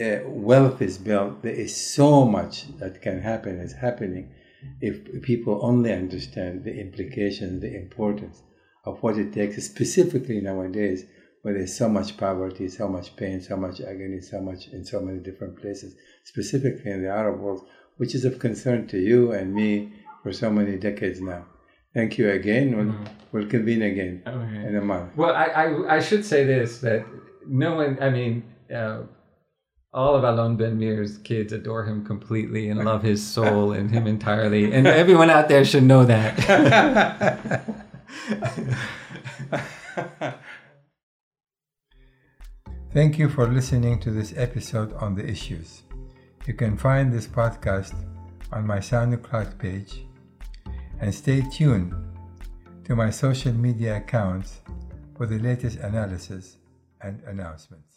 uh, 0.01 0.19
wealth 0.29 0.81
is 0.81 0.97
built. 0.97 1.41
There 1.41 1.51
is 1.51 1.75
so 1.75 2.23
much 2.23 2.77
that 2.77 3.01
can 3.01 3.21
happen, 3.21 3.59
is 3.59 3.73
happening, 3.73 4.33
if 4.79 5.21
people 5.23 5.59
only 5.61 5.91
understand 5.91 6.63
the 6.63 6.73
implications, 6.79 7.61
the 7.61 7.75
importance 7.75 8.43
of 8.85 9.03
what 9.03 9.17
it 9.17 9.33
takes, 9.33 9.61
specifically 9.63 10.39
nowadays 10.39 11.05
where 11.41 11.53
there's 11.53 11.77
so 11.77 11.87
much 11.87 12.17
poverty, 12.17 12.67
so 12.67 12.87
much 12.87 13.15
pain, 13.15 13.41
so 13.41 13.55
much 13.55 13.81
agony, 13.81 14.21
so 14.21 14.41
much 14.41 14.67
in 14.69 14.83
so 14.83 14.99
many 14.99 15.19
different 15.19 15.59
places, 15.59 15.95
specifically 16.23 16.91
in 16.91 17.03
the 17.03 17.09
Arab 17.09 17.39
world, 17.39 17.65
which 17.97 18.15
is 18.15 18.25
of 18.25 18.39
concern 18.39 18.87
to 18.87 18.97
you 18.97 19.31
and 19.31 19.53
me 19.53 19.93
for 20.23 20.33
so 20.33 20.49
many 20.49 20.77
decades 20.77 21.21
now. 21.21 21.45
Thank 21.93 22.17
you 22.17 22.29
again. 22.29 22.75
We'll, 22.75 22.85
mm-hmm. 22.87 23.05
we'll 23.31 23.47
convene 23.47 23.81
again 23.81 24.23
okay. 24.27 24.67
in 24.67 24.75
a 24.75 24.81
month. 24.81 25.15
Well, 25.15 25.33
I, 25.33 25.45
I, 25.45 25.95
I, 25.95 25.99
should 25.99 26.25
say 26.25 26.43
this 26.43 26.79
that 26.79 27.05
no 27.47 27.75
one, 27.75 27.97
I 28.01 28.09
mean, 28.09 28.43
uh, 28.73 29.03
all 29.93 30.15
of 30.15 30.23
Alon 30.23 30.57
Ben-Meir's 30.57 31.17
kids 31.19 31.53
adore 31.53 31.85
him 31.85 32.05
completely 32.05 32.69
and 32.69 32.83
love 32.83 33.01
his 33.01 33.25
soul 33.25 33.71
and 33.71 33.89
him 33.89 34.05
entirely. 34.05 34.71
And 34.71 34.85
everyone 35.03 35.29
out 35.29 35.47
there 35.47 35.65
should 35.65 35.83
know 35.83 36.05
that. 36.05 37.63
Thank 42.97 43.19
you 43.19 43.29
for 43.29 43.45
listening 43.45 43.99
to 43.99 44.09
this 44.09 44.33
episode 44.35 44.91
on 44.93 45.13
the 45.13 45.23
issues. 45.23 45.83
You 46.47 46.55
can 46.55 46.75
find 46.75 47.13
this 47.13 47.27
podcast 47.27 47.93
on 48.51 48.65
my 48.65 48.79
SoundCloud 48.79 49.59
page 49.59 50.07
and 50.99 51.13
stay 51.13 51.41
tuned 51.41 51.93
to 52.85 52.95
my 52.95 53.11
social 53.11 53.53
media 53.53 53.97
accounts 53.97 54.61
for 55.15 55.27
the 55.27 55.37
latest 55.37 55.77
analysis 55.77 56.57
and 56.99 57.21
announcements. 57.27 57.96